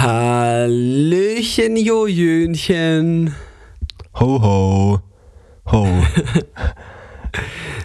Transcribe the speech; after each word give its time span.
Hallöchen, 0.00 1.76
Jojönchen. 1.76 3.34
Ho, 4.18 4.40
ho. 4.40 5.00
Ho. 5.70 5.86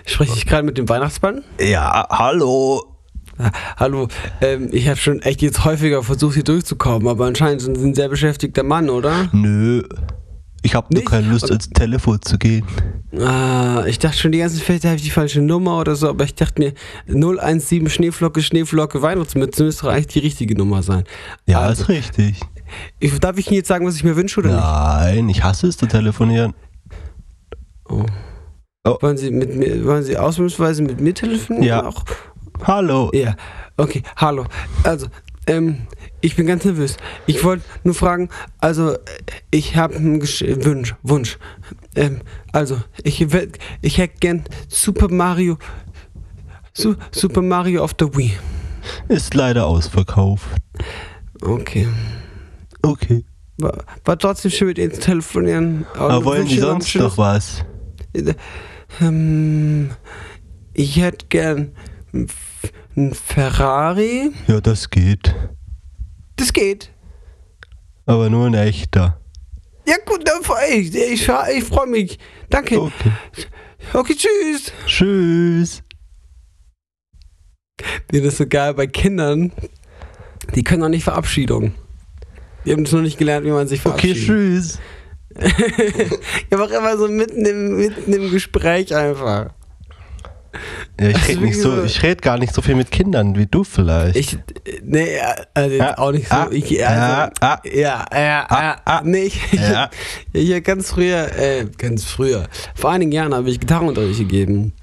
Spreche 0.05 0.33
ich 0.37 0.45
gerade 0.45 0.63
mit 0.63 0.77
dem 0.77 0.87
Weihnachtsmann? 0.87 1.43
Ja, 1.59 2.07
hallo. 2.09 2.85
Ah, 3.37 3.51
Hallo, 3.75 4.07
ähm, 4.39 4.69
ich 4.71 4.87
habe 4.87 4.95
schon 4.95 5.21
echt 5.23 5.41
jetzt 5.41 5.65
häufiger 5.65 6.03
versucht, 6.03 6.35
hier 6.35 6.45
durchzukommen, 6.45 7.09
aber 7.09 7.25
anscheinend 7.25 7.61
sind 7.61 7.75
Sie 7.75 7.85
ein 7.85 7.95
sehr 7.95 8.07
beschäftigter 8.07 8.63
Mann, 8.63 8.89
oder? 8.89 9.27
Nö. 9.33 9.83
Ich 10.65 10.73
hab 10.73 10.89
nur 10.89 11.01
Nicht? 11.01 11.11
keine 11.11 11.27
Lust, 11.27 11.45
ans 11.51 11.69
Telefon 11.69 12.19
zu 12.23 12.39
gehen. 12.39 12.65
Ah, 13.19 13.83
ich 13.85 13.99
dachte 13.99 14.17
schon 14.17 14.31
die 14.31 14.39
ganze 14.39 14.55
Zeit, 14.57 14.65
vielleicht 14.65 14.85
habe 14.85 14.95
ich 14.95 15.03
die 15.03 15.11
falsche 15.11 15.39
Nummer 15.41 15.79
oder 15.79 15.95
so, 15.95 16.09
aber 16.09 16.23
ich 16.23 16.33
dachte 16.33 16.59
mir, 16.59 16.73
017 17.07 17.87
Schneeflocke, 17.87 18.41
Schneeflocke, 18.41 18.99
Weihnachtsmütze 19.03 19.63
müsste 19.63 19.83
doch 19.83 19.91
eigentlich 19.91 20.07
die 20.07 20.19
richtige 20.19 20.55
Nummer 20.57 20.81
sein. 20.81 21.03
Ja, 21.45 21.59
Also, 21.59 21.83
ist 21.83 21.89
richtig. 21.89 22.39
ich, 22.99 23.19
darf 23.19 23.37
ich 23.37 23.45
Ihnen 23.47 23.57
jetzt 23.57 23.67
sagen, 23.67 23.85
was 23.85 23.95
ich 23.95 24.03
mir 24.03 24.15
wünsche 24.15 24.39
oder 24.39 24.49
Nein, 24.55 25.29
ich 25.29 25.43
hasse 25.43 25.67
es 25.67 25.77
zu 25.77 25.85
telefonieren. 25.85 26.55
nicht? 27.89 28.03
Oh. 28.87 28.97
Wollen 29.01 29.17
Sie 29.17 29.29
mit 29.29 29.55
mir, 29.55 29.85
wollen 29.85 30.03
Sie 30.03 30.17
ausnahmsweise 30.17 30.81
mit 30.81 30.99
mir 30.99 31.13
telefonieren? 31.13 31.63
Ja. 31.67 31.85
Auch? 31.85 32.03
Hallo. 32.63 33.11
Ja, 33.13 33.35
okay, 33.77 34.01
hallo. 34.17 34.45
Also, 34.83 35.07
ähm, 35.45 35.81
ich 36.25 36.35
bin 36.35 36.47
ganz 36.47 36.65
nervös. 36.65 36.97
Ich 37.27 37.43
wollte 37.43 37.63
nur 37.83 37.93
fragen, 37.93 38.29
also, 38.59 38.93
äh, 38.93 38.97
ich 39.51 39.75
habe 39.75 39.95
einen 39.95 40.19
Gesch- 40.21 40.65
Wunsch, 40.65 40.95
Wunsch. 41.03 41.37
Ähm, 41.95 42.21
also, 42.51 42.81
ich, 43.03 43.25
ich 43.81 43.97
hätte 43.97 44.17
gern 44.19 44.43
Super 44.67 45.07
Mario, 45.09 45.57
Su 46.73 46.95
Super 47.11 47.41
Mario 47.41 47.83
auf 47.83 47.93
der 47.93 48.15
Wii. 48.15 48.33
Ist 49.07 49.33
leider 49.33 49.65
ausverkauft. 49.67 50.47
Okay. 51.41 51.87
Okay. 52.81 53.23
War, 53.57 53.83
war 54.03 54.17
trotzdem 54.17 54.51
schön 54.51 54.67
mit 54.69 54.77
Ihnen 54.77 54.93
zu 54.93 54.99
telefonieren. 55.01 55.85
Aber 55.93 56.25
wollen 56.25 56.47
die 56.47 56.59
sonst 56.59 56.95
noch 56.95 57.17
was? 57.17 57.63
Ähm, 58.99 59.91
ich 60.73 60.97
hätte 60.97 61.25
gern 61.29 61.71
ein 62.95 63.13
Ferrari. 63.13 64.31
Ja, 64.47 64.59
das 64.61 64.89
geht. 64.89 65.33
Das 66.35 66.53
geht. 66.53 66.91
Aber 68.05 68.29
nur 68.29 68.47
ein 68.47 68.53
echter. 68.53 69.19
Ja 69.87 69.95
gut, 70.05 70.27
dann 70.27 70.41
ich. 70.71 70.95
Ich, 70.95 71.29
ich 71.29 71.63
freue 71.63 71.87
mich. 71.87 72.19
Danke. 72.49 72.79
Okay. 72.81 73.11
Okay, 73.93 74.15
tschüss. 74.15 74.71
Tschüss. 74.87 75.83
Mir 78.11 78.23
das 78.23 78.37
so 78.37 78.47
geil 78.47 78.73
bei 78.73 78.87
Kindern. 78.87 79.51
Die 80.55 80.63
können 80.63 80.81
noch 80.81 80.89
nicht 80.89 81.03
Verabschiedung. 81.03 81.73
Die 82.65 82.71
haben 82.71 82.83
es 82.83 82.91
noch 82.91 83.01
nicht 83.01 83.17
gelernt, 83.17 83.45
wie 83.45 83.51
man 83.51 83.67
sich 83.67 83.85
Okay, 83.85 84.13
verabschiedet. 84.15 84.23
tschüss. 84.25 84.79
ich 86.49 86.57
war 86.57 86.71
immer 86.71 86.97
so 86.97 87.07
mitten 87.07 87.45
im, 87.45 87.77
mitten 87.77 88.13
im 88.13 88.31
Gespräch 88.31 88.95
einfach. 88.95 89.53
Ja, 90.99 91.09
ich 91.09 91.15
Also 91.15 91.39
rede 91.39 91.53
so, 91.53 91.83
ich 91.83 92.03
rede 92.03 92.21
gar 92.21 92.37
nicht 92.37 92.53
so 92.53 92.61
viel 92.61 92.75
mit 92.75 92.91
Kindern 92.91 93.35
wie 93.35 93.45
du 93.45 93.63
vielleicht. 93.63 94.15
Ich, 94.15 94.37
nee, 94.83 95.17
also 95.53 95.79
Ah, 95.81 95.93
auch 95.97 96.11
nicht 96.11 96.27
so. 96.27 96.35
ah, 96.35 96.47
ich, 96.51 96.85
also, 96.87 97.31
ah, 97.41 97.59
ja, 97.63 98.05
ja, 98.13 98.45
ah, 98.49 98.75
ah, 98.85 99.01
nee, 99.03 99.23
ich, 99.23 99.41
ja. 99.53 99.89
ich, 100.33 100.49
ich, 100.49 100.63
ganz 100.63 100.89
früher, 100.89 101.27
äh, 101.37 101.65
ganz 101.77 102.03
früher, 102.05 102.47
vor 102.75 102.91
einigen 102.91 103.11
Jahren 103.11 103.33
habe 103.33 103.49
ich 103.49 103.59
Gitarrenunterricht 103.59 104.19
gegeben. 104.19 104.73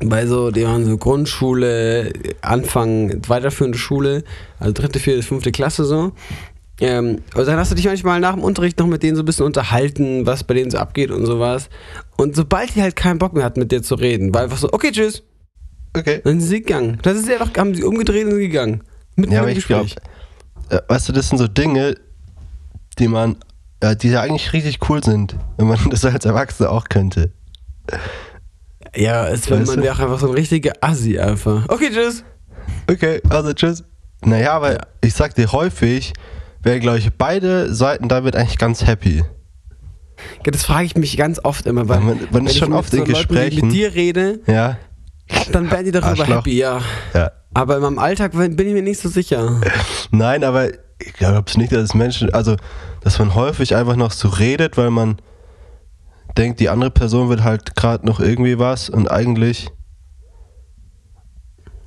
Bei 0.00 0.26
so, 0.26 0.50
die 0.52 0.64
waren 0.64 0.84
so 0.84 0.96
Grundschule, 0.96 2.12
Anfang, 2.40 3.20
weiterführende 3.26 3.78
Schule, 3.78 4.22
also 4.60 4.72
dritte, 4.72 5.00
vierte, 5.00 5.22
fünfte 5.22 5.50
Klasse 5.50 5.84
so. 5.84 6.12
Ähm, 6.80 7.22
und 7.34 7.46
dann 7.46 7.56
hast 7.56 7.70
du 7.70 7.74
dich 7.74 7.86
manchmal 7.86 8.20
nach 8.20 8.34
dem 8.34 8.44
Unterricht 8.44 8.78
noch 8.78 8.86
mit 8.86 9.02
denen 9.02 9.16
so 9.16 9.22
ein 9.22 9.26
bisschen 9.26 9.46
unterhalten, 9.46 10.26
was 10.26 10.44
bei 10.44 10.54
denen 10.54 10.70
so 10.70 10.78
abgeht 10.78 11.10
und 11.10 11.26
sowas. 11.26 11.68
Und 12.16 12.36
sobald 12.36 12.74
die 12.74 12.82
halt 12.82 12.94
keinen 12.94 13.18
Bock 13.18 13.32
mehr 13.34 13.44
hatten, 13.44 13.60
mit 13.60 13.72
dir 13.72 13.82
zu 13.82 13.96
reden, 13.96 14.32
war 14.32 14.42
einfach 14.42 14.58
so, 14.58 14.68
okay, 14.72 14.92
tschüss. 14.92 15.22
Okay. 15.96 16.20
Dann 16.22 16.40
sind 16.40 16.48
sie 16.48 16.60
gegangen. 16.60 16.98
Das 17.02 17.16
ist 17.16 17.28
ja 17.28 17.38
doch, 17.38 17.52
haben 17.56 17.74
sie 17.74 17.82
umgedreht 17.82 18.24
und 18.24 18.32
sind 18.32 18.40
gegangen. 18.40 18.82
Mitten 19.16 19.32
Ja, 19.32 19.40
aber 19.40 19.50
ich 19.50 19.66
glaube, 19.66 19.90
äh, 20.68 20.80
weißt 20.86 21.08
du, 21.08 21.12
das 21.12 21.28
sind 21.28 21.38
so 21.38 21.48
Dinge, 21.48 21.96
die 22.98 23.08
man, 23.08 23.36
äh, 23.80 23.96
die 23.96 24.10
ja 24.10 24.20
eigentlich 24.20 24.52
richtig 24.52 24.78
cool 24.88 25.02
sind, 25.02 25.34
wenn 25.56 25.66
man 25.66 25.78
das 25.90 26.04
als 26.04 26.24
Erwachsener 26.24 26.70
auch 26.70 26.88
könnte. 26.88 27.32
Ja, 28.94 29.28
es 29.28 29.50
wenn 29.50 29.64
man 29.64 29.82
wäre 29.82 29.94
auch 29.94 30.00
einfach 30.00 30.20
so 30.20 30.28
ein 30.28 30.34
richtiger 30.34 30.72
Assi 30.80 31.18
einfach. 31.18 31.68
Okay, 31.68 31.90
tschüss. 31.92 32.22
Okay, 32.88 33.20
also 33.28 33.52
tschüss. 33.52 33.84
Naja, 34.24 34.52
aber 34.52 34.78
ich 35.00 35.14
sag 35.14 35.34
dir 35.34 35.50
häufig, 35.52 36.12
wären, 36.68 36.80
glaube 36.80 36.98
ich, 36.98 37.10
beide 37.14 37.74
Seiten 37.74 38.08
damit 38.08 38.36
eigentlich 38.36 38.58
ganz 38.58 38.86
happy. 38.86 39.24
Ja, 40.44 40.50
das 40.52 40.64
frage 40.64 40.84
ich 40.86 40.96
mich 40.96 41.16
ganz 41.16 41.40
oft 41.42 41.66
immer, 41.66 41.88
weil 41.88 41.98
Ja, 42.00 42.04
man- 42.04 42.16
man 42.18 42.26
wenn 42.34 42.46
ist 42.46 42.52
ich 42.52 42.58
schon 42.58 42.72
oft 42.72 42.92
in 42.92 43.04
die 43.04 43.12
Gesprächen. 43.12 43.66
mit 43.68 43.74
dir 43.74 43.94
rede, 43.94 44.40
Ja? 44.46 44.76
dann 45.52 45.70
werden 45.70 45.84
die 45.86 45.90
darüber 45.92 46.08
Arschloch. 46.10 46.28
happy, 46.38 46.58
ja. 46.58 46.80
Ja. 47.14 47.30
Aber 47.54 47.76
in 47.76 47.82
meinem 47.82 47.98
Alltag 47.98 48.32
bin 48.32 48.58
ich 48.58 48.72
mir 48.74 48.82
nicht 48.82 49.00
so 49.00 49.08
sicher. 49.08 49.60
Nein, 50.10 50.44
aber 50.44 50.68
ich 51.00 51.12
glaube 51.14 51.44
es 51.46 51.56
nicht, 51.56 51.72
dass 51.72 51.94
Menschen, 51.94 52.32
also, 52.34 52.56
dass 53.02 53.18
man 53.18 53.34
häufig 53.34 53.74
einfach 53.76 53.96
noch 53.96 54.10
so 54.12 54.28
redet, 54.28 54.76
weil 54.76 54.90
man 54.90 55.16
denkt, 56.36 56.60
die 56.60 56.68
andere 56.68 56.90
Person 56.90 57.28
will 57.30 57.42
halt 57.44 57.74
gerade 57.76 58.04
noch 58.06 58.20
irgendwie 58.20 58.58
was 58.58 58.90
und 58.90 59.10
eigentlich, 59.10 59.68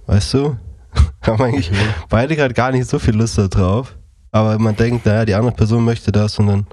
weißt 0.08 0.34
du, 0.34 0.58
haben 1.22 1.42
eigentlich 1.44 1.72
beide 2.10 2.36
gerade 2.36 2.54
gar 2.54 2.72
nicht 2.72 2.90
so 2.90 3.00
viel 3.00 3.16
Lust 3.16 3.38
darauf. 3.38 3.96
Aber 4.32 4.58
man 4.60 4.76
denkt, 4.76 5.06
naja, 5.06 5.26
die 5.26 5.36
andere 5.36 5.54
Person 5.54 5.84
möchte 5.84 6.12
das 6.12 6.40
und 6.40 6.48
dann, 6.48 6.68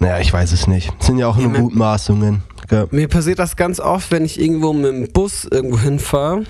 naja, 0.00 0.18
ich 0.18 0.32
weiß 0.32 0.52
es 0.52 0.66
nicht. 0.66 0.92
Das 0.98 1.06
sind 1.06 1.18
ja 1.18 1.28
auch 1.28 1.36
nur 1.36 1.48
man- 1.50 1.60
Mutmaßungen. 1.62 2.42
gell? 2.68 2.88
Mir 2.90 3.08
passiert 3.08 3.38
das 3.38 3.56
ganz 3.56 3.78
oft, 3.80 4.10
wenn 4.10 4.24
ich 4.24 4.40
irgendwo 4.40 4.72
mit 4.72 4.86
dem 4.86 5.12
Bus 5.12 5.44
irgendwo 5.44 5.78
hinfahre 5.78 6.44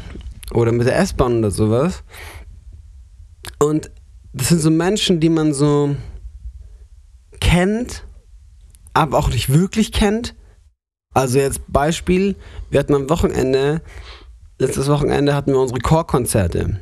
oder 0.53 0.73
mit 0.73 0.87
der 0.87 0.99
S-Bahn 0.99 1.39
oder 1.39 1.51
sowas. 1.51 2.03
Und 3.59 3.91
das 4.33 4.49
sind 4.49 4.61
so 4.61 4.71
Menschen, 4.71 5.21
die 5.21 5.29
man 5.29 5.53
so 5.53 5.95
kennt, 7.41 8.05
aber 8.95 9.19
auch 9.19 9.29
nicht 9.29 9.53
wirklich 9.53 9.93
kennt. 9.93 10.35
Also 11.12 11.39
jetzt 11.39 11.61
Beispiel, 11.69 12.35
wir 12.71 12.81
hatten 12.81 12.95
am 12.95 13.09
Wochenende, 13.11 13.83
letztes 14.59 14.89
Wochenende 14.89 15.35
hatten 15.35 15.53
wir 15.53 15.61
unsere 15.61 15.81
Chorkonzerte 15.81 16.81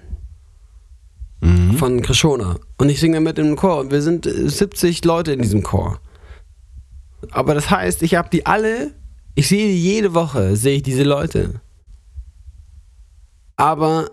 Mhm. 1.43 1.77
von 1.77 2.03
Krishona. 2.03 2.57
Und 2.79 2.89
ich 2.89 3.01
singe 3.01 3.21
mit 3.21 3.39
im 3.39 3.57
Chor 3.57 3.81
und 3.81 3.91
wir 3.91 4.01
sind 4.01 4.27
äh, 4.27 4.49
70 4.49 5.05
Leute 5.05 5.33
in 5.33 5.43
diesem 5.43 5.63
Chor. 5.63 5.99
Aber 7.33 7.55
das 7.55 7.69
heißt, 7.71 8.03
ich 8.03 8.15
habe 8.15 8.29
die 8.31 8.47
alle, 8.47 8.93
ich 9.35 9.49
sehe 9.49 9.67
die 9.69 9.83
jede 9.83 10.15
Woche, 10.15 10.55
sehe 10.57 10.77
ich 10.77 10.83
diese 10.83 11.03
Leute. 11.03 11.61
Aber 13.57 14.11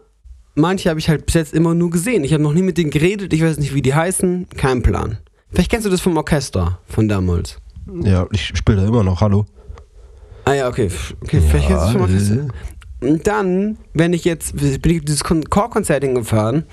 manche 0.56 0.90
habe 0.90 1.00
ich 1.00 1.10
halt 1.10 1.26
bis 1.26 1.36
jetzt 1.36 1.54
immer 1.54 1.74
nur 1.74 1.90
gesehen. 1.90 2.24
Ich 2.24 2.34
habe 2.34 2.44
noch 2.44 2.54
nie 2.54 2.62
mit 2.62 2.78
denen 2.78 2.92
geredet, 2.92 3.34
ich 3.34 3.42
weiß 3.44 3.58
nicht, 3.58 3.74
wie 3.74 3.82
die 3.82 3.94
heißen, 3.94 4.48
kein 4.58 4.82
Plan. 4.84 5.18
Vielleicht 5.52 5.72
kennst 5.72 5.86
du 5.86 5.90
das 5.90 6.02
vom 6.02 6.18
Orchester 6.18 6.80
von 6.88 7.08
damals. 7.08 7.58
Ja, 8.04 8.28
ich 8.32 8.48
spiele 8.56 8.82
da 8.82 8.88
immer 8.88 9.04
noch, 9.04 9.22
hallo. 9.22 9.46
Ah 10.46 10.54
ja, 10.54 10.68
okay. 10.68 10.90
okay 11.22 11.42
vielleicht 11.42 11.68
kennst 11.68 11.84
du 11.84 11.86
das 11.86 11.92
vom 11.94 12.02
Orchester. 12.02 12.48
Und 13.02 13.26
dann, 13.28 13.78
wenn 13.94 14.14
ich 14.14 14.26
jetzt, 14.26 14.56
bin 14.56 14.92
ich 14.96 15.06
dieses 15.06 15.24
Kon- 15.24 15.46
Chorkonzert 15.50 16.04
hingefahren 16.04 16.66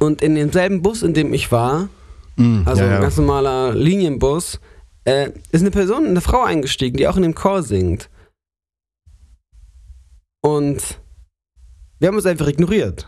und 0.00 0.22
in 0.22 0.34
demselben 0.34 0.82
Bus, 0.82 1.02
in 1.02 1.14
dem 1.14 1.32
ich 1.32 1.50
war, 1.52 1.88
Mhm, 2.36 2.62
also 2.66 2.82
ja, 2.82 2.96
ein 2.96 3.00
ganz 3.00 3.16
normaler 3.16 3.74
Linienbus, 3.74 4.58
äh, 5.04 5.30
ist 5.52 5.60
eine 5.60 5.70
Person, 5.70 6.06
eine 6.06 6.20
Frau 6.20 6.42
eingestiegen, 6.42 6.96
die 6.96 7.06
auch 7.06 7.16
in 7.16 7.22
dem 7.22 7.34
Chor 7.34 7.62
singt. 7.62 8.10
Und 10.42 10.98
wir 11.98 12.08
haben 12.08 12.16
uns 12.16 12.26
einfach 12.26 12.48
ignoriert. 12.48 13.06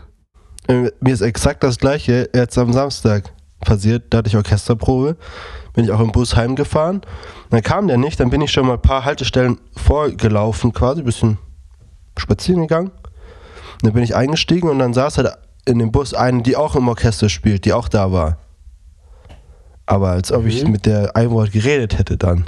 Äh, 0.67 0.91
Mir 1.01 1.13
ist 1.13 1.21
exakt 1.21 1.63
das 1.63 1.77
gleiche 1.77 2.29
jetzt 2.33 2.57
am 2.57 2.73
Samstag 2.73 3.33
passiert. 3.61 4.05
Da 4.09 4.19
hatte 4.19 4.29
ich 4.29 4.37
Orchesterprobe. 4.37 5.17
Bin 5.73 5.83
ich 5.83 5.91
auch 5.91 5.99
im 5.99 6.11
Bus 6.11 6.35
heimgefahren. 6.35 7.01
Dann 7.49 7.61
kam 7.61 7.87
der 7.87 7.97
nicht. 7.97 8.19
Dann 8.19 8.29
bin 8.29 8.41
ich 8.41 8.51
schon 8.51 8.65
mal 8.65 8.73
ein 8.73 8.81
paar 8.81 9.05
Haltestellen 9.05 9.59
vorgelaufen, 9.75 10.73
quasi 10.73 11.01
ein 11.01 11.05
bisschen 11.05 11.37
spazieren 12.17 12.61
gegangen. 12.61 12.91
Dann 13.81 13.93
bin 13.93 14.03
ich 14.03 14.15
eingestiegen 14.15 14.69
und 14.69 14.79
dann 14.79 14.93
saß 14.93 15.19
halt 15.19 15.37
in 15.67 15.79
dem 15.79 15.91
Bus 15.91 16.13
eine, 16.13 16.41
die 16.43 16.55
auch 16.55 16.75
im 16.75 16.87
Orchester 16.87 17.29
spielt, 17.29 17.65
die 17.65 17.73
auch 17.73 17.87
da 17.89 18.11
war. 18.11 18.37
Aber 19.85 20.09
als 20.11 20.31
ob 20.31 20.45
ich 20.45 20.63
Mhm. 20.63 20.71
mit 20.71 20.85
der 20.85 21.15
ein 21.15 21.29
Wort 21.31 21.51
geredet 21.51 21.97
hätte 21.97 22.17
dann. 22.17 22.45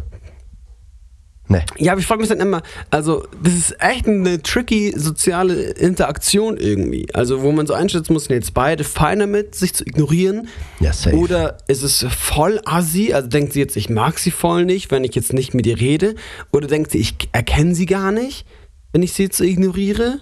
Ne. 1.52 1.64
Ja, 1.78 1.94
aber 1.94 2.00
ich 2.02 2.06
frage 2.06 2.20
mich 2.22 2.30
dann 2.30 2.42
immer, 2.42 2.62
also 2.92 3.26
das 3.42 3.54
ist 3.54 3.76
echt 3.82 4.08
eine 4.08 4.40
tricky 4.44 4.94
soziale 4.96 5.56
Interaktion 5.72 6.58
irgendwie. 6.58 7.08
Also 7.16 7.42
wo 7.42 7.52
man 7.52 7.66
so 7.66 7.74
einschätzen 7.74 8.14
muss, 8.14 8.26
sind 8.26 8.36
jetzt 8.36 8.54
beide 8.54 8.84
fein 8.84 9.18
damit, 9.18 9.56
sich 9.56 9.74
zu 9.74 9.84
ignorieren. 9.84 10.48
Ja, 10.80 10.94
safe. 10.94 11.16
Oder 11.18 11.58
ist 11.68 11.82
es 11.82 12.06
voll 12.16 12.62
assi, 12.66 13.14
also 13.14 13.28
denkt 13.30 13.54
sie 13.54 13.62
jetzt, 13.62 13.76
ich 13.78 13.90
mag 13.90 14.20
sie 14.20 14.30
voll 14.30 14.66
nicht, 14.66 14.92
wenn 14.92 15.04
ich 15.04 15.16
jetzt 15.16 15.34
nicht 15.34 15.56
mit 15.56 15.66
ihr 15.66 15.80
rede. 15.80 16.14
Oder 16.52 16.68
denkt 16.68 16.92
sie, 16.92 17.00
ich 17.00 17.16
erkenne 17.32 17.74
sie 17.74 17.88
gar 17.88 18.12
nicht, 18.12 18.46
wenn 18.92 19.02
ich 19.02 19.14
sie 19.14 19.24
jetzt 19.24 19.38
so 19.38 19.44
ignoriere. 19.44 20.20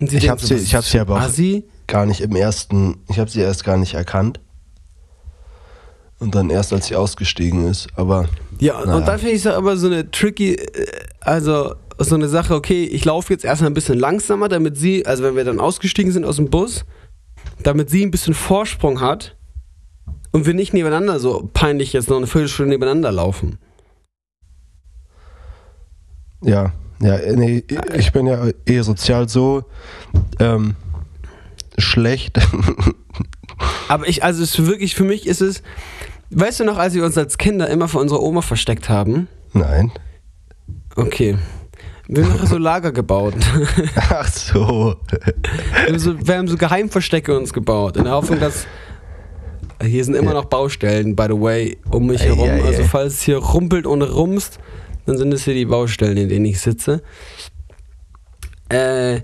Und 0.00 0.10
sie 0.10 0.16
Ich 0.16 0.22
denkt 0.22 0.32
hab 0.32 0.40
so, 0.40 0.48
sie- 0.48 0.54
was 0.56 0.62
ich 0.64 0.74
hab 0.74 0.84
sie 0.84 0.98
aber 0.98 1.16
auch- 1.16 1.20
Assi. 1.20 1.64
Gar 1.86 2.06
nicht 2.06 2.20
im 2.20 2.34
ersten, 2.34 3.02
ich 3.08 3.18
habe 3.18 3.30
sie 3.30 3.40
erst 3.40 3.64
gar 3.64 3.76
nicht 3.76 3.94
erkannt. 3.94 4.40
Und 6.18 6.34
dann 6.34 6.48
erst, 6.48 6.72
als 6.72 6.86
sie 6.86 6.96
ausgestiegen 6.96 7.68
ist. 7.68 7.88
Aber 7.96 8.28
Ja, 8.60 8.80
Naja. 8.80 8.96
und 8.96 9.06
dann 9.08 9.18
finde 9.18 9.34
ich 9.34 9.44
es 9.44 9.46
aber 9.46 9.76
so 9.76 9.88
eine 9.88 10.10
tricky, 10.10 10.54
äh, 10.54 10.86
also 11.20 11.74
so 11.98 12.14
eine 12.14 12.28
Sache, 12.28 12.54
okay, 12.54 12.84
ich 12.84 13.04
laufe 13.04 13.32
jetzt 13.32 13.44
erstmal 13.44 13.70
ein 13.70 13.74
bisschen 13.74 13.98
langsamer, 13.98 14.48
damit 14.48 14.76
sie, 14.76 15.04
also 15.06 15.22
wenn 15.22 15.36
wir 15.36 15.44
dann 15.44 15.60
ausgestiegen 15.60 16.12
sind 16.12 16.24
aus 16.24 16.36
dem 16.36 16.50
Bus, 16.50 16.84
damit 17.62 17.90
sie 17.90 18.04
ein 18.04 18.10
bisschen 18.10 18.34
Vorsprung 18.34 19.00
hat 19.00 19.36
und 20.32 20.46
wir 20.46 20.54
nicht 20.54 20.72
nebeneinander 20.72 21.18
so 21.20 21.48
peinlich 21.52 21.92
jetzt 21.92 22.08
noch 22.08 22.16
eine 22.16 22.26
Viertelstunde 22.26 22.70
nebeneinander 22.70 23.12
laufen. 23.12 23.58
ja, 26.42 26.72
ja, 27.00 27.18
nee, 27.34 27.64
ich 27.96 28.12
bin 28.12 28.26
ja 28.26 28.48
eher 28.64 28.84
sozial 28.84 29.28
so 29.28 29.64
ähm, 30.38 30.76
schlecht. 31.78 32.38
Aber 33.88 34.08
ich, 34.08 34.24
also 34.24 34.42
es 34.42 34.58
ist 34.58 34.66
wirklich, 34.66 34.94
für 34.94 35.04
mich 35.04 35.26
ist 35.26 35.40
es, 35.40 35.62
weißt 36.30 36.60
du 36.60 36.64
noch, 36.64 36.78
als 36.78 36.94
wir 36.94 37.04
uns 37.04 37.16
als 37.18 37.38
Kinder 37.38 37.68
immer 37.68 37.88
vor 37.88 38.00
unserer 38.00 38.22
Oma 38.22 38.42
versteckt 38.42 38.88
haben? 38.88 39.28
Nein. 39.52 39.92
Okay. 40.96 41.36
Wir 42.06 42.28
haben 42.28 42.46
so 42.46 42.58
Lager 42.58 42.92
gebaut. 42.92 43.34
Ach 44.10 44.28
so. 44.28 44.96
Wir 45.10 45.86
haben 45.88 45.98
so, 45.98 46.26
wir 46.26 46.36
haben 46.36 46.48
so 46.48 46.56
Geheimverstecke 46.56 47.36
uns 47.36 47.52
gebaut, 47.52 47.96
in 47.96 48.04
der 48.04 48.12
Hoffnung, 48.12 48.40
dass. 48.40 48.66
Hier 49.82 50.04
sind 50.04 50.14
immer 50.14 50.34
noch 50.34 50.44
Baustellen, 50.46 51.16
by 51.16 51.24
the 51.28 51.40
way, 51.40 51.78
um 51.90 52.06
mich 52.06 52.20
Ei, 52.22 52.26
herum. 52.26 52.48
ei, 52.48 52.62
Also, 52.62 52.82
ei. 52.82 52.84
falls 52.88 53.14
es 53.14 53.22
hier 53.22 53.38
rumpelt 53.38 53.86
und 53.86 54.02
rumst, 54.02 54.58
dann 55.06 55.18
sind 55.18 55.32
es 55.32 55.44
hier 55.44 55.54
die 55.54 55.64
Baustellen, 55.64 56.16
in 56.16 56.28
denen 56.28 56.44
ich 56.44 56.60
sitze. 56.60 57.02
Äh, 58.68 59.20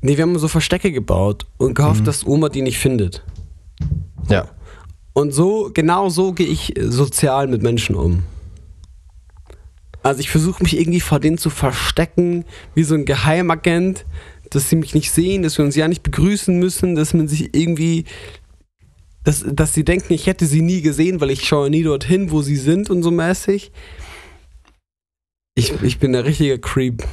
nee, 0.00 0.16
wir 0.16 0.22
haben 0.22 0.38
so 0.38 0.48
Verstecke 0.48 0.92
gebaut 0.92 1.46
und 1.58 1.74
gehofft, 1.74 2.06
dass 2.06 2.26
Oma 2.26 2.48
die 2.48 2.62
nicht 2.62 2.78
findet. 2.78 3.24
Ja. 4.28 4.48
Und 5.12 5.32
so, 5.32 5.70
genau 5.74 6.08
so 6.08 6.32
gehe 6.32 6.46
ich 6.46 6.76
äh, 6.76 6.90
sozial 6.90 7.48
mit 7.48 7.62
Menschen 7.62 7.96
um. 7.96 8.22
Also 10.02 10.20
ich 10.20 10.30
versuche 10.30 10.62
mich 10.62 10.78
irgendwie 10.78 11.00
vor 11.00 11.20
denen 11.20 11.36
zu 11.36 11.50
verstecken, 11.50 12.44
wie 12.74 12.84
so 12.84 12.94
ein 12.94 13.04
Geheimagent, 13.04 14.06
dass 14.48 14.70
sie 14.70 14.76
mich 14.76 14.94
nicht 14.94 15.10
sehen, 15.10 15.42
dass 15.42 15.58
wir 15.58 15.64
uns 15.64 15.76
ja 15.76 15.88
nicht 15.88 16.02
begrüßen 16.02 16.58
müssen, 16.58 16.94
dass 16.94 17.12
man 17.12 17.28
sich 17.28 17.54
irgendwie, 17.54 18.04
dass, 19.24 19.44
dass 19.46 19.74
sie 19.74 19.84
denken, 19.84 20.14
ich 20.14 20.26
hätte 20.26 20.46
sie 20.46 20.62
nie 20.62 20.80
gesehen, 20.80 21.20
weil 21.20 21.30
ich 21.30 21.46
schaue 21.46 21.70
nie 21.70 21.82
dorthin, 21.82 22.30
wo 22.30 22.40
sie 22.40 22.56
sind 22.56 22.88
und 22.88 23.02
so 23.02 23.10
mäßig. 23.10 23.72
Ich, 25.54 25.74
ich 25.82 25.98
bin 25.98 26.12
der 26.12 26.24
richtige 26.24 26.58
Creep. 26.58 27.04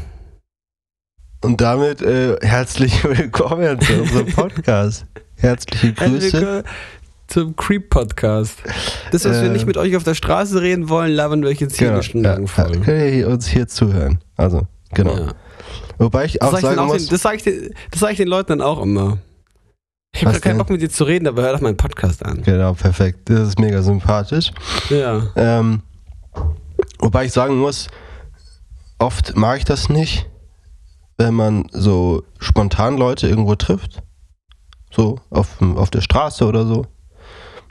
Und 1.43 1.61
damit 1.61 2.01
äh, 2.01 2.35
herzlich 2.41 3.03
willkommen 3.03 3.79
zu 3.79 4.01
unserem 4.01 4.25
Podcast. 4.27 5.05
Herzliche 5.35 5.93
Herzlich 5.95 6.31
Grüße. 6.33 6.63
zum 7.27 7.55
Creep 7.55 7.89
Podcast. 7.89 8.57
Das, 9.11 9.23
was 9.23 9.41
wir 9.41 9.49
Äh, 9.49 9.53
nicht 9.53 9.67
mit 9.67 9.77
euch 9.77 9.95
auf 9.95 10.03
der 10.03 10.15
Straße 10.15 10.61
reden 10.61 10.89
wollen, 10.89 11.11
labern 11.11 11.43
wir 11.43 11.49
euch 11.49 11.59
jetzt 11.59 11.77
hier 11.77 11.91
eine 11.91 12.01
Stunde 12.01 12.29
lang 12.29 12.47
ja, 12.47 12.63
könnt 12.83 13.13
ihr 13.13 13.27
uns 13.27 13.47
hier 13.47 13.67
zuhören. 13.67 14.19
Also, 14.35 14.63
genau. 14.93 15.15
Ja. 15.15 15.33
Wobei 15.99 16.25
ich 16.25 16.33
Das 16.39 16.47
auch 16.49 16.51
sage 16.59 16.75
sagen 16.75 16.87
muss, 16.87 17.03
den, 17.05 17.09
das 17.11 17.21
sag 17.21 17.35
ich, 17.35 17.43
den, 17.43 17.73
das 17.91 17.99
sag 17.99 18.11
ich 18.11 18.17
den 18.17 18.27
Leuten 18.27 18.49
dann 18.49 18.61
auch 18.61 18.81
immer. 18.81 19.19
Ich 20.15 20.25
habe 20.25 20.39
keinen 20.39 20.53
denn? 20.53 20.57
Bock 20.57 20.71
mit 20.71 20.81
dir 20.81 20.89
zu 20.89 21.03
reden, 21.03 21.27
aber 21.27 21.43
hör 21.43 21.53
doch 21.53 21.61
meinen 21.61 21.77
Podcast 21.77 22.25
an. 22.25 22.41
genau, 22.41 22.73
perfekt. 22.73 23.29
Das 23.29 23.49
ist 23.49 23.59
mega 23.59 23.83
sympathisch. 23.83 24.51
Ja. 24.89 25.27
Ähm, 25.35 25.81
wobei 26.97 27.25
ich 27.25 27.31
sagen 27.31 27.57
muss, 27.57 27.87
oft 28.97 29.35
mag 29.35 29.59
ich 29.59 29.65
das 29.65 29.89
nicht, 29.89 30.25
wenn 31.17 31.33
man 31.33 31.67
so 31.71 32.23
spontan 32.39 32.97
Leute 32.97 33.27
irgendwo 33.27 33.55
trifft. 33.55 34.03
So 34.91 35.19
auf, 35.29 35.61
auf 35.61 35.89
der 35.89 36.01
Straße 36.01 36.45
oder 36.45 36.65
so. 36.65 36.85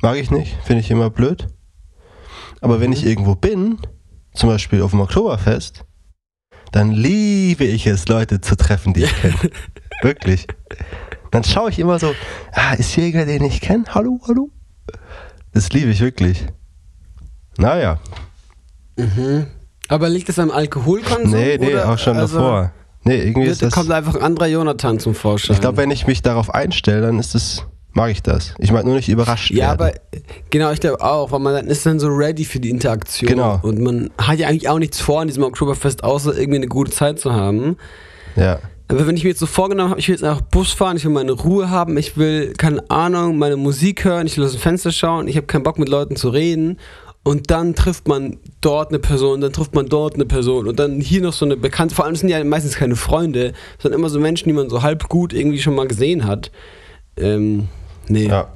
Mag 0.03 0.17
ich 0.17 0.31
nicht, 0.31 0.57
finde 0.65 0.81
ich 0.83 0.91
immer 0.91 1.11
blöd. 1.11 1.49
Aber 2.61 2.81
wenn 2.81 2.93
ich 2.93 3.07
irgendwo 3.07 3.35
bin, 3.35 3.79
zum 4.35 4.49
Beispiel 4.49 4.83
auf 4.83 4.91
dem 4.91 5.01
Oktoberfest, 5.01 5.85
dann 6.73 6.91
liebe 6.91 7.65
ich 7.65 7.87
es, 7.87 8.09
Leute 8.09 8.41
zu 8.41 8.57
treffen, 8.57 8.93
die 8.93 9.05
ich 9.05 9.15
kenne. 9.15 9.35
Wirklich. 10.03 10.47
Dann 11.31 11.45
schaue 11.45 11.71
ich 11.71 11.79
immer 11.79 11.99
so, 11.99 12.15
ah, 12.53 12.75
ist 12.75 12.93
hier 12.93 13.05
irgendwer, 13.05 13.27
den 13.27 13.45
ich 13.45 13.61
kenne? 13.61 13.85
Hallo, 13.95 14.21
hallo? 14.27 14.51
Das 15.53 15.71
liebe 15.73 15.91
ich 15.91 16.01
wirklich. 16.01 16.47
Naja, 17.57 17.99
Mhm. 18.97 19.47
Aber 19.89 20.09
liegt 20.09 20.29
das 20.29 20.39
am 20.39 20.51
Alkoholkonsum? 20.51 21.39
nee, 21.39 21.59
nee, 21.59 21.75
oder? 21.75 21.91
auch 21.91 21.99
schon 21.99 22.17
also, 22.17 22.39
davor. 22.39 22.73
Nee, 23.07 23.23
irgendwie 23.23 23.47
ist 23.49 23.63
Da 23.63 23.67
das. 23.67 23.75
kommt 23.75 23.91
einfach 23.91 24.15
ein 24.17 24.23
anderer 24.23 24.47
Jonathan 24.47 24.99
zum 24.99 25.15
Vorschein. 25.15 25.55
Ich 25.55 25.61
glaube, 25.61 25.79
wenn 25.79 25.91
ich 25.91 26.07
mich 26.07 26.23
darauf 26.23 26.53
einstelle, 26.55 27.03
dann 27.03 27.19
ist 27.19 27.35
es, 27.35 27.65
mag 27.93 28.11
ich 28.11 28.23
das. 28.23 28.55
Ich 28.59 28.73
mag 28.73 28.85
nur 28.85 28.97
nicht 28.97 29.09
überrascht 29.09 29.51
ja, 29.53 29.69
werden. 29.69 29.81
aber 29.81 29.93
genau, 30.51 30.71
ich 30.73 30.81
glaube 30.81 31.01
auch, 31.03 31.31
weil 31.33 31.41
man 31.41 31.55
dann 31.55 31.67
ist 31.69 31.87
dann 31.87 31.99
so 32.01 32.09
ready 32.09 32.45
für 32.45 32.61
die 32.61 32.71
Interaktion. 32.71 33.29
Genau. 33.31 33.61
Und 33.63 33.81
man 33.81 34.11
hat 34.19 34.39
ja 34.39 34.49
eigentlich 34.49 34.69
auch 34.69 34.79
nichts 34.79 35.01
vor 35.01 35.21
an 35.21 35.29
diesem 35.29 35.45
Oktoberfest, 35.45 36.05
außer 36.05 36.37
irgendwie 36.37 36.57
eine 36.59 36.69
gute 36.69 36.91
Zeit 36.91 37.19
zu 37.21 37.33
haben. 37.33 37.77
Ja, 38.35 38.59
Aber 38.89 39.07
wenn 39.07 39.17
ich 39.17 39.23
mir 39.25 39.31
jetzt 39.31 39.41
so 39.41 39.47
vorgenommen 39.47 39.91
habe, 39.91 40.01
ich 40.01 40.09
will 40.09 40.15
jetzt 40.15 40.25
einfach 40.25 40.43
Bus 40.43 40.73
fahren, 40.73 40.97
ich 40.97 41.05
will 41.05 41.11
meine 41.13 41.33
Ruhe 41.33 41.71
haben, 41.71 41.97
ich 41.97 42.17
will, 42.19 42.53
keine 42.53 42.83
Ahnung, 42.91 43.39
meine 43.39 43.57
Musik 43.57 44.05
hören, 44.05 44.27
ich 44.27 44.37
will 44.37 44.45
aus 44.45 44.53
dem 44.53 44.61
Fenster 44.61 44.93
schauen, 44.93 45.27
ich 45.27 45.37
habe 45.37 45.47
keinen 45.47 45.63
Bock 45.63 45.79
mit 45.79 45.89
Leuten 45.89 46.17
zu 46.17 46.29
reden. 46.29 46.79
Und 47.27 47.51
dann 47.51 47.75
trifft 47.75 48.07
man 48.07 48.37
dort 48.61 48.91
eine 48.91 49.01
Person, 49.01 49.41
dann 49.41 49.53
trifft 49.53 49.75
man 49.75 49.89
dort 49.89 50.15
eine 50.15 50.27
Person 50.27 50.69
und 50.69 50.79
dann 50.79 51.01
hier 51.01 51.21
noch 51.21 51.33
so 51.33 51.45
eine 51.45 51.57
Bekannte. 51.57 51.93
Vor 51.93 52.05
allem 52.05 52.15
sind 52.15 52.29
ja 52.29 52.45
meistens 52.45 52.77
keine 52.77 52.95
Freunde, 52.95 53.53
sondern 53.81 53.99
immer 53.99 54.09
so 54.09 54.21
Menschen, 54.21 54.49
die 54.49 54.53
man 54.53 54.71
so 54.71 54.83
halb 54.83 55.09
gut 55.09 55.33
irgendwie 55.33 55.59
schon 55.59 55.75
mal 55.75 55.89
gesehen 55.89 56.25
hat. 56.25 56.53
Ähm, 57.17 57.67
nee. 58.07 58.29
ja. 58.29 58.47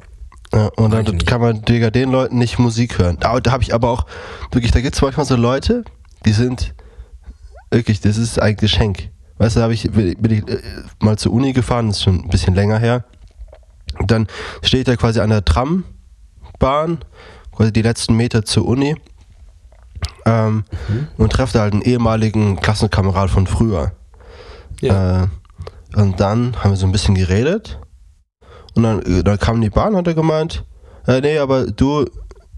ja 0.52 0.69
und 0.76 0.93
dann 0.93 1.19
kann 1.19 1.40
man 1.40 1.64
Digga, 1.64 1.90
den 1.90 2.12
Leuten 2.12 2.38
nicht 2.38 2.61
Musik 2.61 3.00
hören. 3.00 3.17
Da, 3.19 3.40
da 3.40 3.50
habe 3.50 3.64
ich 3.64 3.75
aber 3.75 3.90
auch, 3.90 4.06
wirklich, 4.52 4.70
da 4.70 4.81
gibt 4.81 4.94
es 4.94 5.02
manchmal 5.02 5.26
so 5.26 5.34
Leute, 5.34 5.82
die 6.25 6.32
sind, 6.32 6.73
wirklich, 7.73 8.00
das 8.00 8.19
ist 8.19 8.40
ein 8.40 8.55
Geschenk. 8.55 9.08
Weißt 9.38 9.56
du, 9.56 9.61
da 9.61 9.70
ich, 9.70 9.90
bin 9.90 10.14
bin 10.16 10.31
ich 10.31 10.49
äh, 10.49 10.62
mal 11.00 11.19
zur 11.19 11.32
Uni 11.32 11.52
gefahren, 11.52 11.88
das 11.88 11.96
ist 11.96 12.05
schon 12.05 12.20
ein 12.20 12.28
bisschen 12.28 12.55
länger 12.55 12.78
her. 12.78 13.05
Und 13.99 14.12
dann 14.12 14.28
stehe 14.62 14.82
ich 14.82 14.87
da 14.87 14.94
quasi 14.94 15.19
an 15.19 15.31
der 15.31 15.44
Trambahn, 15.44 17.00
quasi 17.61 17.73
die 17.75 17.83
letzten 17.83 18.17
Meter 18.17 18.43
zur 18.43 18.67
Uni. 18.67 18.97
Ähm, 20.25 20.65
Und 21.19 21.31
treffe 21.31 21.53
da 21.53 21.61
halt 21.61 21.75
einen 21.75 21.83
ehemaligen 21.83 22.57
Klassenkamerad 22.57 23.29
von 23.29 23.47
früher. 23.47 23.93
Ja. 24.81 25.25
Äh, 25.25 25.27
und 25.95 26.21
dann 26.21 26.57
haben 26.57 26.71
wir 26.71 26.77
so 26.77 26.87
ein 26.87 26.93
bisschen 26.93 27.15
geredet. 27.15 27.79
Und 28.75 28.85
dann, 28.85 29.03
äh, 29.03 29.23
dann 29.23 29.39
kam 29.39 29.61
die 29.61 29.69
Bahn, 29.69 29.95
hat 29.95 30.07
er 30.07 30.15
gemeint, 30.15 30.65
äh, 31.07 31.21
nee, 31.21 31.37
aber 31.37 31.67
du, 31.67 32.07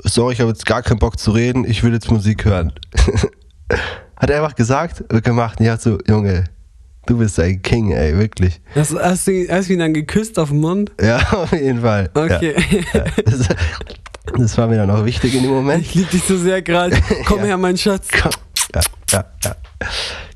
sorry, 0.05 0.35
ich 0.35 0.41
habe 0.41 0.51
jetzt 0.51 0.67
gar 0.67 0.83
keinen 0.83 1.01
Bock 1.01 1.19
zu 1.19 1.33
reden, 1.33 1.65
ich 1.65 1.83
will 1.83 1.93
jetzt 1.93 2.09
Musik 2.09 2.45
hören. 2.45 2.73
hat 4.17 4.31
er 4.31 4.37
einfach 4.37 4.55
gesagt 4.55 5.03
und 5.13 5.25
gemacht. 5.25 5.59
Und 5.59 5.67
ich 5.67 5.73
dachte 5.73 5.83
so, 5.83 5.99
Junge, 6.07 6.45
du 7.07 7.19
bist 7.19 7.41
ein 7.41 7.61
King, 7.61 7.91
ey, 7.91 8.17
wirklich. 8.17 8.61
Hast, 8.77 8.95
hast, 8.95 9.27
du, 9.27 9.49
hast 9.49 9.69
du 9.69 9.73
ihn 9.73 9.81
dann 9.81 9.95
geküsst 9.95 10.39
auf 10.39 10.51
den 10.51 10.61
Mund? 10.61 10.93
Ja, 11.01 11.19
auf 11.33 11.51
jeden 11.51 11.81
Fall. 11.81 12.09
Okay. 12.15 12.55
Ja, 12.93 13.05
ja. 13.05 13.05
Das, 14.27 14.35
das 14.39 14.59
war 14.59 14.69
mir 14.69 14.77
dann 14.77 14.91
auch 14.91 15.05
wichtig 15.05 15.35
in 15.35 15.43
dem 15.43 15.51
Moment. 15.53 15.83
Ich 15.85 15.95
liebe 15.95 16.11
dich 16.11 16.23
so 16.25 16.37
sehr 16.37 16.63
gerade. 16.63 16.97
Komm 17.27 17.39
Ja. 17.41 17.45
her, 17.47 17.57
mein 17.57 17.77
Schatz. 17.77 18.09
Ja, 18.75 18.81
ja, 19.11 19.25
ja. 19.45 19.57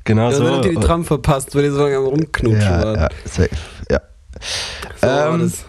Genau 0.03 0.29
Ja, 0.29 0.35
so. 0.35 0.43
dann 0.43 0.53
habt 0.55 0.65
ihr 0.65 0.71
die 0.75 0.79
Tram 0.85 1.05
verpasst, 1.05 1.55
weil 1.55 1.63
ihr 1.65 1.71
so 1.71 1.79
lange 1.83 1.97
am 1.97 2.05
Rumknutschen 2.05 2.59
ja, 2.61 2.83
wart. 2.83 2.97
ja, 2.97 3.09
safe, 3.25 3.49
ja. 3.89 4.01
So 5.01 5.07
Ähm, 5.07 5.39
das. 5.41 5.65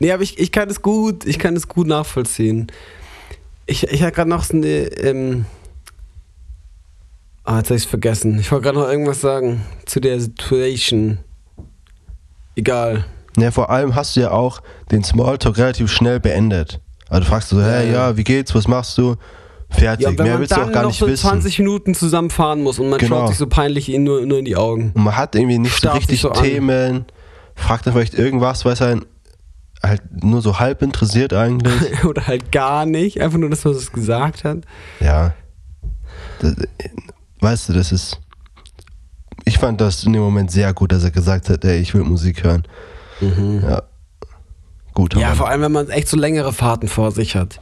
Nee, 0.00 0.12
aber 0.12 0.22
ich, 0.22 0.38
ich 0.38 0.52
kann 0.52 0.68
es 0.68 0.82
gut, 0.82 1.24
ich 1.24 1.38
kann 1.38 1.56
es 1.56 1.66
gut 1.68 1.86
nachvollziehen. 1.86 2.70
Ich, 3.66 3.84
ich 3.84 4.02
hatte 4.02 4.12
gerade 4.12 4.28
noch 4.28 4.44
so 4.44 4.54
eine, 4.56 4.66
ähm, 4.66 5.46
ah, 7.44 7.56
jetzt 7.58 7.68
habe 7.68 7.76
ich 7.76 7.84
es 7.84 7.88
vergessen. 7.88 8.38
Ich 8.38 8.52
wollte 8.52 8.64
gerade 8.64 8.78
noch 8.78 8.88
irgendwas 8.88 9.22
sagen 9.22 9.62
zu 9.86 10.00
der 10.00 10.20
Situation. 10.20 11.18
Egal. 12.56 13.06
Ja, 13.38 13.50
vor 13.50 13.70
allem 13.70 13.94
hast 13.94 14.14
du 14.16 14.20
ja 14.20 14.30
auch 14.30 14.60
den 14.90 15.02
Smalltalk 15.02 15.56
relativ 15.56 15.90
schnell 15.90 16.20
beendet. 16.20 16.80
Also 17.12 17.24
du 17.24 17.30
fragst 17.30 17.48
so, 17.50 17.62
hey, 17.62 17.92
Ja, 17.92 18.16
wie 18.16 18.24
geht's, 18.24 18.54
was 18.54 18.66
machst 18.66 18.96
du? 18.98 19.16
Fertig, 19.70 20.04
Ja, 20.04 20.10
wenn 20.10 20.24
mehr 20.24 20.32
man 20.34 20.40
willst 20.40 20.52
du 20.56 20.60
auch 20.62 20.72
gar 20.72 20.82
noch 20.82 20.90
nicht 20.90 20.98
so 20.98 21.06
wissen. 21.06 21.28
20 21.28 21.58
Minuten 21.60 21.94
zusammenfahren 21.94 22.62
muss 22.62 22.78
und 22.78 22.90
man 22.90 22.98
Genau. 22.98 23.20
schaut 23.20 23.28
sich 23.28 23.38
so 23.38 23.46
peinlich 23.46 23.90
in, 23.90 24.04
nur, 24.04 24.24
nur 24.26 24.38
in 24.38 24.44
die 24.44 24.56
Augen. 24.56 24.92
Und 24.94 25.04
man 25.04 25.16
hat 25.16 25.34
irgendwie 25.34 25.58
nicht 25.58 25.72
so 25.72 25.78
Starrt 25.78 25.94
sich 26.02 26.02
richtig 26.10 26.20
so 26.20 26.30
an. 26.30 26.42
Themen, 26.42 27.04
fragt 27.54 27.86
dann 27.86 27.94
vielleicht 27.94 28.14
irgendwas, 28.14 28.64
es 28.64 28.82
einen 28.82 29.04
halt 29.82 30.02
nur 30.22 30.42
so 30.42 30.58
halb 30.58 30.80
interessiert 30.82 31.32
eigentlich. 31.32 32.04
Oder 32.04 32.26
halt 32.26 32.52
gar 32.52 32.86
nicht. 32.86 33.20
Einfach 33.20 33.38
nur, 33.38 33.50
dass 33.50 33.64
man 33.64 33.74
es 33.74 33.92
gesagt 33.92 34.44
hat. 34.44 34.58
ja. 35.00 35.34
Das, 36.38 36.54
weißt 37.40 37.68
du, 37.68 37.72
das 37.72 37.92
ist. 37.92 38.18
Ich 39.44 39.58
fand 39.58 39.80
das 39.80 40.04
in 40.04 40.12
dem 40.12 40.22
Moment 40.22 40.50
sehr 40.50 40.72
gut, 40.72 40.92
dass 40.92 41.02
er 41.04 41.10
gesagt 41.10 41.48
hat, 41.48 41.64
ey, 41.64 41.78
ich 41.78 41.94
will 41.94 42.02
Musik 42.04 42.44
hören. 42.44 42.62
Ja. 43.20 43.82
Gut, 44.94 45.14
Mhm. 45.14 45.20
Ja, 45.20 45.28
aber 45.28 45.36
vor 45.36 45.48
allem, 45.48 45.62
wenn 45.62 45.72
man 45.72 45.88
echt 45.90 46.08
so 46.08 46.16
längere 46.16 46.52
Fahrten 46.52 46.88
vor 46.88 47.12
sich 47.12 47.34
hat. 47.36 47.58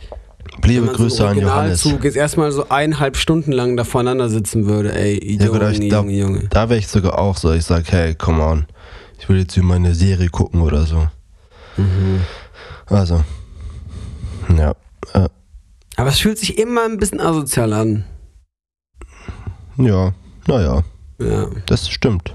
Liebe 0.64 0.86
so 0.86 0.92
Grüße 0.92 1.22
im 1.22 1.28
an 1.28 1.38
Johannes. 1.38 1.84
Originalzug 1.84 2.04
jetzt 2.04 2.16
erstmal 2.16 2.50
so 2.52 2.68
eineinhalb 2.68 3.16
Stunden 3.16 3.52
lang 3.52 3.76
da 3.76 3.84
voneinander 3.84 4.28
sitzen 4.28 4.66
würde, 4.66 4.92
ey, 4.94 5.14
Ja, 5.38 5.46
Junge, 5.46 5.50
gut, 5.52 5.60
aber 5.62 5.70
ich 5.70 5.92
Junge, 5.92 6.12
Junge. 6.12 6.46
Da 6.50 6.68
wäre 6.68 6.78
ich 6.78 6.88
sogar 6.88 7.18
auch 7.18 7.36
so. 7.36 7.52
Ich 7.52 7.64
sag, 7.64 7.90
hey, 7.92 8.14
come 8.14 8.42
on. 8.42 8.66
Ich 9.18 9.28
will 9.28 9.38
jetzt 9.38 9.54
hier 9.54 9.62
meine 9.62 9.94
Serie 9.94 10.28
gucken 10.28 10.60
oder 10.62 10.86
so. 10.86 11.08
Mhm. 11.76 12.20
Also. 12.86 13.22
Ja. 14.56 14.74
Äh, 15.14 15.28
Aber 15.96 16.08
es 16.08 16.18
fühlt 16.18 16.38
sich 16.38 16.58
immer 16.58 16.84
ein 16.84 16.98
bisschen 16.98 17.20
asozial 17.20 17.72
an. 17.72 18.04
Ja, 19.76 20.12
naja, 20.46 20.82
Ja. 21.20 21.46
das 21.66 21.88
stimmt. 21.88 22.34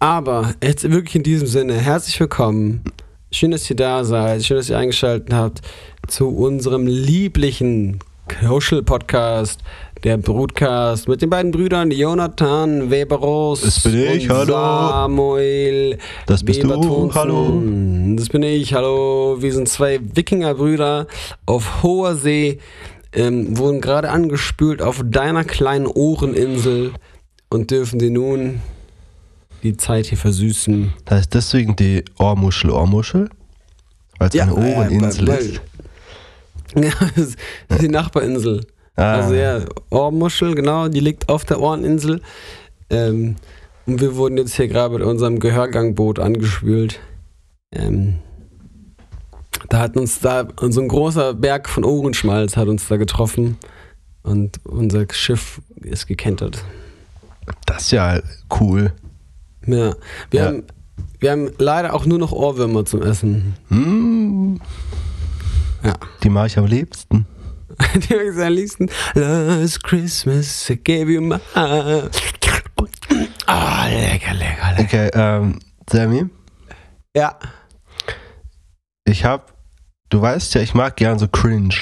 Aber 0.00 0.54
jetzt 0.62 0.88
wirklich 0.90 1.16
in 1.16 1.22
diesem 1.22 1.46
Sinne, 1.48 1.74
herzlich 1.74 2.18
willkommen. 2.20 2.82
Schön, 3.30 3.50
dass 3.50 3.68
ihr 3.68 3.76
da 3.76 4.04
seid. 4.04 4.42
Schön, 4.42 4.56
dass 4.56 4.70
ihr 4.70 4.78
eingeschaltet 4.78 5.34
habt 5.34 5.60
zu 6.06 6.28
unserem 6.28 6.86
lieblichen 6.86 7.98
Social 8.42 8.82
Podcast, 8.82 9.60
der 10.02 10.16
Brutcast 10.16 11.08
mit 11.08 11.20
den 11.20 11.28
beiden 11.28 11.50
Brüdern 11.50 11.90
Jonathan 11.90 12.90
Weberos 12.90 13.60
Das 13.60 13.80
bin 13.80 13.98
ich, 13.98 14.30
hallo. 14.30 14.52
Samuel 14.52 15.98
Das 16.24 16.42
bist 16.42 16.62
du, 16.62 17.12
hallo. 17.14 17.62
Das 18.16 18.30
bin 18.30 18.42
ich, 18.42 18.72
hallo. 18.72 19.36
Wir 19.40 19.52
sind 19.52 19.68
zwei 19.68 20.00
Wikingerbrüder 20.14 21.06
auf 21.44 21.82
hoher 21.82 22.14
See, 22.14 22.60
ähm, 23.12 23.58
wurden 23.58 23.82
gerade 23.82 24.08
angespült 24.08 24.80
auf 24.80 25.02
deiner 25.04 25.44
kleinen 25.44 25.86
Ohreninsel 25.86 26.92
und 27.50 27.70
dürfen 27.70 27.98
dir 27.98 28.10
nun 28.10 28.62
die 29.62 29.76
Zeit 29.76 30.06
hier 30.06 30.18
versüßen. 30.18 30.92
Da 31.04 31.18
ist 31.18 31.34
deswegen 31.34 31.76
die 31.76 32.04
Ohrmuschel 32.18 32.70
Ohrmuschel, 32.70 33.28
weil 34.18 34.28
es 34.28 34.38
eine 34.38 34.54
Ohreninsel 34.54 35.28
äh, 35.28 35.38
ist. 35.38 35.60
Ja, 36.74 36.90
das 37.16 37.28
ist 37.28 37.38
die 37.80 37.88
Nachbarinsel. 37.88 38.60
Ah. 38.94 39.14
Also 39.14 39.34
ja, 39.34 39.64
Ohrmuschel, 39.88 40.54
genau, 40.54 40.88
die 40.88 41.00
liegt 41.00 41.30
auf 41.30 41.46
der 41.46 41.60
Ohreninsel. 41.60 42.20
Ähm, 42.90 43.36
und 43.86 44.02
wir 44.02 44.16
wurden 44.16 44.36
jetzt 44.36 44.54
hier 44.54 44.68
gerade 44.68 44.98
mit 44.98 45.02
unserem 45.02 45.38
Gehörgangboot 45.38 46.18
angespült. 46.18 47.00
Ähm, 47.72 48.18
da 49.70 49.78
hat 49.80 49.96
uns 49.96 50.20
da 50.20 50.46
so 50.60 50.80
ein 50.80 50.88
großer 50.88 51.32
Berg 51.34 51.68
von 51.70 51.84
Ohrenschmalz 51.84 52.56
hat 52.56 52.68
uns 52.68 52.86
da 52.88 52.98
getroffen 52.98 53.56
und 54.22 54.60
unser 54.64 55.06
Schiff 55.10 55.60
ist 55.76 56.06
gekentert. 56.06 56.64
Das 57.66 57.84
ist 57.84 57.92
ja 57.92 58.20
cool. 58.60 58.92
Ja, 59.68 59.94
wir, 60.30 60.40
Ja. 60.40 60.46
Haben, 60.46 60.62
wir 61.20 61.30
haben 61.30 61.50
leider 61.58 61.94
auch 61.94 62.06
nur 62.06 62.18
noch 62.18 62.32
Ohrwürmer 62.32 62.84
zum 62.84 63.02
Essen. 63.02 63.54
Hm, 63.68 64.60
Ja. 65.84 65.94
die 66.22 66.30
mache 66.30 66.46
ich 66.48 66.58
am 66.58 66.66
liebsten. 66.66 67.26
Die 67.94 68.14
mag 68.14 68.34
ich 68.34 68.42
am 68.44 68.52
liebsten. 68.52 68.88
Last 69.14 69.84
Christmas 69.84 70.68
I 70.70 70.76
gave 70.76 71.12
you 71.12 71.20
my 71.20 71.38
heart. 71.54 72.20
Ah, 73.46 73.86
lecker, 73.88 74.34
lecker, 74.34 74.72
lecker. 74.76 74.82
Okay, 74.82 75.10
ähm, 75.14 75.58
Sammy, 75.90 76.24
Ja. 77.14 77.38
ich 79.04 79.24
hab, 79.24 79.52
du 80.08 80.20
weißt 80.20 80.54
ja, 80.54 80.60
ich 80.60 80.74
mag 80.74 80.96
gern 80.96 81.18
so 81.18 81.28
cringe 81.28 81.74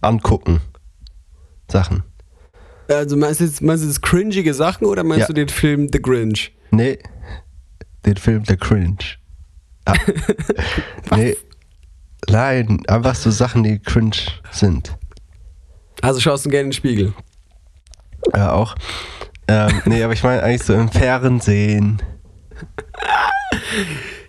angucken. 0.00 0.60
Sachen. 1.70 2.02
Also 2.88 3.16
meinst 3.16 3.40
du 3.40 3.44
jetzt, 3.44 3.62
meinst 3.62 3.82
du 3.84 3.88
jetzt 3.88 4.02
cringige 4.02 4.52
Sachen 4.54 4.86
oder 4.86 5.04
meinst 5.04 5.20
Ja. 5.22 5.26
du 5.28 5.32
den 5.34 5.48
Film 5.48 5.88
The 5.92 6.00
Grinch? 6.02 6.52
Nee, 6.74 6.98
den 8.04 8.16
Film 8.16 8.42
der 8.44 8.56
Cringe. 8.56 8.96
Ah. 9.84 9.94
nee, 11.16 11.36
nein, 12.28 12.82
einfach 12.88 13.14
so 13.14 13.30
Sachen, 13.30 13.62
die 13.62 13.78
cringe 13.78 14.16
sind. 14.50 14.96
Also 16.02 16.20
schaust 16.20 16.46
du 16.46 16.50
gerne 16.50 16.62
in 16.62 16.68
den 16.68 16.72
Spiegel. 16.72 17.14
Ja, 18.34 18.52
auch. 18.52 18.74
Ähm, 19.46 19.82
nee, 19.84 20.02
aber 20.02 20.14
ich 20.14 20.22
meine 20.22 20.42
eigentlich 20.42 20.64
so 20.64 20.74
im 20.74 20.88
Fernsehen. 20.88 22.02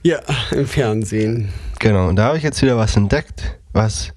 Ja, 0.04 0.20
im 0.52 0.68
Fernsehen. 0.68 1.52
Genau, 1.80 2.10
und 2.10 2.16
da 2.18 2.26
habe 2.26 2.38
ich 2.38 2.44
jetzt 2.44 2.62
wieder 2.62 2.78
was 2.78 2.96
entdeckt, 2.96 3.58
was 3.74 4.14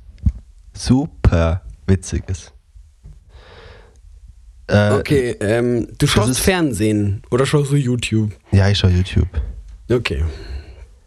super 0.74 1.62
witzig 1.86 2.24
ist. 2.28 2.52
Äh, 4.68 4.92
Okay, 4.92 5.36
ähm, 5.40 5.88
du 5.98 6.06
schaust 6.06 6.30
ist- 6.30 6.40
Fernsehen 6.40 7.22
oder 7.30 7.46
schaust 7.46 7.70
du 7.72 7.76
YouTube? 7.76 8.30
Ja, 8.52 8.68
ich 8.68 8.78
schaue 8.78 8.90
YouTube. 8.90 9.28
Okay. 9.90 10.22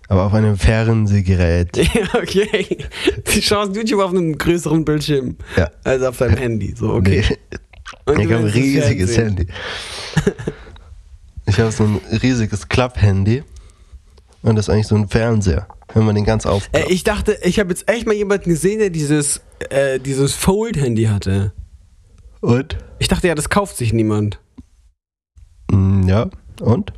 Aber 0.07 0.23
auf 0.25 0.33
einem 0.33 0.57
Fernsehgerät. 0.57 1.77
Ja, 1.77 2.15
okay. 2.15 2.77
Du 3.23 3.41
schaust 3.41 3.75
YouTube 3.75 4.01
auf 4.01 4.11
einem 4.11 4.37
größeren 4.37 4.83
Bildschirm 4.83 5.35
Ja. 5.55 5.69
als 5.83 6.01
auf 6.03 6.17
deinem 6.17 6.37
Handy. 6.37 6.73
So, 6.77 6.93
okay. 6.95 7.23
Nee, 8.07 8.23
ich 8.23 8.31
habe 8.31 8.35
ein 8.37 8.45
riesiges. 8.45 9.17
Handy. 9.17 9.47
Ich 11.45 11.59
habe 11.59 11.71
so 11.71 11.83
ein 11.83 11.99
riesiges 12.21 12.67
Klapp-Handy. 12.67 13.43
Und 14.41 14.55
das 14.55 14.65
ist 14.67 14.69
eigentlich 14.73 14.87
so 14.87 14.95
ein 14.95 15.07
Fernseher, 15.07 15.67
wenn 15.93 16.03
man 16.05 16.15
den 16.15 16.25
ganz 16.25 16.45
Äh, 16.45 16.49
aufklappt. 16.49 16.89
ich 16.89 17.03
dachte, 17.03 17.37
ich 17.43 17.59
habe 17.59 17.69
jetzt 17.69 17.87
echt 17.87 18.07
mal 18.07 18.13
jemanden 18.15 18.49
gesehen, 18.49 18.79
der 18.79 18.89
dieses, 18.89 19.41
äh, 19.69 19.99
dieses 19.99 20.33
Fold-Handy 20.33 21.05
hatte. 21.05 21.53
Und? 22.41 22.77
Ich 22.99 23.07
dachte 23.07 23.27
ja, 23.27 23.35
das 23.35 23.49
kauft 23.49 23.77
sich 23.77 23.93
niemand. 23.93 24.39
Mm, 25.71 26.07
Ja, 26.07 26.29
und? 26.59 26.93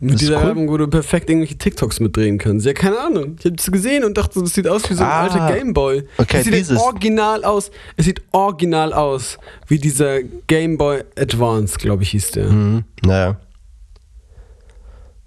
Mit 0.00 0.12
Das 0.14 0.20
dieser 0.20 0.38
cool. 0.38 0.46
Werbung, 0.46 0.68
wo 0.68 0.76
du 0.76 0.86
perfekt 0.86 1.28
irgendwelche 1.28 1.58
TikToks 1.58 1.98
mitdrehen 1.98 2.38
kannst. 2.38 2.64
Ja, 2.64 2.72
keine 2.72 3.00
Ahnung. 3.00 3.34
Ich 3.38 3.44
habe 3.46 3.56
das 3.56 3.70
gesehen 3.70 4.04
und 4.04 4.16
dachte, 4.16 4.40
das 4.40 4.54
sieht 4.54 4.68
aus 4.68 4.88
wie 4.88 4.94
so 4.94 5.02
ein 5.02 5.10
Ah. 5.10 5.22
alter 5.22 5.52
Gameboy. 5.52 6.04
Okay, 6.18 6.36
es 6.38 6.44
sieht 6.44 6.54
dieses- 6.54 6.78
original 6.78 7.42
aus. 7.44 7.72
Es 7.96 8.04
sieht 8.04 8.22
original 8.30 8.92
aus, 8.92 9.38
wie 9.66 9.78
dieser 9.78 10.22
Gameboy 10.22 11.02
Advance, 11.18 11.78
glaube 11.78 12.04
ich, 12.04 12.10
hieß 12.10 12.30
der. 12.30 12.48
Mhm, 12.48 12.84
naja. 13.04 13.40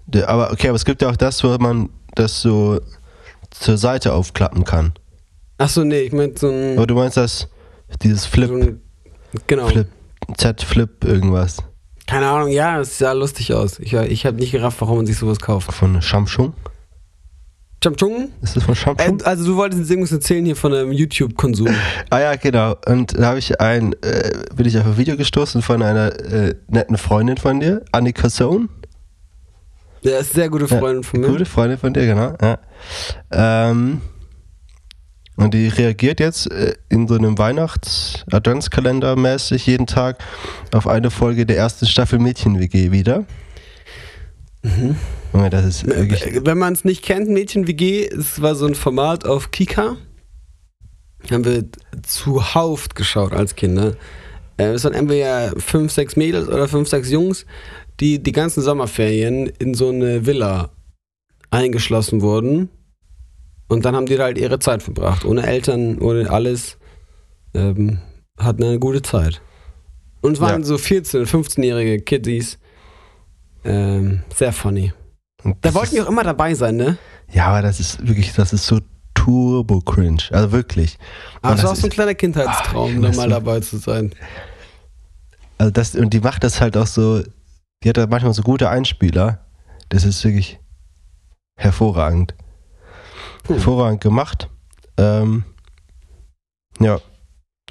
Der, 0.06 0.28
aber 0.28 0.52
okay, 0.52 0.68
aber 0.68 0.76
es 0.76 0.84
gibt 0.84 1.02
ja 1.02 1.10
auch 1.10 1.16
das, 1.16 1.42
wo 1.44 1.48
man 1.58 1.90
das 2.14 2.40
so 2.40 2.80
zur 3.50 3.76
Seite 3.78 4.12
aufklappen 4.14 4.64
kann. 4.64 4.92
Achso, 5.58 5.84
nee, 5.84 6.00
ich 6.00 6.12
meinte 6.12 6.40
so 6.40 6.48
ein. 6.50 6.76
Aber 6.76 6.86
du 6.86 6.94
meinst 6.94 7.16
das, 7.16 7.48
dieses 8.02 8.24
Flip, 8.26 8.48
so 8.48 8.54
ein 8.56 8.80
genau. 9.46 9.68
Flip, 9.68 9.88
Z-Flip 10.36 11.04
irgendwas 11.04 11.58
Keine 12.06 12.26
Ahnung, 12.28 12.48
ja, 12.50 12.80
es 12.80 12.98
sah 12.98 13.12
lustig 13.12 13.52
aus. 13.54 13.78
Ich, 13.78 13.92
ich 13.94 14.26
habe 14.26 14.36
nicht 14.38 14.52
gerafft, 14.52 14.80
warum 14.80 14.98
man 14.98 15.06
sich 15.06 15.16
sowas 15.18 15.38
kauft. 15.40 15.72
von 15.72 16.00
Samsung? 16.00 16.54
Chamchung? 17.82 18.30
Ist 18.42 18.54
das 18.56 18.62
von 18.62 18.74
Äh, 18.74 18.76
Samsung? 18.76 19.22
also, 19.24 19.44
du 19.44 19.56
wolltest 19.56 19.90
irgendwas 19.90 20.12
erzählen 20.12 20.44
hier 20.44 20.54
von 20.54 20.72
einem 20.72 20.92
YouTube-Konsum. 20.92 21.68
Ah 22.10 22.20
ja, 22.20 22.36
genau. 22.36 22.76
Und 22.86 23.18
da 23.18 23.26
habe 23.26 23.38
ich 23.40 23.60
ein, 23.60 23.92
äh, 24.02 24.44
bin 24.54 24.66
ich 24.66 24.78
auf 24.78 24.86
ein 24.86 24.96
Video 24.96 25.16
gestoßen 25.16 25.62
von 25.62 25.82
einer 25.82 26.12
äh, 26.20 26.54
netten 26.68 26.96
Freundin 26.96 27.38
von 27.38 27.58
dir, 27.58 27.82
Annika 27.90 28.28
Sohn. 28.30 28.68
Der 30.04 30.18
ist 30.20 30.32
eine 30.34 30.42
sehr 30.42 30.48
gute 30.50 30.68
Freundin 30.68 31.02
von 31.02 31.20
mir. 31.20 31.26
Gute 31.28 31.44
Freundin 31.44 31.78
von 31.78 31.92
dir, 31.92 32.06
genau. 32.06 32.34
Ja. 32.40 32.58
Ähm, 33.32 34.00
und 35.36 35.54
die 35.54 35.68
reagiert 35.68 36.20
jetzt 36.20 36.50
äh, 36.50 36.74
in 36.88 37.08
so 37.08 37.14
einem 37.14 37.38
Weihnachts-Adventskalender 37.38 39.16
mäßig 39.16 39.66
jeden 39.66 39.86
Tag 39.86 40.18
auf 40.72 40.86
eine 40.86 41.10
Folge 41.10 41.46
der 41.46 41.56
ersten 41.56 41.86
Staffel 41.86 42.18
Mädchen-WG 42.18 42.90
wieder. 42.92 43.24
Junge, 45.32 45.50
das 45.50 45.64
ist 45.64 45.86
wirklich. 45.86 46.24
Äh, 46.26 46.46
Wenn 46.46 46.58
man 46.58 46.72
es 46.72 46.84
nicht 46.84 47.02
kennt, 47.02 47.28
Mädchen 47.28 47.66
WG, 47.66 48.06
es 48.06 48.40
war 48.40 48.54
so 48.54 48.66
ein 48.66 48.74
Format 48.74 49.24
auf 49.26 49.50
Kika. 49.50 49.96
Haben 51.30 51.44
wir 51.44 51.64
zuhauft 52.02 52.94
geschaut 52.94 53.32
als 53.32 53.54
Kinder. 53.56 53.96
Äh, 54.56 54.66
Es 54.66 54.84
waren 54.84 54.92
entweder 54.94 55.52
fünf, 55.56 55.92
sechs 55.92 56.16
Mädels 56.16 56.48
oder 56.48 56.68
fünf, 56.68 56.88
sechs 56.88 57.10
Jungs, 57.10 57.46
die 58.00 58.22
die 58.22 58.32
ganzen 58.32 58.62
Sommerferien 58.62 59.46
in 59.58 59.74
so 59.74 59.88
eine 59.88 60.26
Villa 60.26 60.70
eingeschlossen 61.50 62.20
wurden. 62.22 62.68
Und 63.72 63.84
dann 63.86 63.96
haben 63.96 64.06
die 64.06 64.16
da 64.16 64.24
halt 64.24 64.38
ihre 64.38 64.58
Zeit 64.58 64.82
verbracht. 64.82 65.24
Ohne 65.24 65.46
Eltern, 65.46 65.98
ohne 65.98 66.28
alles. 66.30 66.76
Ähm, 67.54 67.98
hatten 68.38 68.62
eine 68.64 68.78
gute 68.78 69.00
Zeit. 69.02 69.40
Und 70.20 70.34
es 70.34 70.40
waren 70.40 70.60
Ja. 70.60 70.66
so 70.66 70.74
14-, 70.76 71.26
15-jährige 71.26 72.00
Kiddies. 72.02 72.58
Ähm, 73.64 74.22
sehr 74.34 74.52
funny. 74.52 74.92
Da 75.62 75.72
wollten 75.74 75.94
die 75.94 76.02
auch 76.02 76.08
immer 76.08 76.22
dabei 76.22 76.54
sein, 76.54 76.76
ne? 76.76 76.98
Ja, 77.32 77.46
aber 77.46 77.62
das 77.62 77.80
ist 77.80 78.06
wirklich, 78.06 78.32
das 78.34 78.52
ist 78.52 78.66
so 78.66 78.80
turbo 79.14 79.80
cringe. 79.80 80.22
Also 80.30 80.52
wirklich. 80.52 80.98
Aber 81.40 81.54
es 81.54 81.62
war 81.62 81.70
auch 81.72 81.76
so 81.76 81.86
ein 81.86 81.90
kleiner 81.90 82.14
Kindheitstraum, 82.14 82.98
Ah, 83.04 83.08
da 83.10 83.16
mal 83.16 83.28
dabei 83.28 83.60
zu 83.60 83.78
sein. 83.78 84.12
Also 85.58 85.70
das, 85.70 85.94
und 85.94 86.12
die 86.12 86.20
macht 86.20 86.44
das 86.44 86.60
halt 86.60 86.76
auch 86.76 86.86
so, 86.86 87.22
die 87.82 87.88
hat 87.88 87.96
da 87.96 88.06
manchmal 88.06 88.34
so 88.34 88.42
gute 88.42 88.68
Einspieler. 88.68 89.44
Das 89.88 90.04
ist 90.04 90.22
wirklich 90.24 90.58
hervorragend. 91.56 92.34
Hervorragend 93.54 94.00
gemacht. 94.00 94.48
Ähm, 94.96 95.44
ja. 96.80 97.00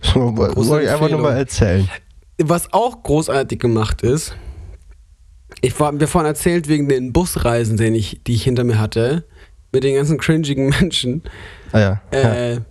Wollte 0.14 0.84
ich 0.84 0.90
einfach 0.90 1.10
nur 1.10 1.20
mal 1.20 1.38
erzählen. 1.38 1.88
Was 2.42 2.74
auch 2.74 3.04
großartig 3.04 3.60
gemacht 3.60 4.02
ist, 4.02 4.36
ich 5.62 5.80
war 5.80 5.92
mir 5.92 6.08
vorhin 6.08 6.28
erzählt 6.28 6.68
wegen 6.68 6.88
den 6.90 7.14
Busreisen, 7.14 7.78
den 7.78 7.94
ich, 7.94 8.22
die 8.26 8.34
ich 8.34 8.44
hinter 8.44 8.64
mir 8.64 8.80
hatte, 8.80 9.28
mit 9.72 9.84
den 9.84 9.96
ganzen 9.96 10.18
cringigen 10.18 10.70
Menschen. 10.80 11.24
Ah 11.72 11.80
ja. 11.80 12.02
ja. 12.14 12.34
Äh, 12.34 12.62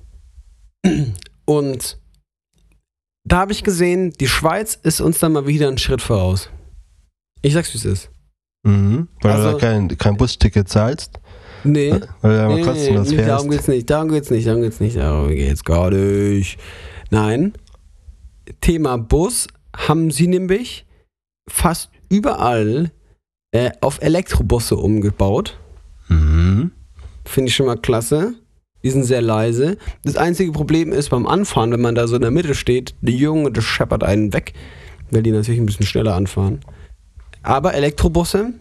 und 1.45 1.99
da 3.25 3.39
habe 3.39 3.53
ich 3.53 3.63
gesehen, 3.63 4.13
die 4.19 4.29
Schweiz 4.29 4.79
ist 4.83 5.01
uns 5.01 5.19
dann 5.19 5.33
mal 5.33 5.47
wieder 5.47 5.69
einen 5.69 5.79
Schritt 5.79 6.03
voraus. 6.03 6.51
Ich 7.43 7.53
sag's, 7.53 7.73
wie 7.75 7.79
es 7.79 7.85
ist. 7.85 8.11
Mhm. 8.63 9.09
Weil 9.21 9.33
also- 9.33 9.53
du 9.53 9.53
da 9.53 9.59
kein, 9.59 9.97
kein 9.97 10.17
Busticket 10.17 10.69
zahlst. 10.69 11.20
Nee. 11.65 11.91
Weil 11.91 12.01
du 12.33 12.37
da 12.37 12.49
mal 12.49 12.55
Nee, 12.57 12.63
kostenlos 12.63 13.09
nee, 13.11 13.17
fährst. 13.17 13.29
darum 13.31 13.51
geht's 13.51 13.69
nicht, 13.69 13.91
darum 13.91 14.09
geht's 14.11 14.31
nicht, 14.31 14.47
darum 14.47 14.63
geht's 14.63 14.81
nicht, 14.81 14.97
darum 14.97 15.29
geht's 15.29 15.65
gar 15.65 15.91
nicht. 15.91 16.59
Nein, 17.11 17.53
Thema 18.61 18.97
Bus 18.99 19.47
haben 19.77 20.11
sie 20.11 20.27
nämlich 20.27 20.87
fast 21.49 21.91
überall 22.09 22.91
äh, 23.53 23.71
auf 23.81 24.01
Elektrobusse 24.03 24.77
umgebaut. 24.77 25.59
Mhm. 26.09 26.71
Finde 27.25 27.49
ich 27.49 27.55
schon 27.55 27.67
mal 27.67 27.77
klasse. 27.77 28.35
Die 28.83 28.91
sind 28.91 29.05
sehr 29.05 29.21
leise. 29.21 29.77
Das 30.05 30.17
einzige 30.17 30.53
Problem 30.53 30.91
ist 30.93 31.11
beim 31.11 31.27
Anfahren, 31.27 31.71
wenn 31.71 31.83
man 31.83 31.95
da 31.95 32.07
so 32.09 32.17
in 32.17 32.23
der 32.23 32.31
Mitte 32.31 32.55
steht, 32.55 32.95
die 33.03 33.17
Junge, 33.17 33.51
das 33.53 33.65
scheppert 33.65 34.03
einen 34.03 34.33
weg, 34.33 34.55
weil 35.11 35.23
die 35.23 35.33
natürlich 35.33 35.61
ein 35.61 35.67
bisschen 35.67 35.85
schneller 35.87 36.15
anfahren. 36.15 36.61
Aber 37.43 37.75
Elektrobusse. 37.75 38.55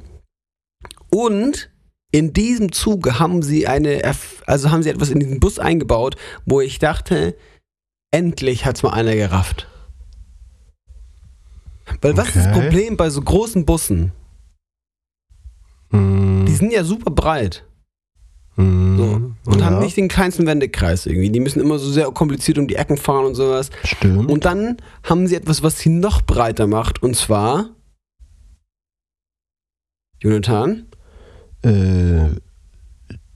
Und 1.10 1.70
in 2.12 2.34
diesem 2.34 2.72
Zuge 2.72 3.20
haben 3.20 3.44
sie 3.44 3.68
eine, 3.68 4.02
also 4.46 4.72
haben 4.72 4.84
sie 4.84 4.90
etwas 4.90 5.10
in 5.10 5.20
diesen 5.20 5.40
Bus 5.40 5.60
eingebaut, 5.60 6.16
wo 6.46 6.60
ich 6.60 6.80
dachte, 6.80 7.36
endlich 8.12 8.66
hat's 8.66 8.84
mal 8.84 8.94
einer 8.94 9.16
gerafft. 9.16 9.68
Weil 12.02 12.18
was 12.18 12.28
ist 12.28 12.38
das 12.38 12.48
Okay. 12.48 12.62
Problem 12.62 12.98
bei 12.98 13.10
so 13.10 13.22
großen 13.22 13.66
Bussen? 13.66 14.12
Mhm. 15.92 16.46
Die 16.46 16.54
sind 16.54 16.72
ja 16.72 16.84
super 16.84 17.12
breit. 17.12 17.66
Mhm. 18.56 18.98
So. 18.98 19.52
Und 19.52 19.60
ja, 19.60 19.66
haben 19.66 19.80
nicht 19.80 19.98
den 19.98 20.08
kleinsten 20.08 20.46
Wendekreis 20.46 21.06
irgendwie. 21.06 21.30
Die 21.30 21.40
müssen 21.40 21.60
immer 21.60 21.80
so 21.80 21.92
sehr 21.92 22.06
kompliziert 22.12 22.58
um 22.58 22.68
die 22.68 22.76
Ecken 22.76 22.98
fahren 22.98 23.26
und 23.26 23.36
sowas. 23.36 23.70
Stimmt. 23.84 24.30
Und 24.30 24.46
dann 24.46 24.78
haben 25.04 25.28
sie 25.28 25.36
etwas, 25.36 25.64
was 25.64 25.80
sie 25.80 25.90
noch 25.90 26.22
breiter 26.22 26.68
macht. 26.68 27.02
Und 27.02 27.16
zwar. 27.16 27.70
Jonathan? 30.22 30.89
Äh, 31.64 32.30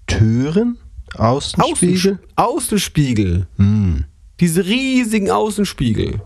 Türen? 0.07 0.77
Außenspiegel? 1.15 1.63
Außenspiegel. 1.75 2.19
Außenspiegel. 2.35 3.47
Hm. 3.57 4.05
Diese 4.39 4.65
riesigen 4.65 5.29
Außenspiegel. 5.29 6.21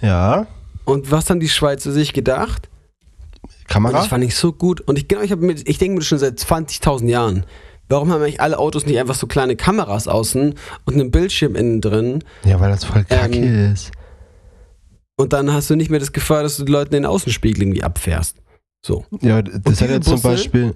Ja. 0.00 0.46
Und 0.84 1.10
was 1.10 1.30
haben 1.30 1.40
die 1.40 1.48
Schweizer 1.48 1.92
sich 1.92 2.12
gedacht? 2.12 2.68
Und 3.42 3.68
Kamera? 3.68 3.92
das 3.98 4.06
fand 4.08 4.24
ich 4.24 4.34
so 4.34 4.52
gut. 4.52 4.80
Und 4.82 4.98
ich, 4.98 5.08
genau, 5.08 5.22
ich, 5.22 5.32
ich 5.66 5.78
denke 5.78 5.98
mir 5.98 6.02
schon 6.04 6.18
seit 6.18 6.38
20.000 6.38 7.08
Jahren. 7.08 7.44
Warum 7.88 8.10
haben 8.10 8.20
eigentlich 8.22 8.40
alle 8.40 8.58
Autos 8.58 8.84
nicht 8.84 8.98
einfach 8.98 9.14
so 9.14 9.26
kleine 9.28 9.54
Kameras 9.54 10.08
außen 10.08 10.54
und 10.86 10.94
einen 10.94 11.10
Bildschirm 11.12 11.54
innen 11.54 11.80
drin? 11.80 12.24
Ja, 12.44 12.58
weil 12.58 12.70
das 12.70 12.84
voll 12.84 13.04
kacke 13.04 13.36
Ähm, 13.36 13.72
ist. 13.72 13.92
Und 15.16 15.32
dann 15.32 15.52
hast 15.52 15.70
du 15.70 15.76
nicht 15.76 15.90
mehr 15.90 16.00
das 16.00 16.12
Gefahr, 16.12 16.42
dass 16.42 16.56
du 16.56 16.64
die 16.64 16.72
Leute 16.72 16.88
in 16.88 17.02
den 17.02 17.06
Außenspiegel 17.06 17.62
irgendwie 17.62 17.84
abfährst. 17.84 18.36
So. 18.84 19.04
Ja, 19.20 19.42
das 19.42 19.80
hat 19.80 19.90
ja 19.90 20.00
zum 20.00 20.14
Busse? 20.14 20.28
Beispiel, 20.28 20.74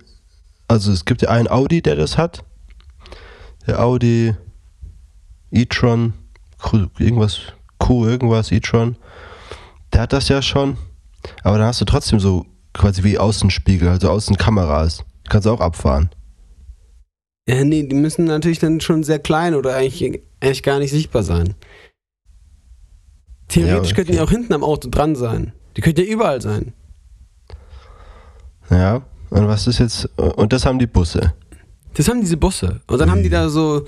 also 0.69 0.93
es 0.93 1.05
gibt 1.05 1.23
ja 1.23 1.29
einen 1.31 1.49
Audi, 1.49 1.83
der 1.83 1.97
das 1.97 2.19
hat. 2.19 2.45
Der 3.67 3.81
Audi 3.85 4.35
e-tron, 5.53 6.15
Q- 6.59 6.89
irgendwas, 6.99 7.41
Q, 7.79 8.07
irgendwas, 8.07 8.51
e-tron. 8.53 8.97
Der 9.93 10.03
hat 10.03 10.13
das 10.13 10.29
ja 10.29 10.43
schon. 10.43 10.77
Aber 11.43 11.59
dann 11.59 11.67
hast 11.67 11.81
du 11.81 11.85
trotzdem 11.85 12.19
so 12.21 12.47
quasi 12.73 13.03
wie 13.05 13.19
Außenspiegel, 13.19 13.89
also 13.89 14.11
Außenkameras. 14.11 15.05
Kannst 15.29 15.47
du 15.47 15.51
auch 15.51 15.61
abfahren. 15.61 16.11
Ja, 17.49 17.65
nee, 17.65 17.83
die 17.83 17.97
müssen 17.97 18.25
natürlich 18.25 18.59
dann 18.61 18.81
schon 18.81 19.03
sehr 19.03 19.19
klein 19.19 19.55
oder 19.55 19.75
eigentlich, 19.75 20.23
eigentlich 20.41 20.63
gar 20.63 20.79
nicht 20.79 20.91
sichtbar 20.91 21.23
sein. 21.23 21.55
Theoretisch 23.49 23.91
Ja, 23.91 23.97
könnten 23.97 24.13
die 24.13 24.19
okay. 24.19 24.27
auch 24.27 24.31
hinten 24.31 24.53
am 24.53 24.63
Auto 24.65 24.89
dran 24.89 25.17
sein. 25.17 25.53
Die 25.77 25.81
könnten 25.81 26.01
ja 26.01 26.07
überall 26.07 26.41
sein. 26.41 26.73
Ja. 28.71 29.03
Und 29.31 29.47
was 29.47 29.67
ist 29.67 29.79
jetzt, 29.79 30.09
und 30.17 30.53
das 30.53 30.67
haben 30.67 30.79
die 30.79 30.87
Busse. 30.87 31.35
Das 31.95 32.09
haben 32.09 32.21
diese 32.21 32.37
Busse. 32.37 32.81
Und 32.87 32.99
dann 32.99 33.11
haben 33.11 33.23
die 33.23 33.29
da 33.29 33.49
so 33.49 33.87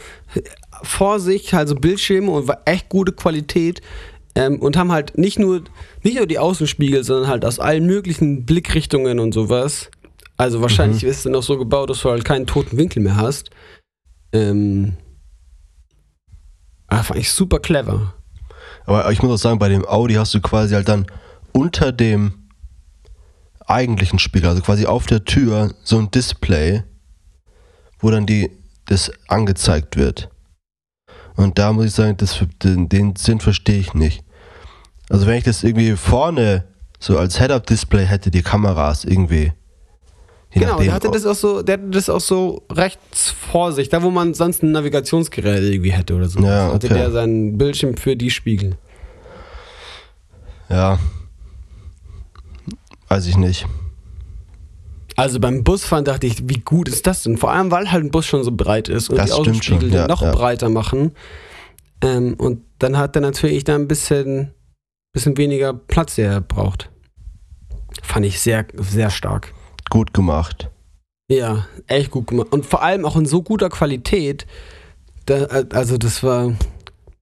vor 0.82 1.20
sich 1.20 1.54
halt 1.54 1.68
so 1.68 1.74
Bildschirme 1.74 2.30
und 2.30 2.48
war 2.48 2.62
echt 2.64 2.88
gute 2.88 3.12
Qualität. 3.12 3.80
Ähm, 4.34 4.60
und 4.60 4.76
haben 4.76 4.90
halt 4.90 5.18
nicht 5.18 5.38
nur, 5.38 5.62
nicht 6.02 6.16
nur 6.16 6.26
die 6.26 6.38
Außenspiegel, 6.38 7.04
sondern 7.04 7.28
halt 7.28 7.44
aus 7.44 7.58
allen 7.58 7.84
möglichen 7.84 8.46
Blickrichtungen 8.46 9.20
und 9.20 9.34
sowas. 9.34 9.90
Also 10.38 10.62
wahrscheinlich 10.62 11.04
ist 11.04 11.18
es 11.18 11.22
dann 11.24 11.34
auch 11.34 11.42
so 11.42 11.58
gebaut, 11.58 11.90
dass 11.90 12.00
du 12.00 12.10
halt 12.10 12.24
keinen 12.24 12.46
toten 12.46 12.78
Winkel 12.78 13.02
mehr 13.02 13.16
hast. 13.16 13.50
Ähm, 14.32 14.94
ah, 16.88 17.02
fand 17.02 17.20
ich 17.20 17.30
super 17.30 17.58
clever. 17.58 18.14
Aber 18.86 19.10
ich 19.12 19.22
muss 19.22 19.32
auch 19.32 19.42
sagen, 19.42 19.58
bei 19.58 19.68
dem 19.68 19.86
Audi 19.86 20.14
hast 20.14 20.32
du 20.34 20.40
quasi 20.40 20.74
halt 20.74 20.88
dann 20.88 21.06
unter 21.52 21.92
dem 21.92 22.41
eigentlichen 23.72 24.18
Spiegel, 24.18 24.48
also 24.48 24.62
quasi 24.62 24.86
auf 24.86 25.06
der 25.06 25.24
Tür, 25.24 25.74
so 25.82 25.98
ein 25.98 26.10
Display, 26.10 26.82
wo 27.98 28.10
dann 28.10 28.26
die, 28.26 28.50
das 28.86 29.10
angezeigt 29.28 29.96
wird. 29.96 30.28
Und 31.36 31.58
da 31.58 31.72
muss 31.72 31.86
ich 31.86 31.92
sagen, 31.92 32.16
das, 32.18 32.44
den, 32.62 32.88
den 32.88 33.16
Sinn 33.16 33.40
verstehe 33.40 33.78
ich 33.78 33.94
nicht. 33.94 34.24
Also 35.08 35.26
wenn 35.26 35.38
ich 35.38 35.44
das 35.44 35.64
irgendwie 35.64 35.96
vorne 35.96 36.64
so 36.98 37.18
als 37.18 37.38
Head-Up-Display 37.38 38.06
hätte, 38.06 38.30
die 38.30 38.42
Kameras 38.42 39.04
irgendwie. 39.04 39.52
Genau, 40.50 40.66
nachdem, 40.66 40.84
der 40.84 40.94
hatte 40.94 41.10
das 41.10 41.24
auch 41.26 41.34
so, 41.34 41.62
der 41.62 41.78
hatte 41.78 41.90
das 41.90 42.10
auch 42.10 42.20
so 42.20 42.62
rechts 42.70 43.30
vor 43.30 43.72
sich, 43.72 43.88
da 43.88 44.02
wo 44.02 44.10
man 44.10 44.34
sonst 44.34 44.62
ein 44.62 44.72
Navigationsgerät 44.72 45.62
irgendwie 45.62 45.92
hätte 45.92 46.14
oder 46.14 46.28
so. 46.28 46.40
Ja, 46.40 46.72
Hatte 46.72 46.86
okay. 46.86 46.94
der 46.94 47.10
seinen 47.10 47.56
Bildschirm 47.56 47.96
für 47.96 48.16
die 48.16 48.30
Spiegel. 48.30 48.76
Ja. 50.68 50.98
Weiß 53.12 53.26
ich 53.26 53.36
nicht. 53.36 53.66
Also 55.16 55.38
beim 55.38 55.64
Busfahren 55.64 56.06
dachte 56.06 56.26
ich, 56.26 56.48
wie 56.48 56.60
gut 56.60 56.88
ist 56.88 57.06
das 57.06 57.24
denn? 57.24 57.36
Vor 57.36 57.52
allem, 57.52 57.70
weil 57.70 57.92
halt 57.92 58.02
ein 58.04 58.10
Bus 58.10 58.24
schon 58.24 58.42
so 58.42 58.52
breit 58.52 58.88
ist 58.88 59.10
und 59.10 59.18
Das 59.18 59.26
die 59.26 59.32
Außenspiegel 59.32 59.80
schon, 59.80 59.90
den 59.90 59.98
ja, 59.98 60.08
noch 60.08 60.22
ja. 60.22 60.32
breiter 60.32 60.70
machen. 60.70 61.12
Ähm, 62.02 62.32
und 62.38 62.62
dann 62.78 62.96
hat 62.96 63.14
er 63.14 63.20
natürlich 63.20 63.64
da 63.64 63.74
ein 63.74 63.86
bisschen, 63.86 64.54
bisschen 65.12 65.36
weniger 65.36 65.74
Platz, 65.74 66.14
der 66.14 66.30
er 66.30 66.40
braucht. 66.40 66.90
Fand 68.02 68.24
ich 68.24 68.40
sehr, 68.40 68.64
sehr 68.76 69.10
stark. 69.10 69.52
Gut 69.90 70.14
gemacht. 70.14 70.70
Ja, 71.28 71.66
echt 71.88 72.12
gut 72.12 72.28
gemacht. 72.28 72.48
Und 72.50 72.64
vor 72.64 72.82
allem 72.82 73.04
auch 73.04 73.16
in 73.16 73.26
so 73.26 73.42
guter 73.42 73.68
Qualität. 73.68 74.46
Da, 75.26 75.44
also 75.74 75.98
das 75.98 76.22
war, 76.22 76.54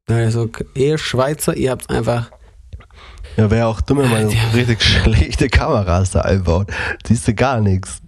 also 0.07 0.49
ihr 0.77 0.99
Schweizer, 0.99 1.57
ihr 1.57 1.73
habt 1.73 1.91
einfach 1.91 2.31
Ja, 3.37 3.51
wäre 3.51 3.67
auch 3.67 3.81
dumm, 3.81 3.99
wenn 3.99 4.11
man 4.11 4.29
so 4.31 4.37
richtig 4.55 4.83
schlechte 4.83 5.49
Kameras 5.49 6.11
da 6.11 6.21
einbaut. 6.23 6.69
Siehst 7.07 7.27
du 7.29 7.35
gar 7.35 7.61
nichts. 7.61 8.01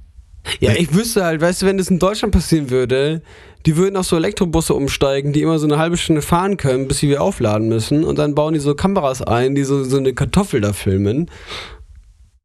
Ja, 0.60 0.72
ich 0.72 0.92
wüsste 0.94 1.24
halt, 1.24 1.40
weißt 1.40 1.62
du, 1.62 1.66
wenn 1.66 1.78
das 1.78 1.88
in 1.88 1.98
Deutschland 2.00 2.34
passieren 2.34 2.68
würde, 2.70 3.22
die 3.64 3.76
würden 3.76 3.96
auf 3.96 4.06
so 4.06 4.16
Elektrobusse 4.16 4.74
umsteigen, 4.74 5.32
die 5.32 5.40
immer 5.42 5.58
so 5.60 5.66
eine 5.66 5.78
halbe 5.78 5.96
Stunde 5.96 6.20
fahren 6.20 6.56
können, 6.56 6.88
bis 6.88 6.98
sie 6.98 7.08
wieder 7.08 7.22
aufladen 7.22 7.68
müssen. 7.68 8.02
Und 8.04 8.18
dann 8.18 8.34
bauen 8.34 8.52
die 8.54 8.60
so 8.60 8.74
Kameras 8.74 9.22
ein, 9.22 9.54
die 9.54 9.62
so, 9.62 9.84
so 9.84 9.98
eine 9.98 10.12
Kartoffel 10.14 10.60
da 10.60 10.72
filmen. 10.72 11.30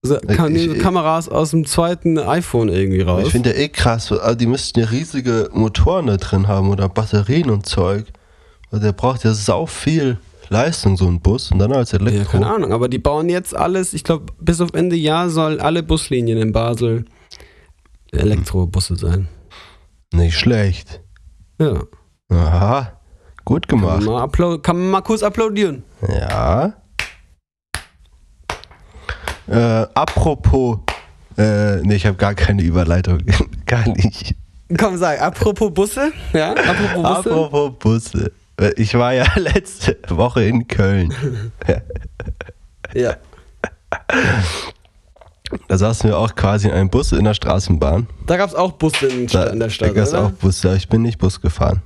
So, 0.03 0.17
kann, 0.19 0.55
Ich- 0.55 0.65
so 0.69 0.75
Kameras 0.75 1.27
aus 1.27 1.49
dem 1.51 1.65
zweiten 1.65 2.19
iPhone 2.19 2.69
irgendwie 2.69 3.01
raus. 3.01 3.23
Ich 3.25 3.31
finde 3.31 3.49
ja 3.49 3.55
eh 3.57 3.67
krass, 3.69 4.11
also 4.11 4.35
die 4.35 4.45
müssten 4.45 4.79
ja 4.79 4.85
riesige 4.85 5.49
Motoren 5.51 6.05
da 6.05 6.17
drin 6.17 6.47
haben 6.47 6.69
oder 6.69 6.87
Batterien 6.87 7.49
und 7.49 7.65
Zeug. 7.65 8.05
Weil 8.69 8.81
der 8.81 8.91
braucht 8.91 9.23
ja 9.23 9.33
sau 9.33 9.65
viel 9.65 10.17
Leistung, 10.49 10.97
so 10.97 11.07
ein 11.07 11.19
Bus. 11.19 11.51
Und 11.51 11.59
dann 11.59 11.73
als 11.73 11.91
ja, 11.91 11.99
Elektro. 11.99 12.31
keine 12.31 12.47
Ahnung, 12.47 12.71
aber 12.71 12.89
die 12.89 12.99
bauen 12.99 13.29
jetzt 13.29 13.55
alles, 13.55 13.93
ich 13.93 14.03
glaube, 14.03 14.33
bis 14.39 14.61
auf 14.61 14.73
Ende 14.73 14.95
Jahr 14.95 15.29
sollen 15.29 15.59
alle 15.59 15.83
Buslinien 15.83 16.37
in 16.37 16.51
Basel 16.51 17.05
Elektrobusse 18.11 18.95
sein. 18.95 19.27
Nicht 20.13 20.37
schlecht. 20.37 21.01
Ja. 21.59 21.81
Aha. 22.29 22.93
Gut 23.45 23.67
Kann 23.67 23.81
man, 23.81 23.99
gemacht. 23.99 24.39
mal 24.39 24.59
kann 24.59 24.77
man 24.77 24.89
mal 24.89 25.01
kurz 25.01 25.23
applaudieren. 25.23 25.83
Ja. 26.07 26.73
Äh, 29.47 29.87
apropos. 29.93 30.79
Äh, 31.37 31.77
nee, 31.83 31.95
ich 31.95 32.05
habe 32.05 32.17
gar 32.17 32.35
keine 32.35 32.63
Überleitung. 32.63 33.19
gar 33.65 33.87
nicht. 33.87 34.35
Komm, 34.77 34.97
sag, 34.97 35.21
apropos 35.21 35.73
Busse, 35.73 36.11
ja, 36.33 36.51
apropos 36.51 36.93
Busse. 36.93 37.31
Apropos 37.31 37.71
Busse. 37.79 38.31
Äh, 38.59 38.71
Ich 38.77 38.93
war 38.95 39.13
ja 39.13 39.25
letzte 39.35 39.97
Woche 40.09 40.43
in 40.43 40.67
Köln. 40.67 41.13
Ja. 42.93 43.17
Da 45.67 45.77
saßen 45.77 46.09
wir 46.09 46.17
auch 46.17 46.35
quasi 46.35 46.67
in 46.67 46.73
einem 46.73 46.89
Bus 46.89 47.11
in 47.11 47.23
der 47.25 47.33
Straßenbahn. 47.33 48.07
Da 48.25 48.37
gab 48.37 48.49
es 48.49 48.55
auch 48.55 48.71
Busse 48.73 49.07
in, 49.07 49.27
Da, 49.27 49.47
in 49.47 49.59
der 49.59 49.69
Stadt, 49.69 49.89
da 49.89 49.93
gab's 49.93 50.11
oder? 50.11 50.25
auch 50.27 50.31
Bus, 50.31 50.63
ja, 50.63 50.73
ich 50.73 50.87
bin 50.87 51.01
nicht 51.01 51.17
Bus 51.19 51.41
gefahren. 51.41 51.81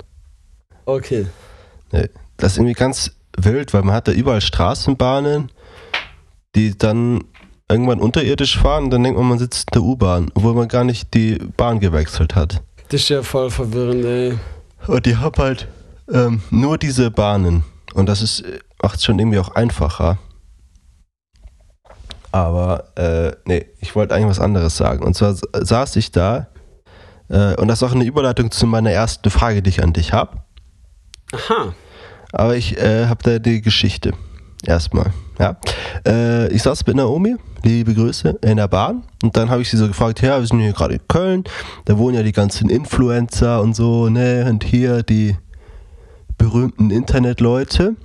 Okay. 0.86 1.26
Nee. 1.92 2.10
Das 2.38 2.54
ist 2.54 2.58
irgendwie 2.60 2.74
ganz 2.74 3.12
wild, 3.38 3.74
weil 3.74 3.82
man 3.84 3.96
hat 3.96 4.08
da 4.08 4.12
überall 4.12 4.42
Straßenbahnen, 4.42 5.52
die 6.56 6.78
dann 6.78 7.24
irgendwann 7.70 8.00
unterirdisch 8.00 8.58
fahren 8.60 8.86
und 8.86 8.90
dann 8.92 9.04
denkt 9.04 9.18
man, 9.20 9.28
man 9.30 9.40
sitzt 9.40 9.70
in 9.70 9.74
der 9.74 9.84
U-Bahn, 9.84 10.30
obwohl 10.34 10.54
man 10.54 10.68
gar 10.68 10.84
nicht 10.84 11.14
die 11.14 11.36
Bahn 11.58 11.80
gewechselt 11.80 12.36
hat. 12.36 12.62
Das 12.90 13.02
ist 13.02 13.10
ja 13.10 13.24
voll 13.24 13.50
verwirrend, 13.50 14.06
ey. 14.06 14.38
Und 14.88 15.06
die 15.06 15.16
haben 15.18 15.36
halt 15.38 15.68
ähm, 16.12 16.42
nur 16.50 16.78
diese 16.78 17.12
Bahnen. 17.12 17.64
Und 17.94 18.08
das 18.08 18.22
ist 18.22 18.44
macht 18.82 18.96
es 18.96 19.04
schon 19.04 19.20
irgendwie 19.20 19.40
auch 19.40 19.50
einfacher. 19.56 20.18
Aber 22.32 22.98
äh, 22.98 23.34
nee, 23.46 23.66
ich 23.80 23.96
wollte 23.96 24.16
eigentlich 24.16 24.30
was 24.30 24.40
anderes 24.40 24.78
sagen. 24.78 25.04
Und 25.04 25.16
zwar 25.16 25.36
sa- 25.36 25.48
saß 25.54 25.98
ich 25.98 26.12
da, 26.12 26.48
äh, 27.30 27.56
und 27.56 27.68
das 27.68 27.82
ist 27.82 27.88
auch 27.88 27.94
eine 27.94 28.06
Überleitung 28.06 28.52
zu 28.52 28.66
meiner 28.66 28.92
ersten 28.92 29.30
Frage, 29.30 29.62
die 29.62 29.70
ich 29.70 29.84
an 29.84 29.94
dich 29.94 30.14
habe. 30.14 30.42
Aha. 31.34 31.74
Aber 32.32 32.56
ich 32.56 32.78
äh, 32.78 33.08
habe 33.08 33.22
da 33.24 33.40
die 33.40 33.62
Geschichte. 33.62 34.14
Erstmal, 34.66 35.12
ja. 35.40 35.58
Äh, 36.06 36.48
ich 36.54 36.62
saß 36.62 36.86
mit 36.86 36.96
Naomi, 36.96 37.36
liebe 37.64 37.94
Grüße, 37.94 38.40
in 38.42 38.58
der 38.58 38.68
Bahn. 38.68 39.04
Und 39.24 39.36
dann 39.36 39.50
habe 39.50 39.62
ich 39.62 39.70
sie 39.70 39.78
so 39.78 39.88
gefragt, 39.88 40.22
ja, 40.22 40.40
wir 40.40 40.48
sind 40.48 40.60
hier 40.60 40.72
gerade 40.72 40.94
in 40.94 41.08
Köln. 41.08 41.44
Da 41.86 41.98
wohnen 41.98 42.16
ja 42.16 42.24
die 42.24 42.32
ganzen 42.32 42.70
Influencer 42.70 43.62
und 43.62 43.76
so, 43.76 44.08
ne? 44.08 44.46
Und 44.50 44.64
hier 44.64 45.04
die 45.04 45.36
berühmten 46.42 46.90
Internetleute. 46.90 47.96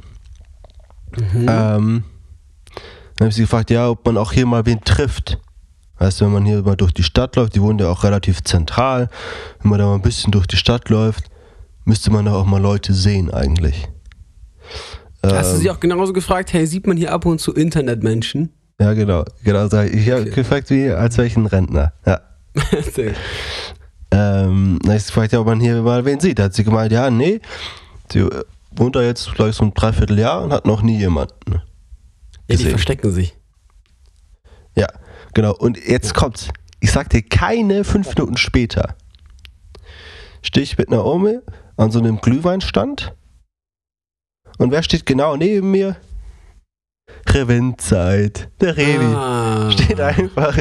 Mhm. 1.16 1.46
Ähm, 1.49 2.05
dann 3.16 3.20
habe 3.20 3.29
ich 3.29 3.35
sie 3.35 3.42
gefragt, 3.42 3.70
ja, 3.70 3.88
ob 3.88 4.05
man 4.05 4.18
auch 4.18 4.33
hier 4.33 4.46
mal 4.46 4.66
wen 4.66 4.83
trifft. 4.83 5.38
Weißt 5.99 6.20
du, 6.20 6.27
wenn 6.27 6.33
man 6.33 6.44
hier 6.44 6.62
mal 6.62 6.77
durch 6.77 6.92
die 6.92 7.03
Stadt 7.03 7.37
läuft, 7.37 7.55
die 7.55 7.62
wohnen 7.62 7.79
ja 7.79 7.88
auch 7.88 8.05
relativ 8.05 8.44
zentral. 8.44 9.09
Wenn 9.62 9.70
man 9.70 9.79
da 9.79 9.87
mal 9.87 9.94
ein 9.94 10.03
bisschen 10.03 10.31
durch 10.31 10.46
die 10.46 10.59
Stadt 10.59 10.90
läuft, 10.90 11.25
müsste 11.85 12.11
man 12.11 12.27
da 12.27 12.35
auch 12.35 12.44
mal 12.44 12.61
Leute 12.61 12.92
sehen 12.92 13.31
eigentlich. 13.31 13.88
Hast 15.22 15.53
du 15.53 15.57
Ähm, 15.57 15.62
sie 15.62 15.70
auch 15.70 15.81
genauso 15.81 16.12
gefragt, 16.12 16.53
hey, 16.53 16.66
sieht 16.66 16.87
man 16.87 16.99
hier 16.99 17.12
ab 17.12 17.25
und 17.25 17.40
zu 17.40 17.55
Internetmenschen? 17.55 18.53
Ja, 18.79 18.92
genau. 18.92 19.25
genau 19.42 19.68
sag 19.68 19.90
ich 19.92 20.11
habe 20.11 20.27
gefragt, 20.27 20.68
wie, 20.68 20.90
als 20.90 21.16
wäre 21.16 21.27
ich 21.27 21.37
ein 21.37 21.46
Rentner. 21.46 21.92
Ja. 22.05 22.20
Ähm, 24.12 24.79
ich 24.85 25.03
sie 25.03 25.07
gefragt, 25.09 25.33
ja, 25.33 25.40
ob 25.40 25.46
man 25.46 25.61
hier 25.61 25.83
mal 25.83 26.05
wen 26.05 26.20
sieht. 26.20 26.38
Da 26.38 26.44
hat 26.44 26.55
sie 26.55 26.62
gemeint, 26.62 26.92
ja, 26.92 27.11
nee. 27.11 27.40
Sie 28.12 28.21
äh, 28.21 28.45
wohnt 28.71 28.97
da 28.97 29.03
jetzt, 29.03 29.35
glaube 29.35 29.51
ich, 29.51 29.57
so 29.57 29.64
ein 29.64 29.75
Dreivierteljahr 29.75 30.42
und 30.42 30.53
hat 30.53 30.66
noch 30.66 30.83
nie 30.83 30.99
jemanden. 30.99 31.62
ja, 32.49 32.57
die 32.57 32.64
verstecken 32.64 33.12
sich. 33.12 33.37
Ja, 34.77 34.88
genau. 35.35 35.55
Und 35.55 35.79
jetzt 35.79 36.14
kommt's. 36.14 36.49
Ich 36.81 36.92
sag 36.92 37.09
dir, 37.11 37.23
keine 37.23 37.85
fünf 37.85 38.14
Minuten 38.14 38.37
später 38.37 38.97
stehe 40.42 40.62
ich 40.62 40.79
mit 40.79 40.90
Naomi 40.90 41.38
an 41.77 41.90
so 41.90 41.99
einem 41.99 42.21
Glühweinstand. 42.21 43.14
Und 44.59 44.71
wer 44.71 44.83
steht 44.83 45.05
genau 45.05 45.37
neben 45.37 45.71
mir? 45.71 45.97
Reventzeit. 47.29 48.51
Der 48.61 48.77
Revi. 48.77 49.05
Ah. 49.05 49.71
Steht 49.71 50.01
einfach 50.01 50.57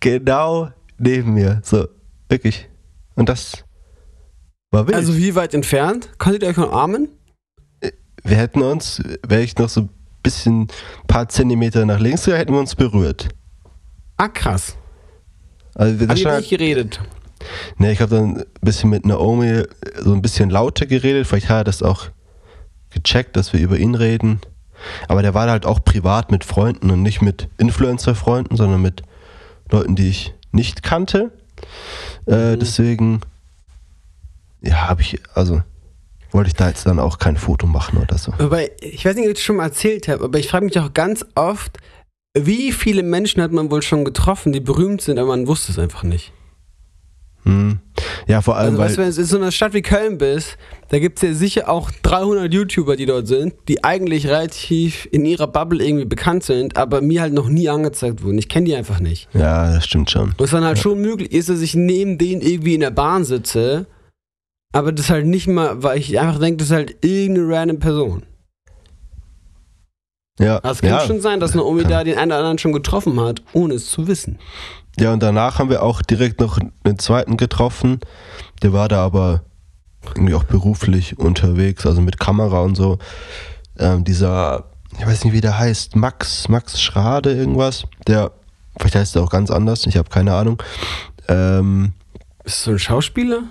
genau 0.00 0.70
neben 0.98 1.34
mir. 1.34 1.60
So, 1.64 1.88
wirklich. 2.28 2.68
Und 3.14 3.28
das 3.28 3.64
war 4.74 4.86
wild. 4.86 4.96
Also 4.96 5.16
wie 5.16 5.34
weit 5.34 5.54
entfernt? 5.54 6.10
Konntet 6.18 6.42
ihr 6.42 6.48
euch 6.50 6.58
umarmen? 6.58 7.08
wir 8.26 8.36
hätten 8.38 8.62
uns, 8.62 9.02
wäre 9.26 9.42
ich 9.42 9.58
noch 9.58 9.68
so 9.68 9.82
ein 9.82 9.90
bisschen, 10.22 10.68
paar 11.06 11.28
Zentimeter 11.28 11.84
nach 11.84 12.00
links, 12.00 12.24
gegangen, 12.24 12.38
hätten 12.38 12.52
wir 12.54 12.60
uns 12.60 12.74
berührt. 12.74 13.28
Ah, 14.16 14.28
krass. 14.28 14.76
Also 15.74 16.04
ihr 16.04 16.16
stand- 16.16 16.38
nicht 16.38 16.50
geredet? 16.50 17.00
Ne, 17.76 17.92
ich 17.92 18.00
habe 18.00 18.16
dann 18.16 18.36
ein 18.38 18.44
bisschen 18.62 18.88
mit 18.88 19.04
Naomi 19.04 19.64
so 20.00 20.14
ein 20.14 20.22
bisschen 20.22 20.48
lauter 20.48 20.86
geredet. 20.86 21.26
Vielleicht 21.26 21.50
hat 21.50 21.58
er 21.58 21.64
das 21.64 21.82
auch 21.82 22.06
gecheckt, 22.90 23.36
dass 23.36 23.52
wir 23.52 23.60
über 23.60 23.76
ihn 23.76 23.94
reden. 23.94 24.40
Aber 25.08 25.20
der 25.20 25.34
war 25.34 25.48
halt 25.50 25.66
auch 25.66 25.84
privat 25.84 26.30
mit 26.30 26.44
Freunden 26.44 26.90
und 26.90 27.02
nicht 27.02 27.20
mit 27.20 27.48
Influencer-Freunden, 27.58 28.56
sondern 28.56 28.80
mit 28.80 29.02
Leuten, 29.70 29.96
die 29.96 30.08
ich 30.08 30.34
nicht 30.52 30.82
kannte. 30.82 31.32
Äh, 32.26 32.56
deswegen, 32.56 33.20
ja, 34.64 34.88
habe 34.88 35.02
ich, 35.02 35.20
also 35.34 35.62
wollte 36.32 36.48
ich 36.48 36.54
da 36.54 36.68
jetzt 36.68 36.86
dann 36.86 36.98
auch 36.98 37.18
kein 37.18 37.36
Foto 37.36 37.66
machen 37.66 37.98
oder 37.98 38.18
so. 38.18 38.32
Wobei, 38.38 38.72
ich 38.80 39.04
weiß 39.04 39.14
nicht, 39.14 39.24
ob 39.24 39.30
ich 39.30 39.34
das 39.36 39.44
schon 39.44 39.56
mal 39.56 39.64
erzählt 39.64 40.08
habe, 40.08 40.24
aber 40.24 40.38
ich 40.38 40.48
frage 40.48 40.64
mich 40.64 40.78
auch 40.78 40.92
ganz 40.92 41.24
oft, 41.36 41.78
wie 42.36 42.72
viele 42.72 43.04
Menschen 43.04 43.40
hat 43.40 43.52
man 43.52 43.70
wohl 43.70 43.82
schon 43.82 44.04
getroffen, 44.04 44.52
die 44.52 44.60
berühmt 44.60 45.00
sind, 45.00 45.18
aber 45.18 45.28
man 45.28 45.46
wusste 45.46 45.70
es 45.70 45.78
einfach 45.78 46.02
nicht. 46.02 46.32
Hm. 47.44 47.78
Ja, 48.26 48.40
vor 48.40 48.56
allem, 48.56 48.70
Also, 48.70 48.78
weißt 48.78 48.96
du, 48.96 48.98
weil, 49.02 49.06
wenn 49.08 49.14
du 49.14 49.20
in 49.20 49.26
so 49.26 49.36
einer 49.36 49.52
Stadt 49.52 49.74
wie 49.74 49.82
Köln 49.82 50.16
bist, 50.18 50.56
da 50.88 50.98
gibt 50.98 51.18
es 51.18 51.28
ja 51.28 51.34
sicher 51.34 51.68
auch 51.68 51.90
300 52.02 52.52
YouTuber, 52.52 52.96
die 52.96 53.06
dort 53.06 53.28
sind, 53.28 53.54
die 53.68 53.84
eigentlich 53.84 54.26
relativ 54.26 55.06
in 55.12 55.26
ihrer 55.26 55.46
Bubble 55.46 55.84
irgendwie 55.84 56.06
bekannt 56.06 56.42
sind, 56.42 56.76
aber 56.76 57.02
mir 57.02 57.20
halt 57.20 57.34
noch 57.34 57.48
nie 57.48 57.68
angezeigt 57.68 58.22
wurden. 58.22 58.38
Ich 58.38 58.48
kenne 58.48 58.66
die 58.66 58.74
einfach 58.74 58.98
nicht. 58.98 59.28
ja, 59.34 59.72
das 59.72 59.84
stimmt 59.84 60.10
schon. 60.10 60.34
Und 60.36 60.40
es 60.40 60.50
dann 60.50 60.64
halt 60.64 60.78
schon 60.78 61.00
möglich 61.00 61.32
ist, 61.32 61.50
dass 61.50 61.60
ich 61.60 61.74
neben 61.74 62.16
denen 62.16 62.40
irgendwie 62.40 62.74
in 62.74 62.80
der 62.80 62.90
Bahn 62.90 63.24
sitze, 63.24 63.86
aber 64.74 64.90
das 64.92 65.08
halt 65.08 65.26
nicht 65.26 65.46
mal, 65.46 65.82
weil 65.84 65.98
ich 65.98 66.18
einfach 66.18 66.40
denke, 66.40 66.56
das 66.58 66.66
ist 66.68 66.72
halt 66.74 67.04
irgendeine 67.04 67.48
random 67.48 67.78
Person. 67.78 68.22
Ja, 70.40 70.56
Also 70.58 70.70
es 70.72 70.80
kann 70.80 70.90
ja. 70.90 71.06
schon 71.06 71.20
sein, 71.20 71.38
dass 71.38 71.54
Naomi 71.54 71.82
kann. 71.82 71.92
da 71.92 72.04
den 72.04 72.18
einen 72.18 72.32
oder 72.32 72.38
anderen 72.40 72.58
schon 72.58 72.72
getroffen 72.72 73.20
hat, 73.20 73.40
ohne 73.52 73.74
es 73.74 73.88
zu 73.88 74.08
wissen. 74.08 74.38
Ja, 74.98 75.12
und 75.12 75.22
danach 75.22 75.60
haben 75.60 75.70
wir 75.70 75.82
auch 75.84 76.02
direkt 76.02 76.40
noch 76.40 76.58
einen 76.82 76.98
zweiten 76.98 77.36
getroffen. 77.36 78.00
Der 78.62 78.72
war 78.72 78.88
da 78.88 79.04
aber 79.04 79.42
irgendwie 80.16 80.34
auch 80.34 80.42
beruflich 80.44 81.18
unterwegs, 81.20 81.86
also 81.86 82.00
mit 82.00 82.18
Kamera 82.18 82.60
und 82.60 82.74
so. 82.74 82.98
Ähm, 83.78 84.02
dieser, 84.02 84.64
ich 84.98 85.06
weiß 85.06 85.24
nicht, 85.24 85.34
wie 85.34 85.40
der 85.40 85.56
heißt, 85.56 85.94
Max, 85.94 86.48
Max 86.48 86.80
Schrade 86.80 87.32
irgendwas. 87.32 87.84
Der, 88.08 88.32
vielleicht 88.76 88.96
heißt 88.96 89.14
er 89.16 89.22
auch 89.22 89.30
ganz 89.30 89.52
anders, 89.52 89.86
ich 89.86 89.96
habe 89.96 90.10
keine 90.10 90.34
Ahnung. 90.34 90.60
Ähm, 91.28 91.92
Ist 92.42 92.56
das 92.56 92.64
so 92.64 92.70
ein 92.72 92.78
Schauspieler? 92.80 93.44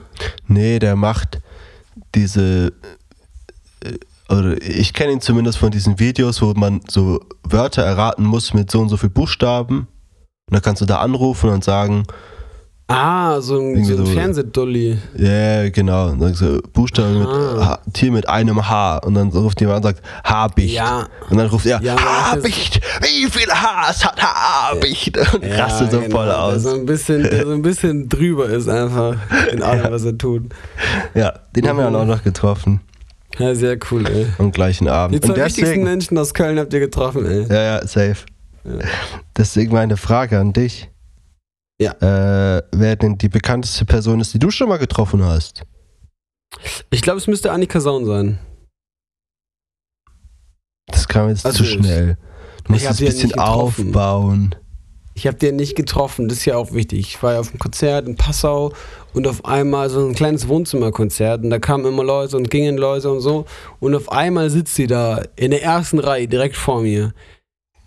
Nee, 0.47 0.79
der 0.79 0.95
macht 0.95 1.41
diese, 2.15 2.73
äh, 3.83 3.97
oder 4.29 4.61
ich 4.61 4.93
kenne 4.93 5.13
ihn 5.13 5.21
zumindest 5.21 5.57
von 5.57 5.71
diesen 5.71 5.99
Videos, 5.99 6.41
wo 6.41 6.53
man 6.53 6.81
so 6.89 7.19
Wörter 7.43 7.83
erraten 7.83 8.25
muss 8.25 8.53
mit 8.53 8.71
so 8.71 8.79
und 8.79 8.89
so 8.89 8.97
viel 8.97 9.09
Buchstaben. 9.09 9.87
Und 10.47 10.53
dann 10.53 10.61
kannst 10.61 10.81
du 10.81 10.85
da 10.85 10.99
anrufen 10.99 11.49
und 11.49 11.63
sagen, 11.63 12.05
Ah, 12.87 13.39
so 13.39 13.59
ein, 13.59 13.83
so 13.85 13.93
ein 13.93 14.05
so- 14.05 14.11
Fernsehdolly. 14.11 14.97
Ja, 15.17 15.69
genau. 15.69 16.09
Und 16.09 16.19
dann 16.19 16.33
so 16.33 16.59
Buchstaben 16.73 17.17
mit 17.19 17.27
Ah. 17.27 17.65
H, 17.65 17.79
Tier 17.93 18.11
mit 18.11 18.27
einem 18.27 18.67
H. 18.69 18.97
Und 18.97 19.13
dann 19.15 19.29
ruft 19.29 19.61
jemand 19.61 19.77
und 19.77 19.95
sagt 19.95 20.01
Habicht. 20.23 20.75
Ja. 20.75 21.07
Und 21.29 21.37
dann 21.37 21.47
ruft 21.47 21.65
er 21.65 21.81
Ja, 21.81 21.95
Habicht. 22.31 22.81
Wie 23.01 23.27
viele 23.31 23.53
Hs 23.53 24.05
hat 24.05 24.21
Habicht? 24.21 25.17
Und 25.17 25.43
rastet 25.45 25.91
so 25.91 26.01
voll 26.01 26.25
Der 26.25 26.39
aus. 26.43 26.63
so 26.63 26.73
ein 26.75 26.85
bisschen, 26.85 27.23
der 27.23 27.45
so 27.45 27.53
ein 27.53 27.61
bisschen 27.61 28.09
drüber 28.09 28.47
ist 28.49 28.67
einfach 28.67 29.15
in 29.51 29.63
allem, 29.63 29.89
was 29.91 30.03
er 30.03 30.17
tut. 30.17 30.43
Ja, 31.15 31.33
den 31.55 31.67
haben 31.67 31.77
wir 31.77 31.85
dann 31.85 31.95
auch 31.95 32.05
noch 32.05 32.23
getroffen. 32.23 32.81
Ja, 33.39 33.55
sehr 33.55 33.77
cool, 33.91 34.05
ey. 34.07 34.27
Am 34.37 34.51
gleichen 34.51 34.85
Die 34.85 34.91
Abend. 34.91 35.23
zwei 35.25 35.31
Und 35.31 35.37
wichtigsten 35.37 35.61
deswegen, 35.61 35.83
Menschen 35.85 36.17
aus 36.17 36.33
Köln 36.35 36.59
habt 36.59 36.71
ihr 36.73 36.81
getroffen, 36.81 37.25
ey. 37.25 37.47
ja, 37.49 37.63
ja, 37.79 37.87
safe. 37.87 38.17
Ja. 38.65 38.73
Deswegen 39.37 39.71
meine 39.73 39.97
Frage 39.97 40.37
an 40.39 40.53
dich. 40.53 40.89
Ja. 41.79 41.91
Äh, 42.57 42.63
wer 42.71 42.95
denn 42.95 43.17
die 43.17 43.29
bekannteste 43.29 43.85
Person 43.85 44.19
ist, 44.19 44.33
die 44.33 44.39
du 44.39 44.51
schon 44.51 44.69
mal 44.69 44.77
getroffen 44.77 45.23
hast? 45.23 45.63
Ich 46.91 47.01
glaube, 47.01 47.17
es 47.17 47.27
müsste 47.27 47.51
Annika 47.51 47.79
Saun 47.79 48.05
sein. 48.05 48.39
Das 50.87 51.07
kam 51.07 51.29
jetzt 51.29 51.45
Also 51.45 51.59
zu 51.59 51.65
schnell. 51.65 52.17
Du 52.63 52.73
musst 52.73 52.85
es 52.85 52.99
ein 52.99 53.05
ja 53.05 53.11
bisschen 53.11 53.33
aufbauen. 53.39 54.55
Ich 55.15 55.27
habe 55.27 55.37
den 55.37 55.57
nicht 55.57 55.75
getroffen, 55.75 56.27
das 56.27 56.39
ist 56.39 56.45
ja 56.45 56.57
auch 56.57 56.73
wichtig. 56.73 56.99
Ich 57.01 57.21
war 57.21 57.33
ja 57.33 57.39
auf 57.39 57.49
einem 57.49 57.59
Konzert 57.59 58.07
in 58.07 58.15
Passau 58.15 58.73
und 59.13 59.27
auf 59.27 59.45
einmal 59.45 59.89
so 59.89 60.03
ein 60.03 60.15
kleines 60.15 60.47
Wohnzimmerkonzert 60.47 61.43
und 61.43 61.51
da 61.51 61.59
kamen 61.59 61.85
immer 61.85 62.03
Leute 62.03 62.35
und 62.35 62.49
gingen 62.49 62.77
Leute 62.77 63.11
und 63.11 63.19
so 63.19 63.45
und 63.79 63.93
auf 63.93 64.11
einmal 64.11 64.49
sitzt 64.49 64.73
sie 64.73 64.87
da 64.87 65.21
in 65.35 65.51
der 65.51 65.61
ersten 65.61 65.99
Reihe 65.99 66.27
direkt 66.27 66.55
vor 66.55 66.81
mir 66.81 67.13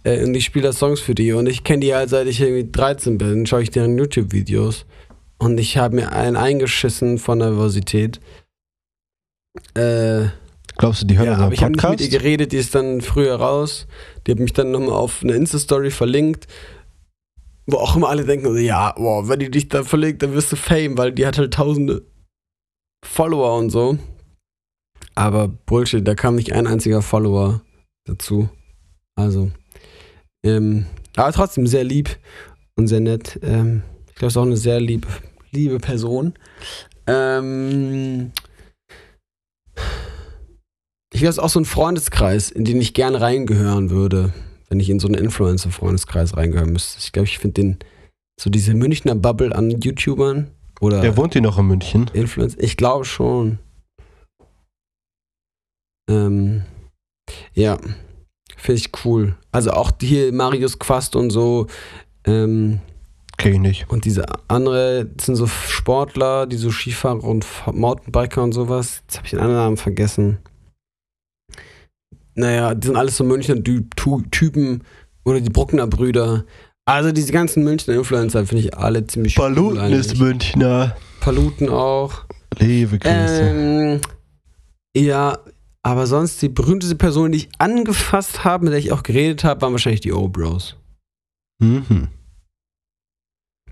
äh, 0.06 0.24
und 0.24 0.34
ich 0.34 0.44
spiele 0.44 0.68
da 0.68 0.72
Songs 0.72 1.00
für 1.00 1.14
die 1.14 1.32
und 1.32 1.46
ich 1.46 1.64
kenne 1.64 1.80
die 1.80 1.94
halt 1.94 2.08
seit 2.08 2.28
ich 2.28 2.40
irgendwie 2.40 2.70
13 2.70 3.18
bin, 3.18 3.44
schaue 3.44 3.62
ich 3.62 3.70
deren 3.70 3.98
YouTube-Videos 3.98 4.86
und 5.38 5.58
ich 5.58 5.76
habe 5.76 5.96
mir 5.96 6.12
einen 6.12 6.36
eingeschissen 6.36 7.18
von 7.18 7.38
Nervosität. 7.38 8.20
Äh, 9.74 10.28
Glaubst 10.78 11.02
du, 11.02 11.06
die 11.06 11.16
hören 11.16 11.26
ja, 11.26 11.32
unseren 11.32 11.46
aber 11.46 11.54
ich 11.54 11.62
habe 11.62 11.72
nicht 11.72 11.82
mit 11.82 11.90
Podcast? 11.90 12.12
ihr 12.12 12.18
geredet, 12.18 12.52
die 12.52 12.58
ist 12.58 12.74
dann 12.74 13.00
früher 13.00 13.36
raus. 13.36 13.86
Die 14.26 14.32
hat 14.32 14.38
mich 14.38 14.52
dann 14.52 14.70
nochmal 14.70 14.90
auf 14.90 15.22
eine 15.22 15.32
Insta-Story 15.32 15.90
verlinkt, 15.90 16.46
wo 17.66 17.78
auch 17.78 17.96
immer 17.96 18.08
alle 18.08 18.24
denken, 18.24 18.46
so, 18.46 18.56
ja, 18.56 18.94
wow, 18.98 19.26
wenn 19.28 19.40
die 19.40 19.50
dich 19.50 19.68
da 19.68 19.82
verlinkt, 19.82 20.22
dann 20.22 20.34
wirst 20.34 20.52
du 20.52 20.56
Fame, 20.56 20.98
weil 20.98 21.12
die 21.12 21.26
hat 21.26 21.38
halt 21.38 21.54
tausende 21.54 22.02
Follower 23.04 23.58
und 23.58 23.70
so. 23.70 23.98
Aber 25.14 25.48
Bullshit, 25.48 26.06
da 26.06 26.14
kam 26.14 26.36
nicht 26.36 26.52
ein 26.52 26.66
einziger 26.66 27.00
Follower 27.00 27.62
dazu. 28.04 28.50
Also, 29.14 29.50
ähm, 30.46 30.86
aber 31.16 31.32
trotzdem 31.32 31.66
sehr 31.66 31.84
lieb 31.84 32.16
und 32.76 32.88
sehr 32.88 33.00
nett. 33.00 33.38
Ähm, 33.42 33.82
ich 34.08 34.14
glaube, 34.14 34.28
es 34.28 34.32
ist 34.34 34.36
auch 34.36 34.42
eine 34.42 34.56
sehr 34.56 34.80
liebe, 34.80 35.08
liebe 35.50 35.78
Person. 35.78 36.34
Ähm, 37.06 38.32
ich 41.12 41.20
glaube, 41.20 41.30
es 41.30 41.36
ist 41.36 41.42
auch 41.42 41.48
so 41.48 41.60
ein 41.60 41.64
Freundeskreis, 41.64 42.50
in 42.50 42.64
den 42.64 42.80
ich 42.80 42.94
gern 42.94 43.14
reingehören 43.14 43.90
würde, 43.90 44.32
wenn 44.68 44.80
ich 44.80 44.90
in 44.90 45.00
so 45.00 45.08
einen 45.08 45.16
Influencer-Freundeskreis 45.16 46.36
reingehören 46.36 46.72
müsste. 46.72 46.98
Ich 47.00 47.12
glaube, 47.12 47.26
ich 47.26 47.38
finde 47.38 47.54
den, 47.54 47.78
so 48.40 48.50
diese 48.50 48.74
Münchner 48.74 49.14
Bubble 49.14 49.54
an 49.54 49.70
YouTubern 49.70 50.50
oder 50.80 51.00
Der 51.00 51.16
wohnt 51.16 51.32
hier 51.32 51.42
noch 51.42 51.58
in 51.58 51.66
München. 51.66 52.10
Influencer, 52.12 52.62
ich 52.62 52.76
glaube 52.76 53.04
schon. 53.04 53.58
Ähm, 56.08 56.62
ja, 57.54 57.78
finde 58.56 58.80
ich 58.80 58.90
cool. 59.04 59.36
Also 59.52 59.70
auch 59.70 59.92
hier 60.00 60.32
Marius 60.32 60.78
Quast 60.78 61.14
und 61.16 61.30
so. 61.30 61.66
Ähm, 62.24 62.80
Kenn 63.38 63.52
ich 63.54 63.60
nicht. 63.60 63.90
und 63.90 64.04
diese 64.06 64.24
andere 64.48 65.04
das 65.14 65.26
sind 65.26 65.36
so 65.36 65.46
Sportler, 65.46 66.46
die 66.46 66.56
so 66.56 66.70
Skifahrer 66.70 67.22
und 67.22 67.44
Mountainbiker 67.72 68.42
und 68.42 68.52
sowas. 68.52 69.02
Jetzt 69.02 69.18
habe 69.18 69.26
ich 69.26 69.30
den 69.32 69.40
anderen 69.40 69.60
Namen 69.62 69.76
vergessen. 69.76 70.38
naja, 72.34 72.74
die 72.74 72.86
sind 72.88 72.96
alles 72.96 73.16
so 73.16 73.24
Münchner 73.24 73.62
Ty 73.62 73.84
Ty 73.94 74.22
Typen 74.30 74.82
oder 75.24 75.40
die 75.40 75.50
Bruckner 75.50 75.86
Brüder. 75.86 76.44
Also 76.86 77.12
diese 77.12 77.32
ganzen 77.32 77.64
Münchner 77.64 77.94
Influencer 77.94 78.46
finde 78.46 78.64
ich 78.64 78.76
alle 78.76 79.06
ziemlich 79.06 79.34
Paluten 79.34 79.78
cool 79.80 79.92
ist 79.92 80.18
Münchner. 80.18 80.96
Paluten 81.20 81.68
auch. 81.68 82.24
Liebe 82.58 82.98
Grüße. 82.98 83.42
Ähm, 83.42 84.00
ja, 84.96 85.38
aber 85.86 86.08
sonst 86.08 86.42
die 86.42 86.48
berühmteste 86.48 86.96
Person, 86.96 87.30
die 87.30 87.38
ich 87.38 87.48
angefasst 87.58 88.42
habe, 88.42 88.64
mit 88.64 88.72
der 88.72 88.80
ich 88.80 88.90
auch 88.90 89.04
geredet 89.04 89.44
habe, 89.44 89.60
waren 89.60 89.70
wahrscheinlich 89.70 90.00
die 90.00 90.12
O-Bros. 90.12 90.74
Mhm. 91.60 92.08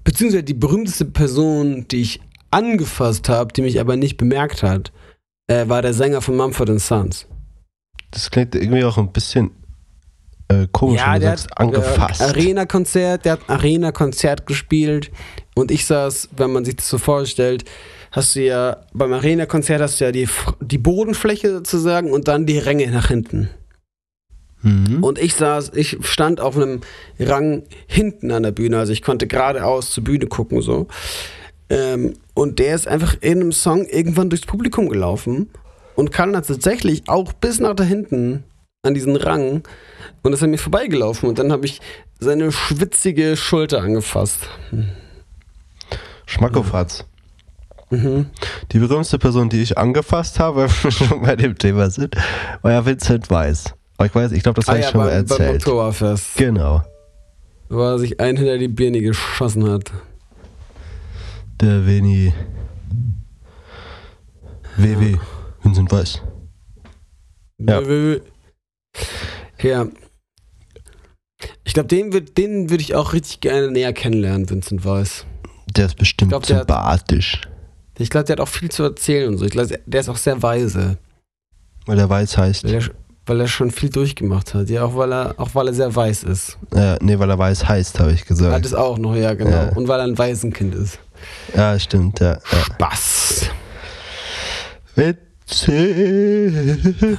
Beziehungsweise 0.04 0.44
die 0.44 0.54
berühmteste 0.54 1.06
Person, 1.06 1.88
die 1.88 2.02
ich 2.02 2.20
angefasst 2.52 3.28
habe, 3.28 3.52
die 3.52 3.62
mich 3.62 3.80
aber 3.80 3.96
nicht 3.96 4.16
bemerkt 4.16 4.62
hat, 4.62 4.92
äh, 5.48 5.66
war 5.66 5.82
der 5.82 5.92
Sänger 5.92 6.20
von 6.20 6.36
Mumford 6.36 6.80
Sons. 6.80 7.26
Das 8.12 8.30
klingt 8.30 8.54
irgendwie 8.54 8.84
auch 8.84 8.96
ein 8.96 9.10
bisschen 9.10 9.50
äh, 10.46 10.68
komisch, 10.70 11.02
wenn 11.04 11.14
du 11.14 11.18
der 11.18 11.30
sagst, 11.30 11.50
hat 11.50 11.58
angefasst. 11.58 12.20
Äh, 12.20 12.24
Arena-Konzert, 12.26 13.24
der 13.24 13.32
hat 13.32 13.50
Arena-Konzert 13.50 14.46
gespielt 14.46 15.10
und 15.56 15.72
ich 15.72 15.84
saß, 15.84 16.28
wenn 16.36 16.52
man 16.52 16.64
sich 16.64 16.76
das 16.76 16.88
so 16.88 16.98
vorstellt, 16.98 17.64
hast 18.14 18.36
du 18.36 18.44
ja 18.44 18.76
beim 18.92 19.12
Arena-Konzert 19.12 19.82
hast 19.82 20.00
du 20.00 20.04
ja 20.04 20.12
die, 20.12 20.28
die 20.60 20.78
Bodenfläche 20.78 21.50
sozusagen 21.52 22.12
und 22.12 22.28
dann 22.28 22.46
die 22.46 22.58
Ränge 22.58 22.88
nach 22.92 23.08
hinten. 23.08 23.50
mhm. 24.62 25.02
Und 25.02 25.18
ich 25.18 25.34
saß, 25.34 25.72
ich 25.74 25.98
stand 26.02 26.40
auf 26.40 26.56
einem 26.56 26.82
Rang 27.18 27.64
hinten 27.88 28.30
an 28.30 28.44
der 28.44 28.52
Bühne, 28.52 28.78
also 28.78 28.92
ich 28.92 29.02
konnte 29.02 29.26
geradeaus 29.26 29.90
zur 29.90 30.04
Bühne 30.04 30.26
gucken 30.26 30.62
so. 30.62 30.86
Ähm, 31.68 32.14
und 32.34 32.60
der 32.60 32.76
ist 32.76 32.86
einfach 32.86 33.16
in 33.20 33.40
einem 33.40 33.52
Song 33.52 33.84
irgendwann 33.86 34.30
durchs 34.30 34.46
Publikum 34.46 34.88
gelaufen 34.88 35.50
und 35.96 36.12
kam 36.12 36.32
dann 36.32 36.44
tatsächlich 36.44 37.02
auch 37.08 37.32
bis 37.32 37.58
nach 37.58 37.74
da 37.74 37.82
hinten 37.82 38.44
an 38.82 38.94
diesen 38.94 39.16
Rang 39.16 39.62
und 40.22 40.32
ist 40.32 40.42
an 40.42 40.50
mir 40.50 40.58
vorbeigelaufen 40.58 41.28
und 41.28 41.40
dann 41.40 41.50
habe 41.50 41.66
ich 41.66 41.80
seine 42.20 42.52
schwitzige 42.52 43.36
Schulter 43.36 43.82
angefasst. 43.82 44.48
Schmackofatz. 46.26 47.06
Mhm. 47.96 48.26
Die 48.72 48.78
berühmteste 48.78 49.18
Person, 49.18 49.48
die 49.48 49.62
ich 49.62 49.76
angefasst 49.78 50.38
habe, 50.38 50.62
weil 50.62 50.68
wir 50.82 50.90
schon 50.90 51.22
bei 51.22 51.36
dem 51.36 51.56
Thema 51.58 51.90
sind, 51.90 52.16
war 52.62 52.72
ja 52.72 52.84
Vincent 52.84 53.30
Weiss. 53.30 53.72
Aber 53.96 54.06
ich 54.06 54.14
weiß, 54.14 54.32
ich 54.32 54.42
glaube, 54.42 54.56
das 54.60 54.68
habe 54.68 54.80
ich 54.80 54.86
schon 54.86 54.98
mal 55.00 55.08
beim, 55.10 55.24
beim 55.26 55.38
erzählt. 55.40 55.62
Oktoberfest, 55.66 56.36
Genau. 56.36 56.82
wo 57.68 57.80
er 57.82 57.98
sich 57.98 58.18
einen 58.20 58.36
hinter 58.36 58.58
die 58.58 58.68
Birne 58.68 59.00
geschossen 59.00 59.70
hat. 59.70 59.92
Der 61.60 61.86
Veni. 61.86 62.32
WW. 64.76 65.16
Vincent 65.62 65.92
Weiss. 65.92 66.20
Ja. 67.58 67.80
Ja. 69.62 69.86
Ich 71.62 71.74
glaube, 71.74 71.88
den, 71.88 72.12
würd- 72.12 72.34
den 72.34 72.70
würde 72.70 72.82
ich 72.82 72.94
auch 72.94 73.12
richtig 73.12 73.40
gerne 73.40 73.70
näher 73.70 73.92
kennenlernen, 73.92 74.48
Vincent 74.50 74.84
Weiss. 74.84 75.24
Der 75.76 75.86
ist 75.86 75.96
bestimmt 75.96 76.30
glaub, 76.30 76.42
der 76.44 76.58
sympathisch. 76.58 77.42
Ich 77.98 78.10
glaube, 78.10 78.24
der 78.24 78.34
hat 78.34 78.40
auch 78.40 78.48
viel 78.48 78.70
zu 78.70 78.82
erzählen 78.82 79.28
und 79.28 79.38
so. 79.38 79.44
Ich 79.44 79.52
glaube, 79.52 79.78
der 79.86 80.00
ist 80.00 80.08
auch 80.08 80.16
sehr 80.16 80.42
weise, 80.42 80.98
Weil 81.86 81.96
der 81.96 82.08
Weiß 82.08 82.36
heißt. 82.36 82.64
weil 82.64 82.74
er, 82.74 82.82
weil 83.26 83.40
er 83.40 83.48
schon 83.48 83.70
viel 83.70 83.88
durchgemacht 83.90 84.52
hat. 84.54 84.68
Ja, 84.68 84.84
auch 84.84 84.96
weil 84.96 85.12
er, 85.12 85.34
auch 85.38 85.54
weil 85.54 85.68
er 85.68 85.74
sehr 85.74 85.94
weiß 85.94 86.24
ist. 86.24 86.58
Äh, 86.74 86.96
nee, 87.00 87.18
weil 87.18 87.30
er 87.30 87.38
Weiß 87.38 87.68
heißt, 87.68 88.00
habe 88.00 88.12
ich 88.12 88.20
Hat 88.22 88.28
gesagt. 88.28 88.66
es 88.66 88.74
auch 88.74 88.98
noch, 88.98 89.14
ja, 89.14 89.34
genau. 89.34 89.50
Ja. 89.50 89.68
Und 89.76 89.86
weil 89.88 90.00
er 90.00 90.06
ein 90.06 90.18
Waisenkind 90.18 90.74
ist. 90.74 90.98
Ja, 91.54 91.78
stimmt, 91.78 92.20
ja. 92.20 92.32
ja. 92.32 92.64
Spaß. 92.64 93.50
Witzig. 94.96 95.18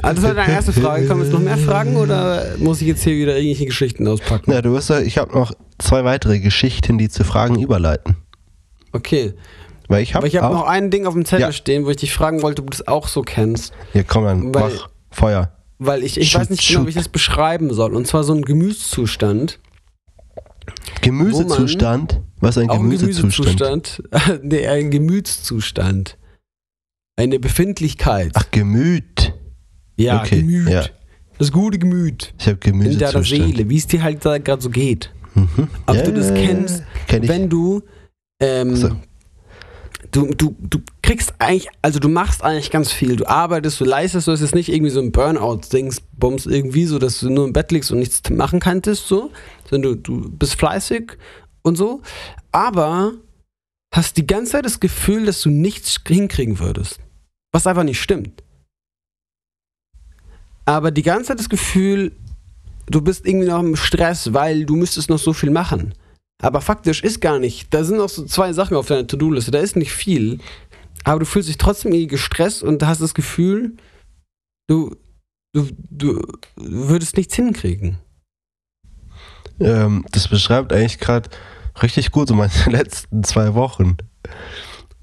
Also, 0.02 0.22
das 0.22 0.24
war 0.24 0.34
deine 0.34 0.54
erste 0.54 0.74
Frage. 0.74 1.08
Kommen 1.08 1.24
jetzt 1.24 1.32
noch 1.34 1.40
mehr 1.40 1.58
Fragen 1.58 1.96
oder 1.96 2.44
muss 2.58 2.82
ich 2.82 2.88
jetzt 2.88 3.04
hier 3.04 3.16
wieder 3.16 3.36
irgendwelche 3.38 3.66
Geschichten 3.66 4.08
auspacken? 4.08 4.52
Ja, 4.52 4.62
du 4.62 4.72
wirst 4.74 4.90
ja, 4.90 5.00
ich 5.00 5.18
habe 5.18 5.34
noch 5.34 5.54
zwei 5.80 6.04
weitere 6.04 6.40
Geschichten, 6.40 6.98
die 6.98 7.10
zu 7.10 7.24
Fragen 7.24 7.60
überleiten. 7.62 8.18
Okay. 8.92 9.34
Weil 9.88 10.02
ich 10.04 10.15
habe 10.15 10.28
auch. 10.43 10.52
noch 10.52 10.63
ein 10.67 10.89
Ding 10.89 11.06
auf 11.06 11.13
dem 11.13 11.26
Zettel 11.26 11.41
Ja. 11.48 11.52
stehen, 11.52 11.86
wo 11.86 11.89
ich 11.91 11.98
dich 11.98 12.13
fragen 12.13 12.41
wollte, 12.41 12.62
ob 12.62 12.71
du 12.71 12.78
das 12.78 12.88
auch 12.88 13.08
so 13.08 13.21
kennst. 13.21 13.74
Hier, 13.93 14.04
komm 14.04 14.24
dann, 14.26 14.54
Weil- 14.54 14.71
mach 14.74 14.89
Feuer. 15.12 15.52
Weil 15.78 16.04
ich, 16.04 16.17
ich 16.17 16.32
Shoot, 16.32 16.41
weiß 16.41 16.50
nicht 16.52 16.67
genau, 16.67 16.86
wie 16.86 16.89
ich 16.89 16.95
das 16.95 17.10
beschreiben 17.10 17.74
soll. 17.74 17.93
Und 17.95 18.08
zwar 18.08 18.24
so 18.24 18.34
ein 18.34 18.43
Gemütszustand. 18.43 19.60
Gemüsezustand? 21.02 22.21
Was 22.39 22.58
ist 22.58 22.63
ein 22.63 22.67
Gemüsezustand? 22.69 24.02
Gemüsezustand. 24.02 24.43
nee, 24.43 24.67
ein 24.67 24.91
Gemütszustand. 24.91 26.17
Eine 27.17 27.39
Befindlichkeit. 27.39 28.32
Ach, 28.36 28.50
Gemüt. 28.52 29.34
ja, 29.98 30.21
okay, 30.21 30.41
Gemüt. 30.41 30.69
ja. 30.69 30.86
Das 31.38 31.52
gute 31.52 31.78
Gemüt. 31.78 32.34
Ich 32.39 32.48
habe 32.48 32.58
In 32.65 32.80
deiner 32.80 32.84
Gemüsezustand. 32.84 33.26
Seele, 33.26 33.69
wie 33.69 33.78
es 33.78 33.88
dir 33.88 34.02
halt 34.04 34.26
da 34.26 34.38
gerade 34.38 34.62
so 34.62 34.69
geht. 34.69 35.12
Mhm. 35.34 35.67
Ob 35.86 35.95
Ja, 35.95 36.02
du 36.04 36.13
das 36.13 36.34
kennst, 36.34 36.84
kenn 37.08 37.28
wenn 37.28 37.50
du, 37.50 37.82
ähm, 38.41 38.76
So. 38.76 38.89
Du, 40.12 40.34
du, 40.34 40.56
du 40.60 40.80
kriegst 41.02 41.34
eigentlich, 41.39 41.70
also 41.82 42.00
du 42.00 42.10
machst 42.10 42.44
eigentlich 42.44 42.72
ganz 42.72 42.91
viel. 42.91 43.15
Du 43.15 43.28
arbeitest, 43.28 43.80
du 43.80 43.86
leistest, 43.86 44.28
du 44.28 44.32
ist 44.32 44.41
jetzt 44.41 44.56
nicht 44.56 44.70
irgendwie 44.70 44.91
so 44.91 45.00
ein 45.00 45.12
Burnout-Dings-Bums 45.12 46.46
irgendwie 46.46 46.86
so, 46.86 47.00
dass 47.00 47.20
du 47.20 47.30
nur 47.30 47.46
im 47.46 47.54
Bett 47.54 47.72
liegst 47.72 47.91
und 47.91 48.00
nichts 48.00 48.28
machen 48.30 48.60
kanntest, 48.60 49.08
so, 49.08 49.32
sondern 49.70 50.04
du, 50.04 50.22
du 50.22 50.30
bist 50.30 50.56
fleißig 50.56 51.13
und 51.62 51.76
so, 51.76 52.02
aber 52.52 53.13
hast 53.94 54.18
die 54.18 54.28
ganze 54.28 54.54
Zeit 54.54 54.65
das 54.65 54.80
Gefühl, 54.80 55.26
dass 55.26 55.41
du 55.41 55.50
nichts 55.50 56.00
hinkriegen 56.06 56.60
würdest. 56.60 57.00
Was 57.52 57.68
einfach 57.68 57.84
nicht 57.84 58.02
stimmt. 58.02 58.44
Aber 60.65 60.91
die 60.91 61.04
ganze 61.04 61.30
Zeit 61.30 61.39
das 61.39 61.50
Gefühl, 61.50 62.12
du 62.88 63.02
bist 63.02 63.26
irgendwie 63.26 63.48
noch 63.48 63.60
im 63.60 63.76
Stress, 63.76 64.34
weil 64.34 64.65
du 64.65 64.76
müsstest 64.76 65.10
noch 65.10 65.20
so 65.20 65.32
viel 65.32 65.52
machen. 65.52 65.94
Aber 66.41 66.62
faktisch 66.62 67.04
ist 67.04 67.21
gar 67.21 67.39
nicht. 67.39 67.74
Da 67.74 67.84
sind 67.84 67.98
noch 67.98 68.10
so 68.10 68.26
zwei 68.26 68.54
Sachen 68.54 68.76
auf 68.78 68.88
deiner 68.88 69.08
To-Do-Liste. 69.08 69.52
Da 69.52 69.60
ist 69.60 69.76
nicht 69.76 69.91
viel. 69.91 70.39
Aber 71.04 71.19
du 71.19 71.26
fühlst 71.26 71.50
dich 71.50 71.58
trotzdem 71.58 71.91
irgendwie 71.91 72.08
gestresst 72.08 72.63
und 72.63 72.84
hast 72.84 73.02
das 73.02 73.13
Gefühl, 73.13 73.74
du, 74.67 74.95
du, 75.54 75.67
du 75.95 76.21
würdest 76.56 77.15
nichts 77.17 77.36
hinkriegen. 77.36 77.98
Ähm, 79.60 80.06
das 80.12 80.28
beschreibt 80.28 80.74
eigentlich 80.74 81.00
gerade 81.00 81.30
richtig 81.82 82.12
gut 82.12 82.28
so 82.28 82.36
meine 82.36 82.52
letzten 82.67 83.24
zwei 83.24 83.54
Wochen. 83.54 83.98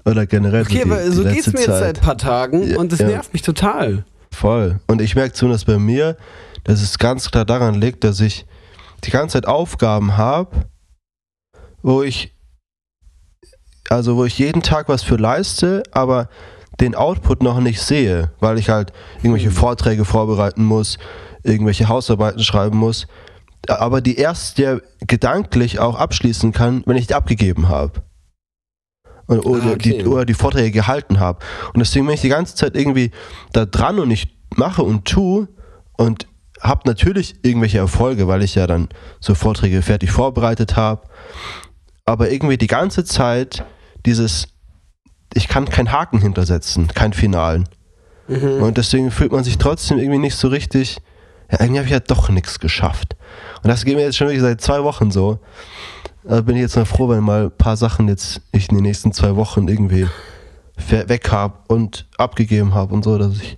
Oder 0.05 0.25
generell 0.27 0.63
Okay, 0.63 0.79
so 0.79 0.83
die, 0.83 0.91
aber 0.91 1.11
so 1.11 1.23
geht's 1.23 1.35
letzte 1.47 1.51
mir 1.51 1.57
jetzt 1.59 1.65
Zeit. 1.67 1.79
seit 1.79 1.97
ein 1.99 2.03
paar 2.03 2.17
Tagen 2.17 2.71
Ja, 2.71 2.77
und 2.77 2.91
das 2.91 2.99
ja. 2.99 3.07
nervt 3.07 3.33
mich 3.33 3.41
total. 3.41 4.05
Voll. 4.31 4.79
Und 4.87 5.01
ich 5.01 5.15
merke 5.15 5.33
zumindest 5.33 5.65
bei 5.65 5.77
mir, 5.79 6.17
dass 6.63 6.81
es 6.81 6.97
ganz 6.97 7.31
klar 7.31 7.45
daran 7.45 7.75
liegt, 7.75 8.03
dass 8.03 8.19
ich 8.19 8.45
die 9.03 9.11
ganze 9.11 9.33
Zeit 9.33 9.47
Aufgaben 9.47 10.17
habe, 10.17 10.65
wo 11.83 12.01
ich 12.01 12.33
also 13.89 14.15
wo 14.15 14.25
ich 14.25 14.39
jeden 14.39 14.63
Tag 14.63 14.89
was 14.89 15.03
für 15.03 15.17
leiste, 15.17 15.83
aber 15.91 16.29
den 16.79 16.95
Output 16.95 17.43
noch 17.43 17.59
nicht 17.59 17.81
sehe, 17.81 18.31
weil 18.39 18.57
ich 18.57 18.69
halt 18.69 18.91
irgendwelche 19.17 19.49
Mhm. 19.49 19.53
Vorträge 19.53 20.05
vorbereiten 20.05 20.63
muss, 20.63 20.97
irgendwelche 21.43 21.87
Hausarbeiten 21.89 22.41
schreiben 22.41 22.77
muss, 22.77 23.07
aber 23.67 24.01
die 24.01 24.15
erst 24.17 24.57
ja 24.57 24.79
gedanklich 25.05 25.79
auch 25.79 25.95
abschließen 25.95 26.51
kann, 26.53 26.81
wenn 26.85 26.97
ich 26.97 27.07
die 27.07 27.13
abgegeben 27.13 27.69
habe. 27.69 28.01
Und, 29.27 29.45
oder, 29.45 29.63
Ah, 29.63 29.71
okay. 29.73 29.99
die, 29.99 30.05
oder 30.05 30.25
die 30.25 30.33
Vorträge 30.33 30.71
gehalten 30.71 31.19
habe. 31.19 31.39
Und 31.73 31.79
deswegen 31.79 32.05
bin 32.05 32.15
ich 32.15 32.21
die 32.21 32.29
ganze 32.29 32.55
Zeit 32.55 32.75
irgendwie 32.75 33.11
da 33.51 33.65
dran 33.65 33.99
und 33.99 34.11
ich 34.11 34.35
mache 34.55 34.83
und 34.83 35.05
tue 35.05 35.47
und 35.97 36.27
habe 36.59 36.81
natürlich 36.85 37.35
irgendwelche 37.43 37.77
Erfolge, 37.77 38.27
weil 38.27 38.41
ich 38.43 38.55
ja 38.55 38.67
dann 38.67 38.89
so 39.19 39.35
Vorträge 39.35 39.81
fertig 39.81 40.11
vorbereitet 40.11 40.75
habe. 40.75 41.03
Aber 42.05 42.31
irgendwie 42.31 42.57
die 42.57 42.67
ganze 42.67 43.03
Zeit 43.05 43.63
dieses, 44.05 44.47
ich 45.33 45.47
kann 45.47 45.65
keinen 45.69 45.91
Haken 45.91 46.19
hintersetzen, 46.19 46.87
keinen 46.89 47.13
finalen. 47.13 47.69
Mhm. 48.27 48.61
Und 48.61 48.77
deswegen 48.77 49.11
fühlt 49.11 49.31
man 49.31 49.43
sich 49.43 49.57
trotzdem 49.57 49.97
irgendwie 49.97 50.19
nicht 50.19 50.35
so 50.35 50.47
richtig, 50.47 50.97
ja, 51.51 51.59
irgendwie 51.61 51.79
habe 51.79 51.87
ich 51.87 51.93
ja 51.93 51.99
doch 51.99 52.29
nichts 52.29 52.59
geschafft. 52.59 53.15
Und 53.63 53.69
das 53.69 53.85
geht 53.85 53.95
mir 53.95 54.01
jetzt 54.03 54.17
schon 54.17 54.27
wirklich 54.27 54.41
seit 54.41 54.61
zwei 54.61 54.83
Wochen 54.83 55.11
so. 55.11 55.39
Da 56.23 56.41
bin 56.41 56.55
ich 56.55 56.61
jetzt 56.61 56.75
mal 56.75 56.85
froh, 56.85 57.09
wenn 57.09 57.23
mal 57.23 57.45
ein 57.45 57.51
paar 57.57 57.75
Sachen 57.77 58.07
jetzt 58.07 58.41
ich 58.51 58.69
in 58.69 58.75
den 58.75 58.83
nächsten 58.83 59.11
zwei 59.11 59.35
Wochen 59.35 59.67
irgendwie 59.67 60.07
weg 60.89 61.31
habe 61.31 61.53
und 61.67 62.07
abgegeben 62.17 62.73
habe 62.73 62.93
und 62.93 63.03
so, 63.03 63.17
dass 63.17 63.37
ich. 63.37 63.57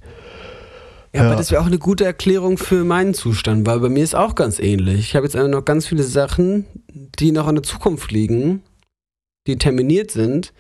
Ja, 1.14 1.22
aber 1.22 1.32
Ja. 1.32 1.36
das 1.36 1.52
wäre 1.52 1.62
auch 1.62 1.68
eine 1.68 1.78
gute 1.78 2.06
Erklärung 2.06 2.58
für 2.58 2.84
meinen 2.84 3.14
Zustand, 3.14 3.66
weil 3.66 3.80
bei 3.80 3.90
mir 3.90 4.04
ist 4.04 4.16
auch 4.16 4.36
ganz 4.36 4.60
ähnlich. 4.60 5.00
Ich 5.00 5.16
habe 5.16 5.26
jetzt 5.26 5.36
einfach 5.36 5.50
noch 5.50 5.64
ganz 5.64 5.86
viele 5.88 6.04
Sachen, 6.04 6.66
die 6.96 7.32
noch 7.32 7.48
in 7.48 7.56
der 7.56 7.64
Zukunft 7.64 8.12
liegen, 8.12 8.64
die 9.48 9.58
terminiert 9.58 10.12
sind. 10.12 10.54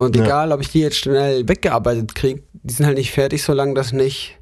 Und 0.00 0.16
Ja. 0.16 0.24
egal, 0.24 0.52
ob 0.52 0.60
ich 0.60 0.68
die 0.70 0.80
jetzt 0.80 0.96
schnell 0.96 1.48
weggearbeitet 1.48 2.14
kriege, 2.14 2.42
die 2.52 2.72
sind 2.74 2.86
halt 2.86 2.96
nicht 2.96 3.10
fertig, 3.12 3.42
solange 3.42 3.74
das 3.74 3.92
nicht, 3.92 4.38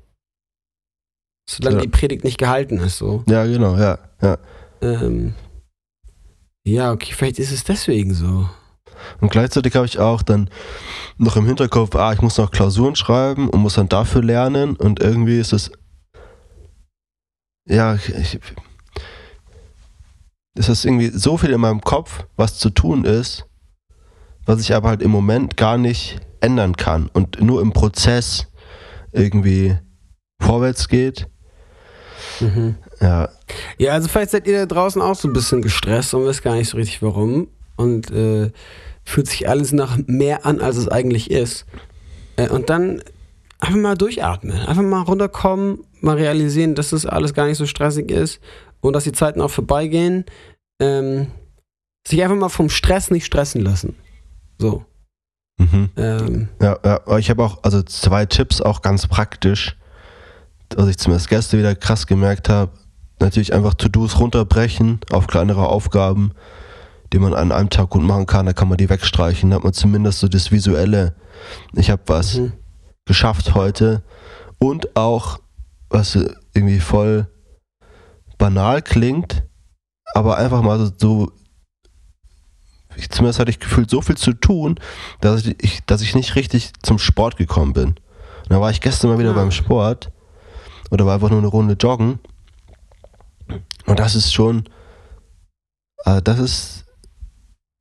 solange 1.49 1.77
Ja. 1.77 1.83
die 1.83 1.89
Predigt 1.89 2.25
nicht 2.25 2.39
gehalten 2.39 2.79
ist. 2.79 2.99
So. 2.99 3.25
Ja, 3.29 3.45
genau, 3.45 3.77
ja, 3.77 3.99
ja. 4.23 4.39
Ähm, 4.83 5.35
ja, 6.65 6.93
okay, 6.93 7.13
vielleicht 7.15 7.39
ist 7.39 7.53
es 7.53 7.65
deswegen 7.65 8.15
so. 8.15 8.49
Und 9.21 9.31
gleichzeitig 9.31 9.75
habe 9.77 9.87
ich 9.87 9.99
auch 9.99 10.23
dann 10.23 10.51
noch 11.17 11.37
im 11.37 11.47
Hinterkopf, 11.47 11.95
ah, 11.97 12.13
ich 12.13 12.21
muss 12.21 12.37
noch 12.37 12.51
Klausuren 12.51 12.97
schreiben 12.97 13.49
und 13.49 13.61
muss 13.61 13.75
dann 13.75 13.89
dafür 13.89 14.23
lernen 14.23 14.77
und 14.77 15.01
irgendwie 15.01 15.39
ist 15.39 15.53
es 15.55 15.71
ja, 17.69 17.95
ich, 17.95 18.39
es 20.61 20.69
ist 20.69 20.85
irgendwie 20.85 21.09
so 21.09 21.39
viel 21.39 21.51
in 21.51 21.61
meinem 21.61 21.81
Kopf, 21.81 22.25
was 22.37 22.59
zu 22.59 22.69
tun 22.69 23.05
ist, 23.05 23.47
was 24.45 24.61
ich 24.61 24.75
aber 24.75 24.91
halt 24.91 25.01
im 25.01 25.11
Moment 25.11 25.57
gar 25.57 25.79
nicht 25.79 26.21
ändern 26.41 26.77
kann 26.77 27.09
und 27.15 27.41
nur 27.41 27.63
im 27.63 27.73
Prozess 27.73 28.47
irgendwie 29.11 29.79
vorwärts 30.39 30.89
geht. 30.89 31.29
Mhm. 32.41 32.77
Ja, 33.01 33.31
Ja, 33.79 33.93
also 33.93 34.09
vielleicht 34.09 34.33
seid 34.33 34.47
ihr 34.47 34.59
da 34.59 34.67
draußen 34.67 35.01
auch 35.01 35.15
so 35.15 35.29
ein 35.29 35.33
bisschen 35.33 35.63
gestresst 35.63 36.13
und 36.13 36.27
wisst 36.27 36.43
gar 36.43 36.57
nicht 36.57 36.69
so 36.69 36.77
richtig 36.77 37.01
warum. 37.01 37.49
Und 37.77 38.11
äh, 38.11 38.51
fühlt 39.03 39.29
sich 39.29 39.49
alles 39.49 39.73
nach 39.73 39.97
mehr 40.07 40.45
an, 40.45 40.61
als 40.61 40.77
es 40.77 40.89
eigentlich 40.89 41.31
ist. 41.31 41.65
Äh, 42.37 42.51
und 42.51 42.69
dann 42.69 43.03
einfach 43.61 43.77
mal 43.77 43.97
durchatmen. 43.97 44.59
Einfach 44.59 44.83
mal 44.83 45.01
runterkommen, 45.01 45.79
mal 46.03 46.17
realisieren, 46.17 46.75
dass 46.75 46.91
das 46.91 47.07
alles 47.07 47.33
gar 47.33 47.47
nicht 47.47 47.57
so 47.57 47.65
stressig 47.65 48.11
ist 48.11 48.41
und 48.81 48.95
dass 48.95 49.05
die 49.05 49.13
Zeiten 49.13 49.41
auch 49.41 49.51
vorbeigehen. 49.51 50.25
Ähm, 50.81 51.29
sich 52.07 52.23
einfach 52.23 52.37
mal 52.37 52.49
vom 52.49 52.71
Stress 52.71 53.11
nicht 53.11 53.27
stressen 53.27 53.61
lassen. 53.61 53.95
So. 54.59 54.85
mhm. 55.59 55.91
Ähm, 55.97 56.49
ja, 56.61 56.79
ja. 56.85 57.19
Ich 57.19 57.31
habe 57.31 57.45
auch, 57.45 57.63
also 57.63 57.83
zwei 57.83 58.27
Tipps 58.27 58.61
auch 58.61 58.83
ganz 58.83 59.07
praktisch, 59.07 59.77
was 60.75 60.89
ich 60.89 60.99
zumindest 60.99 61.29
gestern 61.29 61.61
wieder 61.61 61.75
krass 61.75 62.07
gemerkt 62.07 62.49
habe. 62.49 62.73
Natürlich 63.21 63.53
einfach 63.53 63.75
To-Dos 63.75 64.19
runterbrechen 64.19 65.01
auf 65.11 65.27
kleinere 65.27 65.69
Aufgaben, 65.69 66.33
die 67.13 67.19
man 67.19 67.35
an 67.35 67.53
einem 67.53 67.69
Tag 67.69 67.91
gut 67.91 68.03
machen 68.03 68.27
kann. 68.27 68.47
Da 68.47 68.55
kann 68.55 68.69
man 68.69 68.79
die 68.79 68.89
wegstreichen. 68.89 69.51
Da 69.51 69.57
hat 69.57 69.65
man 69.65 69.75
zumindest 69.75 70.21
so 70.21 70.29
das 70.29 70.51
Visuelle. 70.51 71.15
Ich 71.75 71.91
habe 71.91 72.03
was 72.07 72.37
mhm. 72.37 72.53
geschafft 73.05 73.55
heute 73.55 74.03
und 74.59 74.97
auch, 74.97 75.39
was 75.91 76.19
irgendwie 76.55 76.81
voll 76.81 77.29
banal 78.39 78.81
klingt, 78.81 79.43
aber 80.15 80.37
einfach 80.39 80.63
mal 80.63 80.79
so, 80.79 80.93
so 80.97 81.33
ich, 82.97 83.09
zumindest 83.11 83.39
hatte 83.39 83.51
ich 83.51 83.61
gefühlt 83.61 83.89
so 83.89 84.01
viel 84.03 84.17
zu 84.17 84.33
tun, 84.33 84.79
dass 85.21 85.47
ich, 85.47 85.63
ich, 85.63 85.85
dass 85.87 86.03
ich 86.03 86.15
nicht 86.15 86.35
richtig 86.35 86.73
zum 86.83 86.99
Sport 86.99 87.37
gekommen 87.37 87.73
bin. 87.73 87.89
Und 87.91 88.51
dann 88.51 88.61
war 88.61 88.71
ich 88.71 88.81
gestern 88.81 89.11
mal 89.11 89.19
wieder 89.19 89.31
Ah. 89.31 89.35
beim 89.35 89.51
Sport 89.53 90.11
oder 90.91 91.07
war 91.07 91.15
einfach 91.15 91.31
nur 91.31 91.39
eine 91.39 91.49
Runde 91.49 91.75
joggen 91.75 92.19
und 93.87 93.99
das 93.99 94.15
ist 94.15 94.33
schon, 94.33 94.69
äh, 96.05 96.23
das 96.23 96.39
ist, 96.39 96.85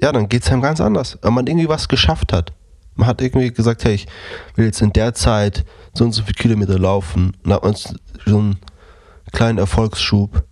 ja, 0.02 0.12
dann 0.12 0.30
geht 0.30 0.44
es 0.44 0.52
einem 0.52 0.62
ganz 0.62 0.82
anders, 0.82 1.18
wenn 1.22 1.34
man 1.34 1.48
irgendwie 1.48 1.70
was 1.70 1.88
geschafft 1.88 2.34
hat. 2.34 2.54
Man 2.96 3.08
hat 3.08 3.22
irgendwie 3.22 3.52
gesagt, 3.52 3.84
hey, 3.86 3.94
ich 3.94 4.08
will 4.56 4.66
jetzt 4.66 4.82
in 4.82 4.92
der 4.92 5.14
Zeit 5.14 5.66
so 5.94 6.04
und 6.04 6.12
so 6.12 6.24
viele 6.24 6.34
Kilometer 6.34 6.78
laufen. 6.80 7.38
Und 7.44 7.54
hat 7.54 7.64
man 7.64 7.74
so 7.74 8.38
einen 8.38 8.60
kleinen 9.32 9.58
Erfolgsschub. 9.58 10.44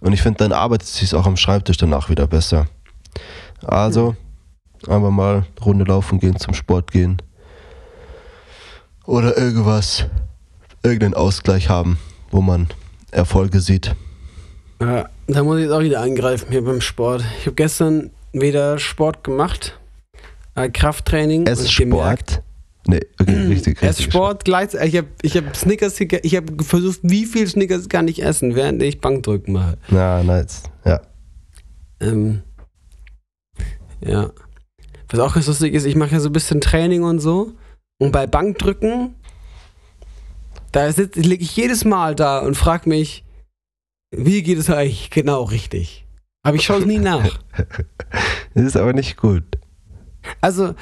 Und 0.00 0.12
ich 0.12 0.22
finde, 0.22 0.38
dann 0.38 0.52
arbeitet 0.52 0.88
es 0.88 0.96
sich 0.96 1.14
auch 1.14 1.26
am 1.26 1.36
Schreibtisch 1.36 1.76
danach 1.76 2.08
wieder 2.08 2.26
besser. 2.26 2.66
Also, 3.64 4.14
einfach 4.86 5.10
mal 5.10 5.46
Runde 5.64 5.84
laufen 5.84 6.20
gehen, 6.20 6.36
zum 6.38 6.54
Sport 6.54 6.92
gehen. 6.92 7.22
Oder 9.06 9.38
irgendwas, 9.38 10.06
irgendeinen 10.82 11.14
Ausgleich 11.14 11.68
haben, 11.68 11.98
wo 12.30 12.40
man 12.40 12.68
Erfolge 13.10 13.60
sieht. 13.60 13.94
Ja, 14.80 15.08
da 15.26 15.42
muss 15.42 15.58
ich 15.58 15.64
jetzt 15.64 15.72
auch 15.72 15.80
wieder 15.80 16.00
eingreifen 16.00 16.48
hier 16.50 16.64
beim 16.64 16.80
Sport. 16.80 17.24
Ich 17.40 17.46
habe 17.46 17.54
gestern 17.54 18.10
wieder 18.32 18.78
Sport 18.78 19.24
gemacht. 19.24 19.78
Äh, 20.54 20.68
Krafttraining. 20.68 21.46
Es 21.46 21.60
und 21.60 21.64
ist 21.66 21.76
gemerkt, 21.76 22.30
Sport. 22.30 22.44
Nee, 22.88 23.00
okay, 23.20 23.46
richtig. 23.46 23.78
Es 23.82 23.98
richtig. 23.98 24.12
Sport 24.12 24.44
gleichzeitig. 24.44 24.94
Ich 24.94 24.98
habe 24.98 25.08
ich 25.22 25.36
hab 25.36 25.56
Snickers 25.56 26.00
ich 26.00 26.36
habe 26.36 26.64
versucht, 26.64 27.00
wie 27.02 27.26
viel 27.26 27.46
Snickers 27.46 27.88
kann 27.88 28.06
ich 28.06 28.22
essen, 28.22 28.54
während 28.54 28.82
ich 28.82 29.00
Bankdrücken 29.00 29.54
mache. 29.54 29.78
Ja, 29.88 30.22
nice. 30.22 30.62
Ja. 30.84 31.00
Ähm, 32.00 32.42
ja. 34.00 34.30
Was 35.08 35.20
auch 35.20 35.34
ganz 35.34 35.46
lustig 35.46 35.74
ist, 35.74 35.84
ich 35.84 35.96
mache 35.96 36.12
ja 36.12 36.20
so 36.20 36.28
ein 36.28 36.32
bisschen 36.32 36.60
Training 36.60 37.02
und 37.02 37.20
so. 37.20 37.52
Und 37.98 38.12
bei 38.12 38.26
Bankdrücken, 38.26 39.14
da 40.72 40.88
liege 40.88 41.42
ich 41.42 41.56
jedes 41.56 41.84
Mal 41.84 42.14
da 42.14 42.40
und 42.40 42.56
frage 42.56 42.88
mich, 42.88 43.24
wie 44.10 44.42
geht 44.42 44.58
es 44.58 44.70
eigentlich 44.70 45.10
genau 45.10 45.44
richtig? 45.44 46.06
Aber 46.42 46.56
ich 46.56 46.64
schaue 46.64 46.80
es 46.80 46.86
nie 46.86 46.98
nach. 46.98 47.38
Das 48.54 48.64
ist 48.64 48.76
aber 48.78 48.94
nicht 48.94 49.18
gut. 49.18 49.44
Also, 50.40 50.74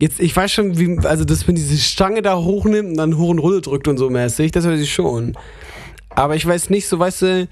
jetzt, 0.00 0.20
ich 0.20 0.34
weiß 0.34 0.52
schon, 0.52 0.78
wie, 0.78 0.98
also, 1.06 1.24
dass 1.24 1.46
man 1.46 1.56
diese 1.56 1.76
Stange 1.76 2.22
da 2.22 2.36
hochnimmt 2.36 2.90
und 2.90 2.96
dann 2.96 3.16
hoch 3.18 3.30
und 3.30 3.38
runter 3.38 3.60
drückt 3.60 3.88
und 3.88 3.98
so 3.98 4.10
mäßig, 4.10 4.52
das 4.52 4.66
weiß 4.66 4.80
ich 4.80 4.92
schon. 4.92 5.36
Aber 6.10 6.36
ich 6.36 6.46
weiß 6.46 6.70
nicht 6.70 6.86
so, 6.86 6.98
weißt 6.98 7.22
du, 7.22 7.48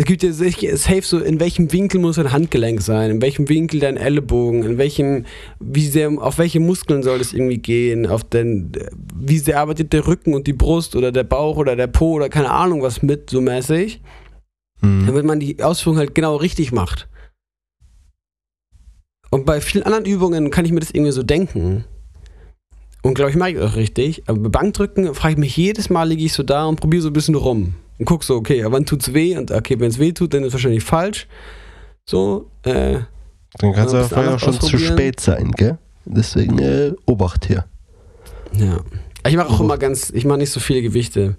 es 0.00 0.06
gibt 0.06 0.22
ja 0.22 0.32
safe 0.32 1.02
so, 1.02 1.18
in 1.18 1.40
welchem 1.40 1.72
Winkel 1.72 2.00
muss 2.00 2.16
dein 2.16 2.30
Handgelenk 2.30 2.80
sein, 2.82 3.10
in 3.10 3.22
welchem 3.22 3.48
Winkel 3.48 3.80
dein 3.80 3.96
Ellenbogen, 3.96 4.62
in 4.62 4.78
welchem, 4.78 5.24
wie 5.58 5.86
sehr, 5.86 6.10
auf 6.10 6.38
welche 6.38 6.60
Muskeln 6.60 7.02
soll 7.02 7.18
das 7.18 7.32
irgendwie 7.32 7.58
gehen, 7.58 8.06
auf 8.06 8.22
den, 8.22 8.70
wie 9.16 9.38
sehr 9.38 9.58
arbeitet 9.58 9.92
der 9.92 10.06
Rücken 10.06 10.34
und 10.34 10.46
die 10.46 10.52
Brust 10.52 10.94
oder 10.94 11.10
der 11.10 11.24
Bauch 11.24 11.56
oder 11.56 11.74
der 11.74 11.88
Po 11.88 12.12
oder 12.12 12.28
keine 12.28 12.50
Ahnung 12.50 12.82
was 12.82 13.02
mit, 13.02 13.30
so 13.30 13.40
mäßig, 13.40 14.00
Hm. 14.80 15.06
damit 15.06 15.24
man 15.24 15.40
die 15.40 15.62
Ausführung 15.62 15.98
halt 15.98 16.14
genau 16.14 16.36
richtig 16.36 16.72
macht. 16.72 17.08
Und 19.30 19.44
bei 19.46 19.60
vielen 19.60 19.84
anderen 19.84 20.04
Übungen 20.06 20.50
kann 20.50 20.64
ich 20.64 20.72
mir 20.72 20.80
das 20.80 20.90
irgendwie 20.90 21.12
so 21.12 21.22
denken. 21.22 21.84
Und 23.02 23.14
glaube 23.14 23.30
ich, 23.30 23.36
mache 23.36 23.50
ich 23.50 23.56
das 23.58 23.72
auch 23.72 23.76
richtig. 23.76 24.22
Aber 24.26 24.38
bei 24.40 24.48
Bankdrücken 24.48 25.14
frage 25.14 25.32
ich 25.34 25.38
mich 25.38 25.56
jedes 25.56 25.90
Mal, 25.90 26.08
liege 26.08 26.24
ich 26.24 26.32
so 26.32 26.42
da 26.42 26.64
und 26.64 26.80
probiere 26.80 27.02
so 27.02 27.08
ein 27.10 27.12
bisschen 27.12 27.34
rum. 27.34 27.74
Und 27.98 28.04
guck 28.04 28.24
so, 28.24 28.34
okay, 28.36 28.64
wann 28.68 28.86
tut's 28.86 29.12
weh? 29.12 29.36
Und 29.36 29.50
okay, 29.50 29.78
wenn 29.78 29.90
es 29.90 29.98
weh 29.98 30.12
tut, 30.12 30.34
dann 30.34 30.42
ist 30.42 30.48
es 30.48 30.52
wahrscheinlich 30.54 30.84
falsch. 30.84 31.26
So, 32.06 32.50
äh, 32.62 32.98
Dann 33.58 33.72
kann 33.72 33.86
es 33.86 33.92
Ja, 33.92 34.00
aber 34.00 34.08
vielleicht 34.08 34.28
auch 34.32 34.38
schon 34.38 34.60
zu 34.60 34.78
spät 34.78 35.20
sein, 35.20 35.50
gell? 35.52 35.78
Deswegen 36.04 36.58
äh, 36.58 36.92
Obacht 37.06 37.46
hier. 37.46 37.64
ja. 38.52 38.80
Ich 39.26 39.36
mache 39.36 39.48
auch 39.50 39.60
Oh. 39.60 39.64
immer 39.64 39.76
ganz, 39.78 40.10
ich 40.10 40.24
mache 40.24 40.38
nicht 40.38 40.50
so 40.50 40.60
viele 40.60 40.80
Gewichte. 40.80 41.36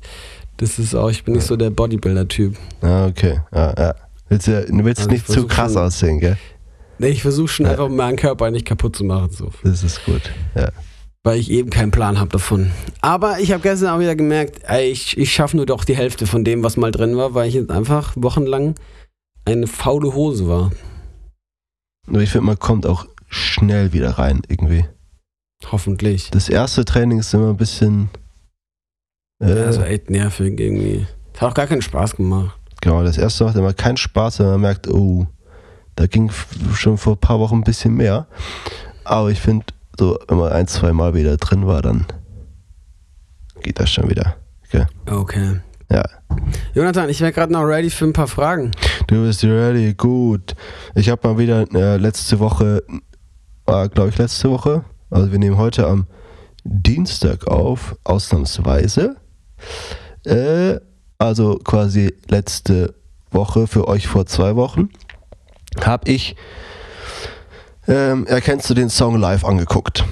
Das 0.58 0.78
ist 0.78 0.94
auch, 0.94 1.10
ich 1.10 1.24
bin 1.24 1.34
nicht 1.34 1.48
so 1.48 1.56
der 1.56 1.70
Bodybuilder-Typ. 1.72 2.56
Ah, 2.82 3.08
okay. 3.08 3.40
Ja, 3.54 3.74
ja. 3.78 3.96
Willst 4.28 4.48
du 4.48 4.52
willst 4.84 5.00
Also 5.02 5.10
ich 5.10 5.14
nicht 5.14 5.28
zu 5.28 5.48
krass 5.48 5.76
aussehen, 5.76 6.20
gell? 6.20 6.38
Ich 7.00 7.22
versuche 7.22 7.48
schon 7.48 7.66
Ja. 7.66 7.72
einfach 7.74 7.90
meinen 7.90 8.18
Körper 8.18 8.52
nicht 8.52 8.66
kaputt 8.66 8.96
zu 8.96 9.04
machen. 9.04 9.30
So. 9.32 9.52
Das 9.64 9.84
ist 9.84 10.04
gut. 10.06 10.22
Ja. 10.56 10.70
weil 11.24 11.38
ich 11.40 11.52
eben 11.52 11.70
keinen 11.70 11.92
Plan 11.92 12.18
habe 12.20 12.30
davon. 12.30 12.72
Aber 13.02 13.40
ich 13.40 13.52
habe 13.52 13.62
gestern 13.62 13.90
auch 13.96 14.00
wieder 14.00 14.16
gemerkt, 14.16 14.62
ey, 14.64 14.90
ich, 14.90 15.18
ich 15.18 15.34
schaffe 15.34 15.58
nur 15.58 15.66
doch 15.66 15.84
die 15.84 15.96
Hälfte 15.96 16.26
von 16.26 16.44
dem, 16.46 16.64
was 16.64 16.78
mal 16.78 16.92
drin 16.92 17.18
war, 17.18 17.34
weil 17.34 17.50
ich 17.50 17.56
jetzt 17.56 17.70
einfach 17.72 18.14
wochenlang 18.16 18.76
eine 19.46 19.68
faule 19.68 20.14
Hose 20.14 20.48
war. 20.48 20.72
Aber 22.08 22.22
ich 22.22 22.30
finde, 22.32 22.46
man 22.48 22.58
kommt 22.58 22.86
auch 22.86 23.06
schnell 23.28 23.92
wieder 23.94 24.12
rein, 24.12 24.42
irgendwie. 24.48 24.86
Hoffentlich. 25.72 26.32
Das 26.32 26.48
erste 26.50 26.86
Training 26.86 27.20
ist 27.20 27.34
immer 27.34 27.50
ein 27.50 27.58
bisschen. 27.58 28.10
Äh, 29.44 29.50
Ja, 29.56 29.66
also 29.66 29.82
echt 29.84 30.10
nervig 30.10 30.60
irgendwie. 30.60 31.06
Hat 31.38 31.52
auch 31.52 31.54
gar 31.54 31.68
keinen 31.68 31.82
Spaß 31.82 32.16
gemacht. 32.16 32.58
genau, 32.82 33.04
das 33.04 33.18
erste 33.18 33.44
macht 33.44 33.56
immer 33.58 33.74
keinen 33.74 33.98
Spaß, 33.98 34.40
wenn 34.40 34.48
man 34.48 34.62
merkt, 34.62 34.88
oh, 34.88 35.28
da 36.00 36.08
ging 36.08 36.32
schon 36.74 36.98
vor 36.98 37.16
ein 37.16 37.20
paar 37.20 37.42
Wochen 37.42 37.56
ein 37.56 37.64
bisschen 37.66 37.94
mehr. 37.94 38.26
Aber 39.04 39.32
ich 39.32 39.42
finde, 39.42 39.66
so, 39.98 40.18
wenn 40.30 40.38
man 40.38 40.54
ein, 40.54 40.66
zwei 40.66 40.94
Mal 40.94 41.14
wieder 41.14 41.36
drin 41.36 41.68
war, 41.68 41.82
dann 41.82 42.06
geht 43.62 43.82
das 43.82 43.92
schon 43.92 44.10
wieder. 44.10 44.38
Okay. 45.10 45.60
Ja. 45.92 46.04
Jonathan, 46.74 47.10
ich 47.10 47.20
wäre 47.20 47.34
gerade 47.34 47.52
noch 47.52 47.64
ready 47.64 47.90
für 47.90 48.06
ein 48.06 48.14
paar 48.14 48.30
Fragen. 48.30 48.72
Du 49.08 49.26
bist 49.26 49.44
ready, 49.44 49.94
gut. 49.94 50.56
Ich 50.96 51.10
habe 51.10 51.28
mal 51.28 51.38
wieder 51.38 51.66
äh, 51.74 51.98
letzte 51.98 52.40
Woche, 52.40 52.82
war 53.66 53.90
glaube 53.90 54.08
ich 54.08 54.18
letzte 54.18 54.50
Woche, 54.50 54.86
also 55.10 55.34
wir 55.34 55.40
nehmen 55.40 55.58
heute 55.58 55.86
am 55.86 56.08
Dienstag 56.64 57.46
auf, 57.48 57.98
ausnahmsweise. 58.06 59.18
Äh, 60.24 60.80
also 61.18 61.58
quasi 61.58 62.14
letzte 62.30 62.96
Woche 63.32 63.68
für 63.68 63.90
euch 63.90 64.08
vor 64.08 64.26
zwei 64.28 64.56
Wochen, 64.56 64.90
habe 65.86 66.10
ich, 66.12 66.36
ähm, 67.88 68.26
erkennst 68.28 68.70
du 68.70 68.74
den 68.74 68.90
Song 68.90 69.18
live 69.20 69.44
angeguckt. 69.46 70.04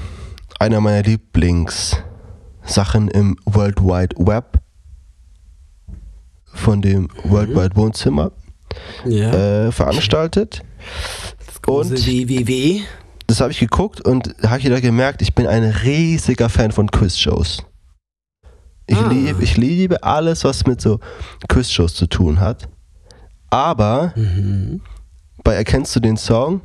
Einer 0.59 0.81
meiner 0.81 1.03
Lieblingssachen 1.03 3.07
im 3.09 3.37
World 3.45 3.81
Wide 3.81 4.15
Web 4.17 4.59
von 6.53 6.81
dem 6.81 7.09
World 7.23 7.49
Wide 7.55 7.75
Wohnzimmer 7.75 8.31
Ja. 9.05 9.67
äh, 9.67 9.71
veranstaltet. 9.71 10.61
das 11.47 11.59
und- 11.91 12.05
WWW. 12.07 12.81
Das 13.27 13.41
habe 13.41 13.51
ich 13.51 13.59
geguckt 13.59 13.99
und 14.01 14.33
habe 14.45 14.59
ich 14.59 14.65
wieder 14.65 14.79
gemerkt, 14.79 15.21
ich 15.21 15.35
bin 15.35 15.47
ein 15.47 15.63
riesiger 15.65 16.47
Fan 16.49 16.71
von 16.71 16.89
Quizshows. 16.89 17.61
Ich, 18.87 18.97
Ah. 18.97 19.09
lieb, 19.09 19.41
ich 19.41 19.57
liebe 19.57 20.01
alles, 20.01 20.45
was 20.45 20.65
mit 20.65 20.79
so 20.79 20.99
Quizshows 21.49 21.93
zu 21.93 22.07
tun 22.07 22.39
hat. 22.39 22.69
Aber 23.49 24.13
Mhm. 24.15 24.79
Bei 25.47 25.53
Erkennst 25.53 25.95
du 25.95 26.01
den 26.01 26.17
Song 26.17 26.59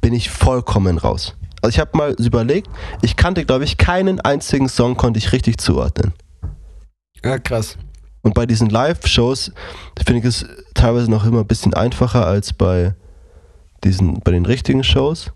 bin 0.00 0.12
ich 0.12 0.28
vollkommen 0.28 0.98
raus. 0.98 1.36
Also 1.62 1.68
ich 1.72 1.78
habe 1.78 1.96
mal 1.96 2.16
überlegt, 2.18 2.68
ich 3.00 3.14
kannte, 3.14 3.44
glaube 3.44 3.62
ich, 3.62 3.78
keinen 3.78 4.20
einzigen 4.20 4.68
Song 4.68 4.96
konnte 4.96 5.18
ich 5.18 5.30
richtig 5.30 5.58
zuordnen. 5.60 6.12
Ja, 7.24 7.38
krass. 7.38 7.78
Und 8.22 8.34
bei 8.34 8.44
diesen 8.44 8.70
Live-Shows 8.70 9.52
finde 10.04 10.18
ich 10.18 10.24
es 10.24 10.46
teilweise 10.74 11.08
noch 11.08 11.24
immer 11.24 11.42
ein 11.42 11.46
bisschen 11.46 11.74
einfacher 11.74 12.26
als 12.26 12.52
bei 12.52 12.96
diesen, 13.84 14.18
bei 14.18 14.32
den 14.32 14.46
richtigen 14.46 14.82
Shows. 14.82 15.30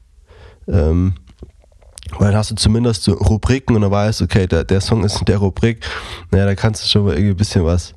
Ähm, 0.66 1.14
weil 2.18 2.32
dann 2.32 2.38
hast 2.38 2.51
du 2.51 2.57
zumindest 2.57 3.05
so 3.05 3.12
Rubriken 3.12 3.76
und 3.76 3.82
dann 3.82 3.92
weißt, 3.92 4.22
okay, 4.22 4.48
der, 4.48 4.64
der 4.64 4.80
Song 4.80 5.05
ist 5.05 5.20
in 5.20 5.26
der 5.26 5.38
Rubrik. 5.38 5.86
Naja, 6.32 6.46
da 6.46 6.57
kannst 6.57 6.82
du 6.82 6.88
schon 6.88 7.05
mal 7.05 7.12
irgendwie 7.12 7.34
ein 7.34 7.36
bisschen 7.36 7.64
was. 7.64 7.94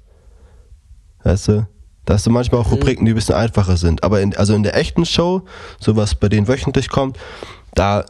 Weißt 1.23 1.47
du? 1.47 1.67
Da 2.05 2.15
hast 2.15 2.25
du 2.25 2.29
manchmal 2.31 2.61
auch 2.61 2.67
Mhm. 2.67 2.73
Rubriken, 2.73 3.05
die 3.05 3.11
ein 3.13 3.15
bisschen 3.15 3.35
einfacher 3.35 3.77
sind. 3.77 4.03
Aber 4.03 4.21
in, 4.21 4.35
also 4.35 4.53
in 4.53 4.63
der 4.63 4.75
echten 4.75 5.05
Show, 5.05 5.43
so 5.79 5.95
was 5.95 6.15
bei 6.15 6.29
denen 6.29 6.47
wöchentlich 6.47 6.89
kommt, 6.89 7.17
da 7.75 8.05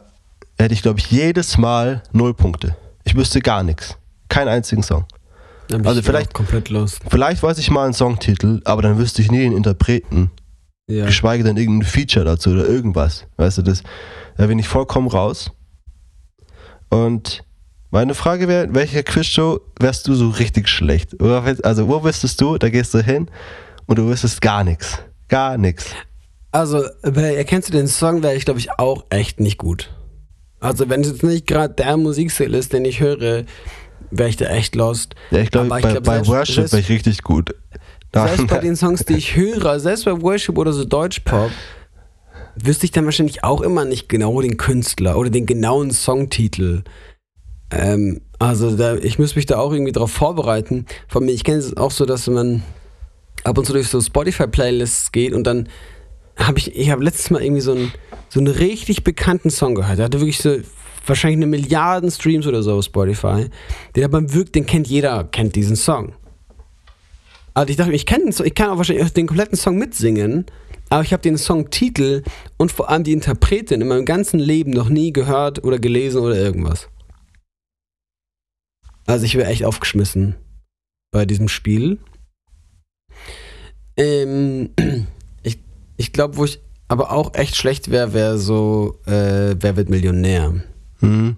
hätte 0.58 0.74
ich, 0.74 0.82
glaube 0.82 0.98
ich, 1.00 1.10
jedes 1.10 1.58
Mal 1.58 2.02
null 2.12 2.34
Punkte. 2.34 2.76
Ich 3.04 3.14
wüsste 3.14 3.40
gar 3.40 3.62
nichts. 3.62 3.96
Keinen 4.28 4.48
einzigen 4.48 4.82
Song. 4.82 5.04
Da 5.68 5.76
bin 5.78 5.86
Also 5.86 6.00
ich 6.00 6.06
vielleicht- 6.06 6.34
komplett 6.34 6.68
lost. 6.70 7.00
Vielleicht 7.08 7.42
weiß 7.42 7.58
ich 7.58 7.70
mal 7.70 7.84
einen 7.84 7.94
Songtitel, 7.94 8.60
aber 8.64 8.82
dann 8.82 8.98
wüsste 8.98 9.22
ich 9.22 9.30
nie 9.30 9.38
den 9.40 9.56
Interpreten. 9.56 10.30
Ja. 10.86 11.06
Geschweige 11.06 11.44
denn 11.44 11.56
irgendein 11.56 11.88
Feature 11.88 12.24
dazu 12.24 12.50
oder 12.50 12.66
irgendwas. 12.66 13.24
Weißt 13.38 13.58
du, 13.58 13.62
das, 13.62 13.82
da 14.36 14.46
bin 14.46 14.58
ich 14.58 14.68
vollkommen 14.68 15.08
raus. 15.08 15.50
Und 16.90 17.42
meine 17.90 18.14
Frage 18.14 18.48
wäre, 18.48 18.68
welche 18.74 19.02
Quizshow 19.02 19.60
wärst 19.80 20.06
du 20.08 20.14
so 20.14 20.28
richtig 20.30 20.68
schlecht? 20.68 21.20
Also, 21.64 21.88
wo 21.88 22.02
wüsstest 22.04 22.40
du, 22.40 22.58
da 22.58 22.68
gehst 22.68 22.92
du 22.94 23.02
hin 23.02 23.28
und 23.86 23.98
du 23.98 24.06
wüsstest 24.06 24.40
gar 24.40 24.64
nichts. 24.64 24.98
Gar 25.28 25.58
nichts. 25.58 25.86
Also, 26.52 26.84
erkennst 27.02 27.68
du 27.68 27.72
den 27.72 27.88
Song, 27.88 28.22
wäre 28.22 28.36
ich, 28.36 28.44
glaube 28.44 28.60
ich, 28.60 28.78
auch 28.78 29.04
echt 29.10 29.40
nicht 29.40 29.58
gut. 29.58 29.90
Also, 30.60 30.88
wenn 30.88 31.00
es 31.00 31.08
jetzt 31.08 31.22
nicht 31.22 31.46
gerade 31.46 31.74
der 31.74 31.96
Musikstil 31.96 32.54
ist, 32.54 32.72
den 32.72 32.84
ich 32.84 33.00
höre, 33.00 33.44
wäre 34.10 34.28
ich 34.28 34.36
da 34.36 34.46
echt 34.46 34.74
lost. 34.76 35.14
Ja, 35.30 35.38
ich 35.38 35.50
glaube, 35.50 35.68
bei, 35.68 35.80
glaub, 35.80 36.04
bei 36.04 36.26
Worship 36.26 36.70
wäre 36.70 36.80
ich 36.80 36.88
richtig 36.88 37.22
gut. 37.22 37.54
Selbst 38.12 38.46
bei 38.46 38.58
den 38.58 38.76
Songs, 38.76 39.04
die 39.04 39.14
ich 39.14 39.34
höre, 39.36 39.80
selbst 39.80 40.04
bei 40.04 40.22
Worship 40.22 40.56
oder 40.56 40.72
so 40.72 40.84
Deutschpop, 40.84 41.50
wüsste 42.54 42.86
ich 42.86 42.92
dann 42.92 43.04
wahrscheinlich 43.04 43.42
auch 43.42 43.60
immer 43.60 43.84
nicht 43.84 44.08
genau 44.08 44.40
den 44.40 44.56
Künstler 44.56 45.18
oder 45.18 45.30
den 45.30 45.46
genauen 45.46 45.90
Songtitel. 45.90 46.84
Ähm, 47.70 48.20
also 48.38 48.76
da, 48.76 48.94
ich 48.96 49.18
muss 49.18 49.34
mich 49.34 49.46
da 49.46 49.58
auch 49.58 49.72
irgendwie 49.72 49.92
drauf 49.92 50.12
vorbereiten. 50.12 50.86
Von 51.08 51.24
mir, 51.24 51.32
ich 51.32 51.44
kenne 51.44 51.58
es 51.58 51.76
auch 51.76 51.90
so, 51.90 52.06
dass 52.06 52.28
man 52.28 52.62
ab 53.44 53.58
und 53.58 53.64
zu 53.66 53.72
durch 53.72 53.88
so 53.88 54.00
Spotify-Playlists 54.00 55.12
geht 55.12 55.32
und 55.32 55.44
dann 55.46 55.68
habe 56.36 56.58
ich, 56.58 56.74
ich 56.74 56.90
habe 56.90 57.04
letztes 57.04 57.30
Mal 57.30 57.42
irgendwie 57.42 57.60
so 57.60 57.72
einen, 57.72 57.92
so 58.28 58.40
einen 58.40 58.48
richtig 58.52 59.04
bekannten 59.04 59.50
Song 59.50 59.74
gehört. 59.74 59.98
Der 59.98 60.06
hatte 60.06 60.20
wirklich 60.20 60.38
so 60.38 60.56
wahrscheinlich 61.06 61.38
eine 61.38 61.46
Milliarden 61.46 62.10
Streams 62.10 62.46
oder 62.46 62.62
so 62.62 62.74
auf 62.78 62.84
Spotify. 62.84 63.48
Den, 63.94 64.10
man 64.10 64.32
wirklich, 64.32 64.52
den 64.52 64.66
kennt 64.66 64.88
jeder, 64.88 65.24
kennt 65.24 65.54
diesen 65.54 65.76
Song. 65.76 66.14
Also 67.52 67.70
ich 67.70 67.76
dachte, 67.76 67.92
ich 67.92 68.06
Song- 68.32 68.46
ich 68.46 68.54
kann 68.54 68.70
auch 68.70 68.78
wahrscheinlich 68.78 69.12
den 69.12 69.28
kompletten 69.28 69.56
Song 69.56 69.76
mitsingen, 69.78 70.46
aber 70.90 71.02
ich 71.02 71.12
habe 71.12 71.22
den 71.22 71.38
Songtitel 71.38 72.22
und 72.56 72.72
vor 72.72 72.90
allem 72.90 73.04
die 73.04 73.12
Interpretin 73.12 73.80
in 73.80 73.86
meinem 73.86 74.04
ganzen 74.04 74.40
Leben 74.40 74.72
noch 74.72 74.88
nie 74.88 75.12
gehört 75.12 75.62
oder 75.62 75.78
gelesen 75.78 76.20
oder 76.20 76.36
irgendwas. 76.36 76.88
Also 79.06 79.24
ich 79.24 79.36
wäre 79.36 79.50
echt 79.50 79.64
aufgeschmissen 79.64 80.34
bei 81.12 81.26
diesem 81.26 81.48
Spiel. 81.48 81.98
Ähm, 83.96 84.70
ich 85.42 85.58
ich 85.96 86.12
glaube, 86.12 86.36
wo 86.36 86.44
ich 86.44 86.60
aber 86.88 87.12
auch 87.12 87.34
echt 87.34 87.56
schlecht 87.56 87.90
wäre, 87.90 88.12
wäre 88.12 88.38
so, 88.38 88.98
äh, 89.06 89.56
wer 89.58 89.76
wird 89.76 89.88
Millionär? 89.88 90.54
Hm. 91.00 91.36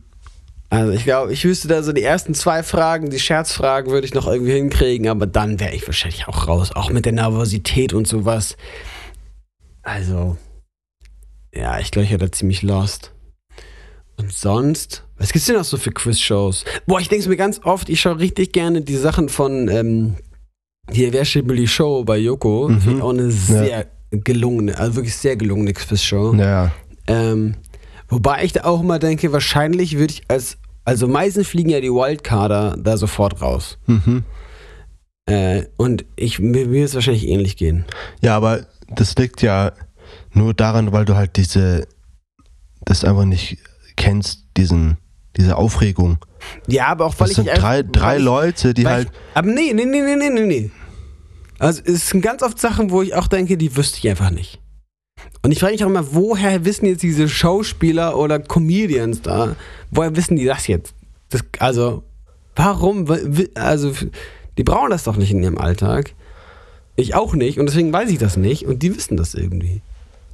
Also 0.69 0.93
ich 0.93 1.05
glaube, 1.05 1.33
ich 1.33 1.45
wüsste 1.45 1.69
da 1.69 1.83
so 1.83 1.93
die 1.93 2.03
ersten 2.03 2.35
zwei 2.35 2.63
Fragen, 2.63 3.11
die 3.11 3.21
Scherzfragen 3.21 3.93
würde 3.93 4.07
ich 4.07 4.15
noch 4.15 4.27
irgendwie 4.27 4.53
hinkriegen, 4.53 5.09
aber 5.09 5.27
dann 5.27 5.61
wäre 5.61 5.75
ich 5.75 5.87
wahrscheinlich 5.87 6.27
auch 6.27 6.49
raus, 6.49 6.73
auch 6.75 6.91
mit 6.91 7.05
der 7.05 7.13
Nervosität 7.13 7.93
und 7.93 8.09
sowas. 8.09 8.57
Also, 9.83 10.37
ja, 11.55 11.79
ich 11.79 11.93
glaube, 11.93 12.05
ich 12.05 12.11
hätte 12.11 12.27
da 12.27 12.33
ziemlich 12.33 12.63
lost. 12.63 13.13
Und 14.17 14.33
sonst, 14.33 15.05
was 15.19 15.33
gibt's 15.33 15.47
denn 15.47 15.57
noch 15.57 15.65
so 15.65 15.77
für 15.77 15.93
Quiz-Shows? 15.93 16.65
Boah, 16.87 17.01
ich 17.01 17.09
denke 17.09 17.29
mir 17.29 17.37
ganz 17.37 17.61
oft, 17.63 17.89
ich 17.89 18.01
schaue 18.01 18.19
richtig 18.19 18.53
gerne 18.53 18.81
die 18.83 18.97
Sachen 18.97 19.29
von 19.29 19.69
ähm, 19.69 20.17
hier, 20.91 21.13
mir 21.45 21.57
die 21.57 21.67
Show 21.67 22.05
bei 22.05 22.19
Joko? 22.19 22.69
Mhm. 22.69 23.03
Auch 23.03 23.11
eine 23.11 23.31
sehr 23.31 23.87
gelungene, 24.11 24.79
also 24.79 24.97
wirklich 24.97 25.17
sehr 25.17 25.37
gelungene 25.37 25.73
Quiz-Show. 25.73 26.35
Ja. 26.35 26.73
Ähm, 27.07 27.57
wobei 28.09 28.45
ich 28.45 28.53
da 28.53 28.65
auch 28.65 28.81
immer 28.81 28.99
denke, 28.99 29.33
wahrscheinlich 29.33 29.99
würde 29.99 30.15
ich 30.15 30.23
als, 30.29 30.59
also 30.85 31.09
meistens 31.09 31.49
fliegen 31.49 31.71
ja 31.71 31.81
die 31.81 31.91
Wildcarder 31.91 32.77
da 32.79 32.97
sofort 32.97 33.41
raus. 33.43 33.79
Mhm. 33.87 34.25
Äh, 35.27 35.65
und 35.77 36.05
ich, 36.15 36.39
mir 36.39 36.67
mir 36.67 36.71
wird 36.71 36.89
es 36.89 36.95
wahrscheinlich 36.95 37.27
ähnlich 37.27 37.57
gehen. 37.57 37.85
Ja, 38.21 38.37
aber 38.37 38.67
das 38.89 39.17
liegt 39.17 39.43
ja 39.43 39.73
nur 40.33 40.55
daran, 40.55 40.93
weil 40.93 41.05
du 41.05 41.17
halt 41.17 41.37
diese, 41.37 41.89
das 42.85 43.05
einfach 43.05 43.25
nicht 43.25 43.59
kennst, 43.97 44.45
diesen, 44.57 44.99
diese 45.37 45.57
Aufregung. 45.57 46.19
Ja, 46.67 46.87
aber 46.89 47.07
auch 47.07 47.15
weil 47.19 47.29
Das 47.29 47.39
ich. 47.39 47.45
sind 47.45 47.59
drei, 47.59 47.83
drei 47.83 48.17
ich, 48.19 48.23
Leute, 48.23 48.75
die 48.75 48.87
halt. 48.87 49.09
Ich, 49.11 49.37
aber 49.37 49.49
nee, 49.49 49.73
nee, 49.75 49.85
nee, 49.85 50.03
nee, 50.03 50.17
nee, 50.17 50.31
nee, 50.31 50.47
nee. 50.47 50.71
Also 51.59 51.83
es 51.85 52.09
sind 52.09 52.21
ganz 52.21 52.43
oft 52.43 52.59
Sachen, 52.59 52.91
wo 52.91 53.03
ich 53.03 53.15
auch 53.15 53.29
denke, 53.29 53.57
die 53.57 53.77
wüsste 53.77 53.99
ich 53.99 54.09
einfach 54.09 54.31
nicht. 54.31 54.61
Und 55.43 55.53
ich 55.53 55.61
frage 55.61 55.73
mich 55.73 55.85
auch 55.85 55.89
immer, 55.89 56.15
woher 56.15 56.65
wissen 56.65 56.87
jetzt 56.87 57.03
diese 57.03 57.29
Schauspieler 57.29 58.17
oder 58.19 58.39
Comedians 58.39 59.23
da, 59.23 59.57
woher 59.91 60.15
wissen 60.17 60.37
die 60.37 60.45
das 60.45 60.67
jetzt? 60.67 60.95
Das, 61.31 61.43
also, 61.59 62.03
warum? 62.55 63.07
Also, 63.55 63.93
die 64.59 64.65
brauchen 64.65 64.91
das 64.91 65.05
doch 65.05 65.17
nicht 65.17 65.31
in 65.31 65.43
ihrem 65.43 65.59
Alltag. 65.59 66.13
Ich 66.97 67.15
auch 67.15 67.35
nicht 67.35 67.59
und 67.59 67.67
deswegen 67.67 67.93
weiß 67.93 68.11
ich 68.11 68.19
das 68.19 68.37
nicht 68.37 68.67
und 68.67 68.83
die 68.83 68.95
wissen 68.97 69.17
das 69.17 69.35
irgendwie. 69.35 69.83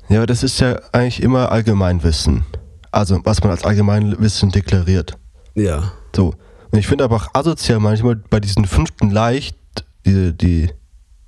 Ja, 0.08 0.18
aber 0.18 0.26
das 0.26 0.42
ist 0.42 0.60
ja 0.60 0.80
eigentlich 0.92 1.22
immer 1.22 1.50
Allgemeinwissen. 1.50 2.44
Also, 2.92 3.20
was 3.24 3.42
man 3.42 3.50
als 3.50 3.64
Allgemeinwissen 3.64 4.50
deklariert. 4.50 5.18
Ja. 5.54 5.92
So. 6.14 6.34
Und 6.70 6.78
ich 6.78 6.86
finde 6.86 7.04
aber 7.04 7.16
auch 7.16 7.28
asozial 7.32 7.80
manchmal 7.80 8.16
bei 8.16 8.38
diesen 8.38 8.66
fünften 8.66 9.10
Leicht, 9.10 9.56
die, 10.06 10.32
die 10.32 10.70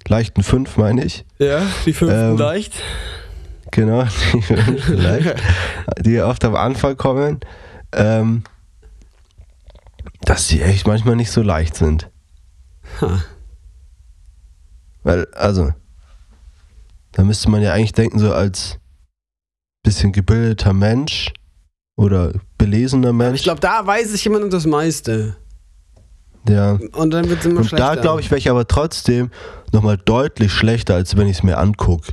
leichten 0.06 0.42
fünf, 0.42 0.76
meine 0.76 1.04
ich. 1.04 1.24
Ja, 1.38 1.62
die 1.86 1.92
fünften 1.92 2.32
Ähm, 2.32 2.36
leicht. 2.36 2.74
Genau, 3.70 4.04
die 4.32 4.42
fünften 4.42 4.94
leicht, 4.94 5.34
die 6.00 6.20
oft 6.20 6.44
am 6.44 6.54
Anfang 6.54 6.96
kommen. 6.96 7.40
Ähm, 7.92 8.44
dass 10.22 10.48
die 10.48 10.62
echt 10.62 10.86
manchmal 10.86 11.16
nicht 11.16 11.30
so 11.30 11.42
leicht 11.42 11.76
sind. 11.76 12.10
Ha. 13.00 13.22
Weil, 15.02 15.26
also, 15.34 15.72
da 17.12 17.24
müsste 17.24 17.50
man 17.50 17.62
ja 17.62 17.72
eigentlich 17.72 17.92
denken, 17.92 18.18
so 18.18 18.32
als 18.32 18.78
bisschen 19.82 20.12
gebildeter 20.12 20.72
Mensch 20.72 21.32
oder 21.96 22.32
belesener 22.58 23.12
Mensch. 23.12 23.36
Ich 23.38 23.42
glaube, 23.44 23.60
da 23.60 23.86
weiß 23.86 24.10
sich 24.10 24.24
jemand 24.24 24.52
das 24.52 24.66
meiste. 24.66 25.36
ja. 26.48 26.78
Und 26.92 27.10
dann 27.12 27.28
wird 27.28 27.40
es 27.40 27.46
immer 27.46 27.60
Und 27.60 27.66
schlechter. 27.66 27.94
da 27.94 28.00
glaube 28.00 28.20
ich, 28.20 28.30
wäre 28.30 28.38
ich 28.38 28.50
aber 28.50 28.66
trotzdem 28.66 29.30
nochmal 29.72 29.96
deutlich 29.98 30.52
schlechter, 30.52 30.94
als 30.94 31.16
wenn 31.16 31.28
ich 31.28 31.38
es 31.38 31.42
mir 31.42 31.58
angucke. 31.58 32.12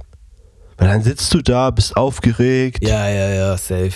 Weil 0.77 0.88
dann 0.88 1.03
sitzt 1.03 1.34
du 1.34 1.41
da, 1.41 1.69
bist 1.71 1.95
aufgeregt 1.97 2.79
Ja, 2.88 3.07
ja, 3.09 3.29
ja, 3.29 3.57
safe. 3.57 3.93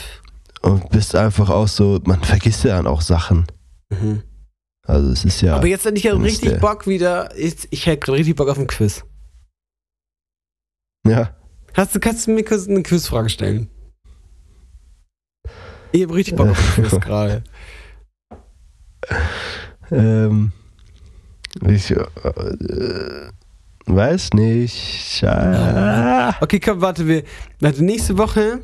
und 0.61 0.89
bist 0.89 1.15
einfach 1.15 1.49
auch 1.49 1.67
so, 1.67 1.99
man 2.05 2.21
vergisst 2.23 2.63
ja 2.63 2.77
dann 2.77 2.87
auch 2.87 3.01
Sachen. 3.01 3.45
Mhm. 3.89 4.21
Also 4.87 5.09
es 5.11 5.25
ist 5.25 5.41
ja. 5.41 5.55
Aber 5.55 5.65
jetzt 5.67 5.85
hätte 5.85 5.97
ich 5.97 6.03
ja 6.03 6.13
richtig 6.15 6.59
Bock 6.59 6.85
wieder. 6.85 7.35
Ich, 7.37 7.67
ich 7.71 7.85
hätte 7.87 8.11
richtig 8.11 8.35
Bock 8.35 8.49
auf 8.49 8.59
ein 8.59 8.67
Quiz. 8.67 9.03
ja. 11.07 11.31
Hast 11.73 11.93
du, 11.95 11.99
kannst 11.99 12.25
du 12.27 12.31
mir 12.31 12.43
kurz 12.45 12.67
eine 12.69 12.83
Quizfrage 12.83 13.29
stellen? 13.29 13.69
Ich 15.95 16.03
habe 16.03 16.15
richtig 16.15 16.35
Bock 16.35 16.49
auf 16.49 16.75
Quiz 16.75 16.99
gerade. 16.99 17.43
Ähm, 19.91 20.51
ich 21.61 21.91
äh, 21.91 21.99
weiß 23.85 24.33
nicht. 24.33 25.23
Ah. 25.23 26.33
Okay, 26.41 26.59
komm, 26.59 26.81
warte, 26.81 27.05
wir. 27.07 27.21
Warte, 27.59 27.83
nächste 27.83 28.17
Woche. 28.17 28.61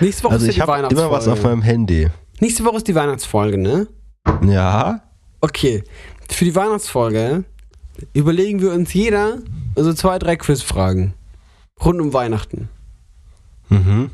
Nächste 0.00 0.24
Woche 0.24 0.32
Also 0.32 0.46
ist 0.46 0.50
ich 0.50 0.56
ja 0.56 0.64
die 0.64 0.68
habe 0.68 0.78
Weihnachtsfolge. 0.78 1.08
immer 1.08 1.16
was 1.16 1.28
auf 1.28 1.44
meinem 1.44 1.62
Handy. 1.62 2.08
nächste 2.40 2.64
Woche 2.64 2.78
ist 2.78 2.88
die 2.88 2.94
Weihnachtsfolge, 2.96 3.56
ne? 3.56 3.86
Ja. 4.44 5.00
Okay. 5.40 5.84
Für 6.28 6.44
die 6.44 6.56
Weihnachtsfolge 6.56 7.44
überlegen 8.12 8.60
wir 8.60 8.72
uns 8.72 8.92
jeder 8.92 9.38
also 9.76 9.92
zwei, 9.94 10.18
drei 10.18 10.34
Quizfragen. 10.34 11.14
Rund 11.84 12.00
um 12.00 12.12
Weihnachten. 12.12 12.68
Mhm. 13.68 14.10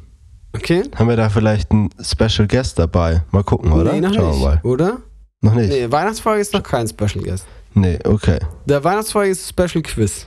Okay? 0.57 0.82
Haben 0.96 1.09
wir 1.09 1.16
da 1.16 1.28
vielleicht 1.28 1.70
einen 1.70 1.90
Special 2.00 2.46
Guest 2.48 2.78
dabei? 2.78 3.22
Mal 3.30 3.44
gucken, 3.44 3.72
oder? 3.72 3.92
Nee, 3.92 4.00
noch 4.00 4.14
Schauen 4.14 4.30
nicht. 4.30 4.40
wir 4.40 4.46
mal. 4.46 4.61
Oder? 4.62 4.98
Noch 5.42 5.54
nicht? 5.54 5.68
Nee, 5.68 5.90
Weihnachtsfolge 5.90 6.40
ist 6.40 6.52
noch 6.52 6.62
kein 6.62 6.88
Special 6.88 7.22
Guest. 7.24 7.46
Nee, 7.74 7.98
okay. 8.04 8.38
Der 8.64 8.82
Weihnachtsfolge 8.82 9.30
ist 9.30 9.48
Special 9.48 9.82
Quiz. 9.82 10.26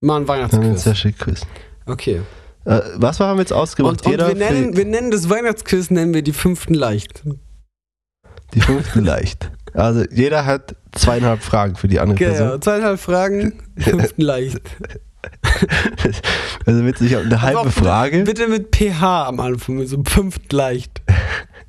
Mal 0.00 0.20
ein 0.20 0.28
Weihnachtsquiz. 0.28 0.82
Special 0.82 1.12
Quiz. 1.12 1.42
Okay. 1.86 2.20
Äh, 2.64 2.80
was 2.96 3.20
haben 3.20 3.36
wir 3.36 3.42
jetzt 3.42 3.52
ausgemacht? 3.52 4.04
Und, 4.04 4.12
und 4.18 4.26
wir, 4.26 4.34
nennen, 4.34 4.76
wir 4.76 4.84
nennen 4.84 5.10
das 5.12 5.30
Weihnachtsquiz, 5.30 5.90
nennen 5.90 6.12
wir 6.12 6.22
die 6.22 6.32
fünften 6.32 6.74
leicht. 6.74 7.22
Die 8.54 8.60
fünften 8.60 9.04
leicht. 9.04 9.50
Also 9.74 10.04
jeder 10.10 10.44
hat 10.46 10.74
zweieinhalb 10.92 11.42
Fragen 11.42 11.76
für 11.76 11.86
die 11.88 12.00
andere 12.00 12.18
Genau, 12.18 12.32
Person. 12.34 12.62
zweieinhalb 12.62 12.98
Fragen, 13.00 13.62
fünften 13.78 14.22
leicht. 14.22 14.60
Also 16.66 16.84
witzig, 16.84 17.16
eine 17.16 17.42
halbe 17.42 17.70
Frage. 17.70 18.24
Bitte 18.24 18.48
mit 18.48 18.74
PH 18.74 19.28
am 19.28 19.40
Anfang, 19.40 19.86
so 19.86 20.02
fünften 20.06 20.54
leicht. 20.54 21.02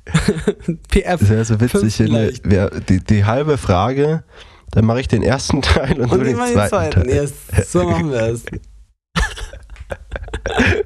PF. 0.90 1.20
Das 1.20 1.28
wäre 1.28 1.44
so 1.44 1.60
witzig, 1.60 1.98
wenn 1.98 2.80
die, 2.88 3.04
die 3.04 3.24
halbe 3.24 3.58
Frage, 3.58 4.24
dann 4.70 4.84
mache 4.84 5.00
ich 5.00 5.08
den 5.08 5.22
ersten 5.22 5.62
Teil 5.62 6.00
und, 6.00 6.10
Und 6.10 6.20
du 6.20 6.24
den 6.24 6.36
zweiten, 6.36 6.68
zweiten. 6.68 7.02
Teil. 7.02 7.10
Yes, 7.10 7.32
so 7.70 7.84
machen 7.84 8.10
wir 8.10 8.22
es. 8.22 8.44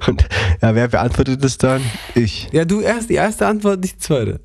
Und 0.07 0.27
ja, 0.61 0.75
wer 0.75 0.89
beantwortet 0.89 1.45
es 1.45 1.57
dann? 1.57 1.81
Ich. 2.14 2.49
Ja, 2.53 2.64
du 2.64 2.81
erst 2.81 3.11
die 3.11 3.14
erste 3.14 3.47
Antwort, 3.47 3.81
nicht 3.81 3.97
die 3.97 4.01
zweite. 4.01 4.41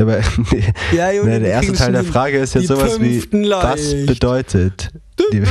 Aber 0.00 0.20
Ja, 0.92 1.10
Junge, 1.10 1.32
wir 1.32 1.40
der 1.40 1.50
erste 1.50 1.72
Teil 1.72 1.92
der. 1.92 2.04
Frage 2.04 2.38
ist 2.38 2.54
ja 2.54 2.62
sowas 2.62 3.00
wie, 3.00 3.20
fünften 3.20 3.48
was 3.50 3.92
leicht. 3.92 4.06
bedeutet 4.06 4.90
die, 5.32 5.42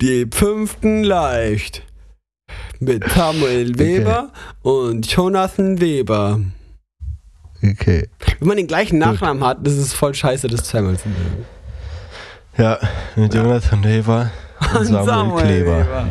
Die 0.00 0.26
fünften 0.30 1.04
leicht. 1.04 1.82
Mit 2.78 3.08
Samuel 3.10 3.78
Weber 3.78 4.32
und 4.62 5.06
Jonathan 5.10 5.80
Weber. 5.80 6.40
Okay. 7.62 8.08
Wenn 8.38 8.48
man 8.48 8.56
den 8.56 8.66
gleichen 8.66 8.98
Nachnamen 8.98 9.44
hat, 9.44 9.58
das 9.66 9.74
ist 9.74 9.92
voll 9.92 10.14
scheiße, 10.14 10.48
das 10.48 10.64
zweimal 10.64 10.98
zu 10.98 11.08
nennen. 11.08 11.44
Ja, 12.56 12.78
mit 13.16 13.34
Jonathan 13.34 13.84
Weber 13.84 14.30
und 14.78 14.86
Samuel, 15.04 15.44
Kleber. 15.44 16.06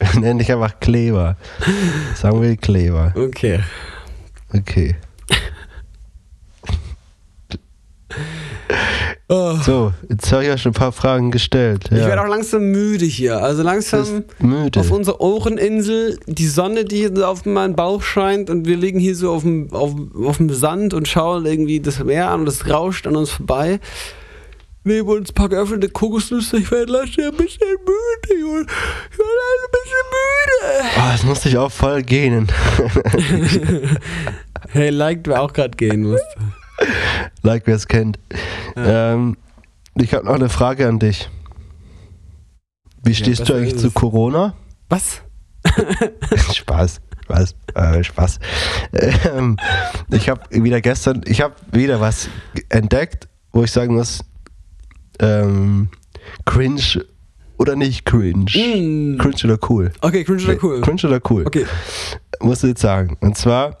Nenn 0.20 0.38
dich 0.38 0.52
einfach 0.52 0.80
Kleber. 0.80 1.36
Samuel 2.14 2.56
Kleber. 2.56 3.12
Okay. 3.16 3.60
Okay. 4.52 4.96
Oh. 9.28 9.54
So, 9.64 9.92
jetzt 10.08 10.32
habe 10.32 10.42
ich 10.42 10.48
ja 10.48 10.58
schon 10.58 10.70
ein 10.70 10.74
paar 10.74 10.90
Fragen 10.90 11.30
gestellt. 11.30 11.84
Ich 11.84 11.90
werde 11.92 12.16
Ja. 12.16 12.24
auch 12.24 12.28
langsam 12.28 12.64
müde 12.72 13.04
hier. 13.04 13.40
Also 13.40 13.62
langsam 13.62 14.24
müde. 14.40 14.80
auf 14.80 14.90
unserer 14.90 15.20
Ohreninsel, 15.20 16.18
die 16.26 16.48
Sonne, 16.48 16.84
die 16.84 16.96
hier 17.08 17.28
auf 17.28 17.46
meinen 17.46 17.76
Bauch 17.76 18.02
scheint 18.02 18.50
und 18.50 18.66
wir 18.66 18.76
liegen 18.76 18.98
hier 18.98 19.14
so 19.14 19.30
auf 19.30 19.42
dem, 19.42 19.72
auf, 19.72 19.94
auf 20.24 20.38
dem 20.38 20.50
Sand 20.52 20.94
und 20.94 21.06
schauen 21.06 21.46
irgendwie 21.46 21.78
das 21.78 22.02
Meer 22.02 22.30
an 22.30 22.40
und 22.40 22.48
es 22.48 22.68
rauscht 22.68 23.06
an 23.06 23.14
uns 23.14 23.30
vorbei. 23.30 23.78
Neben 24.82 25.08
uns 25.08 25.30
ein 25.30 25.34
paar 25.34 25.48
geöffnete 25.48 25.90
Kokosnüsse. 25.90 26.58
Ich 26.58 26.70
werde 26.70 26.92
langsam 26.92 27.24
ein 27.26 27.36
bisschen 27.36 27.68
müde. 27.68 28.66
Ich 29.10 29.18
werde 29.18 29.40
ein 29.56 29.72
bisschen 29.72 30.06
müde. 30.10 30.90
Oh, 30.96 31.10
das 31.12 31.22
musste 31.22 31.48
ich 31.50 31.58
auch 31.58 31.72
voll 31.72 32.02
gähnen. 32.02 32.48
Hey, 34.72 34.90
like, 34.90 35.22
wer 35.24 35.42
auch 35.42 35.52
gerade 35.52 35.76
gehen 35.76 36.02
musste. 36.02 36.24
like 37.42 37.66
wer 37.66 37.74
es 37.74 37.88
kennt. 37.88 38.18
Ähm, 38.76 39.36
ich 39.94 40.14
habe 40.14 40.26
noch 40.26 40.34
eine 40.34 40.48
Frage 40.48 40.86
an 40.86 40.98
dich. 40.98 41.28
Wie 43.02 43.14
stehst 43.14 43.40
du 43.40 43.44
besser 43.44 43.56
eigentlich 43.56 43.78
zu. 43.78 43.90
Corona? 43.90 44.54
Was? 44.88 45.22
Spaß, 46.54 47.00
Spaß, 47.24 47.54
äh, 47.74 48.04
Spaß. 48.04 48.38
Ähm, 48.92 49.56
ich 50.10 50.28
habe 50.28 50.42
wieder 50.50 50.80
gestern, 50.80 51.22
ich 51.26 51.40
habe 51.40 51.54
wieder 51.72 52.00
was 52.00 52.28
entdeckt, 52.68 53.28
wo 53.52 53.64
ich 53.64 53.72
sagen 53.72 53.94
muss, 53.94 54.20
ähm, 55.20 55.88
cringe 56.44 57.04
oder 57.58 57.76
nicht 57.76 58.04
cringe. 58.06 58.46
Mm. 58.54 59.18
Cringe 59.18 59.36
oder 59.44 59.58
cool? 59.68 59.92
Okay, 60.00 60.24
cringe 60.24 60.42
oder 60.44 60.56
cool? 60.62 60.80
Cringe 60.80 61.02
oder 61.04 61.20
cool? 61.30 61.46
Okay. 61.46 61.66
Musst 62.40 62.62
du 62.62 62.68
jetzt 62.68 62.80
sagen. 62.80 63.16
Und 63.20 63.36
zwar 63.36 63.76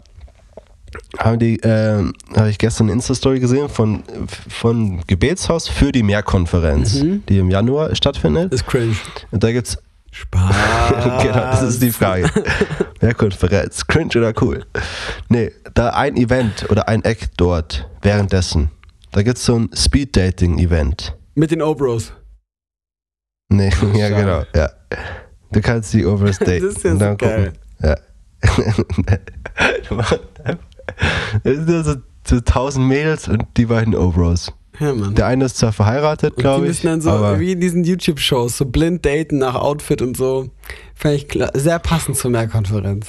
haben 1.18 1.38
die, 1.38 1.58
ähm, 1.62 2.12
habe 2.36 2.50
ich 2.50 2.58
gestern 2.58 2.86
eine 2.86 2.94
Insta-Story 2.94 3.40
gesehen 3.40 3.68
von, 3.68 4.02
von 4.48 5.00
Gebetshaus 5.06 5.68
für 5.68 5.92
die 5.92 6.02
Mehrkonferenz, 6.02 6.94
Mhm. 7.02 7.22
die 7.28 7.38
im 7.38 7.48
Januar 7.50 7.94
stattfindet. 7.94 8.52
Ist 8.52 8.66
cringe. 8.66 8.96
Und 9.30 9.42
da 9.42 9.52
gibt's 9.52 9.78
Spaß. 10.10 10.54
genau, 11.22 11.34
das 11.34 11.62
ist 11.62 11.82
die 11.82 11.92
Frage. 11.92 12.28
Mehrkonferenz, 13.00 13.86
cringe 13.86 14.10
oder 14.16 14.32
cool? 14.42 14.64
Nee, 15.28 15.52
da 15.74 15.90
ein 15.90 16.16
Event 16.16 16.66
oder 16.68 16.88
ein 16.88 17.04
Act 17.04 17.30
dort 17.36 17.88
währenddessen. 18.02 18.70
Da 19.12 19.22
gibt's 19.22 19.44
so 19.44 19.56
ein 19.58 19.70
Speed-Dating-Event. 19.72 21.14
Mit 21.34 21.50
den 21.50 21.62
Obros. 21.62 22.12
Nee, 23.48 23.70
ja 23.94 24.08
Schade. 24.08 24.14
genau, 24.14 24.42
ja. 24.54 24.70
Du 25.52 25.60
kannst 25.60 25.92
die 25.92 26.06
overstay. 26.06 26.60
Das 26.64 26.76
ist 26.76 26.84
ja 26.84 26.96
so 26.96 27.16
geil. 27.16 27.52
Ja. 27.82 27.96
Es 31.44 31.56
sind 31.56 31.68
nur 31.68 31.84
so, 31.84 31.94
so 32.26 32.40
tausend 32.40 32.86
Mädels 32.88 33.28
und 33.28 33.44
die 33.56 33.66
beiden 33.66 33.94
Obros. 33.94 34.52
Ja, 34.80 34.92
Mann. 34.94 35.14
Der 35.14 35.26
eine 35.26 35.44
ist 35.44 35.58
zwar 35.58 35.72
verheiratet, 35.72 36.34
die 36.36 36.40
glaube 36.40 36.64
ich, 36.64 36.68
müssen 36.68 36.86
dann 36.86 37.00
so, 37.00 37.10
aber 37.10 37.38
wie 37.38 37.52
in 37.52 37.60
diesen 37.60 37.84
YouTube-Shows, 37.84 38.56
so 38.56 38.64
blind 38.64 39.04
daten 39.04 39.38
nach 39.38 39.54
Outfit 39.54 40.02
und 40.02 40.16
so. 40.16 40.50
Fand 40.94 41.14
ich 41.14 41.28
klar, 41.28 41.50
sehr 41.54 41.78
passend 41.78 42.16
zur 42.16 42.30
Mehrkonferenz. 42.30 43.06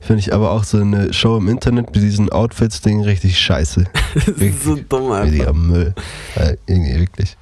Finde 0.00 0.20
ich 0.20 0.32
aber 0.32 0.50
auch 0.52 0.64
so 0.64 0.78
eine 0.78 1.12
Show 1.12 1.36
im 1.36 1.48
Internet 1.48 1.86
mit 1.94 1.96
diesen 2.02 2.30
Outfits-Ding 2.30 3.02
richtig 3.02 3.38
scheiße. 3.38 3.84
Das 4.14 4.26
ist 4.28 4.64
so 4.64 4.76
dumm 4.76 5.10
Riesiger 5.12 5.48
einfach. 5.48 5.60
Müll. 5.62 5.94
Äh, 6.34 6.56
irgendwie 6.66 7.00
wirklich. 7.00 7.36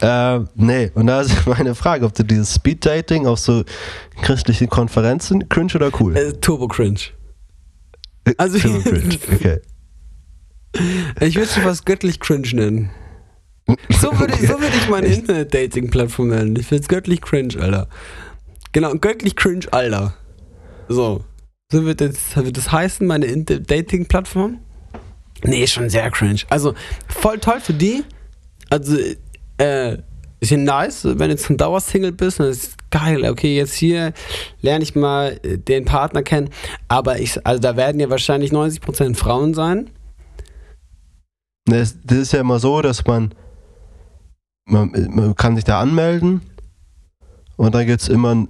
Ähm, 0.00 0.48
nee, 0.54 0.90
und 0.94 1.06
da 1.06 1.20
ist 1.20 1.46
meine 1.46 1.74
Frage, 1.74 2.04
ob 2.06 2.14
du 2.14 2.24
dieses 2.24 2.54
Speed-Dating 2.54 3.26
auf 3.26 3.38
so 3.38 3.64
christlichen 4.22 4.68
Konferenzen 4.68 5.48
cringe 5.48 5.72
oder 5.74 5.90
cool? 6.00 6.16
Äh, 6.16 6.32
Turbo 6.34 6.68
cringe. 6.68 7.00
also- 8.36 8.58
Turbo 8.58 8.80
cringe, 8.90 9.18
okay. 9.32 9.60
Ich 11.20 11.36
würde 11.36 11.46
es 11.48 11.54
fast 11.54 11.86
göttlich 11.86 12.18
cringe 12.18 12.48
nennen. 12.52 12.90
So 13.90 14.18
würde, 14.18 14.34
so 14.34 14.60
würde 14.60 14.76
ich 14.76 14.88
meine 14.90 15.06
Internet-Dating-Plattform 15.06 16.28
nennen. 16.28 16.56
Ich 16.56 16.66
finde 16.66 16.82
es 16.82 16.88
göttlich 16.88 17.22
cringe, 17.22 17.54
Alter. 17.60 17.88
Genau, 18.72 18.92
göttlich 18.96 19.36
cringe, 19.36 19.66
Alter. 19.70 20.14
So. 20.88 21.24
So 21.70 21.84
wird 21.84 22.00
das, 22.00 22.36
wird 22.36 22.56
das 22.56 22.70
heißen, 22.70 23.06
meine 23.06 23.26
Dating-Plattform? 23.44 24.58
Nee, 25.42 25.66
schon 25.66 25.90
sehr 25.90 26.10
cringe. 26.10 26.40
Also, 26.48 26.74
voll 27.08 27.38
toll 27.38 27.60
für 27.60 27.72
die. 27.74 28.04
Also, 28.70 28.96
äh, 29.58 29.98
ist 30.40 30.50
ja 30.50 30.56
nice, 30.58 31.04
wenn 31.04 31.30
du 31.34 31.36
ein 31.48 31.56
Dauersingle 31.56 32.12
bist, 32.12 32.38
dann 32.40 32.48
ist 32.48 32.76
geil. 32.90 33.24
Okay, 33.28 33.56
jetzt 33.56 33.74
hier 33.74 34.12
lerne 34.60 34.82
ich 34.84 34.94
mal 34.94 35.38
äh, 35.42 35.58
den 35.58 35.84
Partner 35.84 36.22
kennen. 36.22 36.50
Aber 36.88 37.18
ich, 37.18 37.44
also 37.46 37.60
da 37.60 37.76
werden 37.76 37.98
ja 38.00 38.10
wahrscheinlich 38.10 38.52
90% 38.52 39.16
Frauen 39.16 39.54
sein. 39.54 39.90
Ne, 41.68 41.78
es- 41.78 41.96
Das 42.04 42.18
ist 42.18 42.32
ja 42.32 42.40
immer 42.40 42.58
so, 42.58 42.82
dass 42.82 43.04
man, 43.06 43.34
man, 44.66 44.92
man 45.10 45.34
kann 45.34 45.56
sich 45.56 45.64
da 45.64 45.80
anmelden 45.80 46.42
und 47.56 47.74
dann 47.74 47.86
gibt 47.86 48.02
es 48.02 48.08
immer 48.08 48.46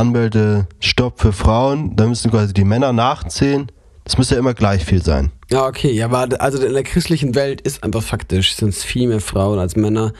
einen 0.00 0.16
Anmeldestopp 0.16 1.20
für 1.20 1.32
Frauen. 1.32 1.94
Da 1.96 2.06
müssen 2.06 2.30
quasi 2.30 2.54
die 2.54 2.64
Männer 2.64 2.92
nachzählen. 2.92 3.70
Das 4.04 4.18
müsste 4.18 4.34
ja 4.34 4.40
immer 4.40 4.54
gleich 4.54 4.84
viel 4.84 5.02
sein. 5.02 5.30
Ja, 5.50 5.66
okay, 5.66 5.92
ja, 5.92 6.06
aber 6.06 6.40
also 6.40 6.64
in 6.64 6.72
der 6.72 6.82
christlichen 6.82 7.34
Welt 7.34 7.60
ist 7.60 7.84
einfach 7.84 8.02
faktisch, 8.02 8.54
sind 8.56 8.70
es 8.70 8.82
viel 8.82 9.08
mehr 9.08 9.20
Frauen 9.20 9.58
als 9.58 9.76
Männer. 9.76 10.12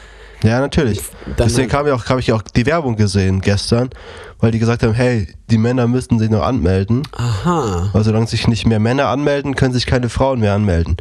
Ja, 0.42 0.60
natürlich. 0.60 1.00
Dann 1.24 1.48
Deswegen 1.48 1.72
habe 1.72 1.88
ich, 1.88 1.94
auch, 1.94 2.06
hab 2.06 2.18
ich 2.18 2.32
auch 2.32 2.42
die 2.42 2.66
Werbung 2.66 2.96
gesehen 2.96 3.40
gestern, 3.40 3.90
weil 4.38 4.52
die 4.52 4.58
gesagt 4.58 4.82
haben, 4.82 4.94
hey, 4.94 5.28
die 5.50 5.58
Männer 5.58 5.86
müssten 5.86 6.18
sich 6.18 6.30
noch 6.30 6.42
anmelden. 6.42 7.02
Aha. 7.12 7.90
Aber 7.92 8.04
solange 8.04 8.26
sich 8.26 8.48
nicht 8.48 8.66
mehr 8.66 8.80
Männer 8.80 9.06
anmelden, 9.06 9.54
können 9.54 9.74
sich 9.74 9.86
keine 9.86 10.08
Frauen 10.08 10.40
mehr 10.40 10.54
anmelden. 10.54 10.96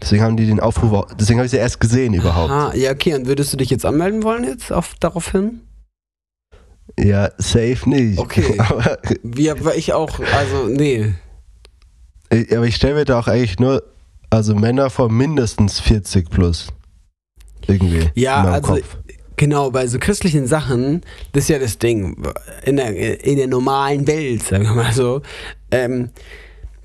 Deswegen 0.00 0.22
haben 0.22 0.36
die 0.36 0.46
den 0.46 0.60
Aufruf, 0.60 1.06
deswegen 1.18 1.38
habe 1.38 1.46
ich 1.46 1.50
sie 1.50 1.58
erst 1.58 1.80
gesehen 1.80 2.14
überhaupt. 2.14 2.50
Aha, 2.50 2.74
ja, 2.74 2.92
okay, 2.92 3.14
und 3.14 3.26
würdest 3.26 3.52
du 3.52 3.56
dich 3.56 3.70
jetzt 3.70 3.84
anmelden 3.84 4.22
wollen 4.22 4.44
jetzt 4.44 4.72
auf, 4.72 4.94
daraufhin? 5.00 5.60
Ja, 6.98 7.30
safe 7.38 7.88
nicht. 7.88 8.18
Okay. 8.18 8.54
Aber, 8.58 8.98
Wie, 9.22 9.50
aber 9.50 9.76
ich 9.76 9.92
auch, 9.92 10.20
also, 10.20 10.66
nee. 10.66 11.14
aber 12.30 12.66
ich 12.66 12.76
stelle 12.76 12.94
mir 12.94 13.04
da 13.04 13.18
auch 13.20 13.28
eigentlich 13.28 13.58
nur, 13.58 13.82
also 14.30 14.54
Männer 14.54 14.90
vor 14.90 15.10
mindestens 15.10 15.80
40 15.80 16.30
plus. 16.30 16.68
Irgendwie. 17.66 18.10
Ja, 18.14 18.44
also, 18.44 18.74
Kopf. 18.74 18.96
genau, 19.36 19.70
bei 19.70 19.86
so 19.86 19.98
christlichen 19.98 20.46
Sachen, 20.46 21.02
das 21.32 21.44
ist 21.44 21.48
ja 21.50 21.58
das 21.58 21.78
Ding, 21.78 22.16
in 22.64 22.76
der, 22.76 23.24
in 23.24 23.36
der 23.36 23.48
normalen 23.48 24.06
Welt, 24.06 24.42
sagen 24.42 24.64
wir 24.64 24.74
mal 24.74 24.92
so, 24.92 25.22
ähm, 25.70 26.10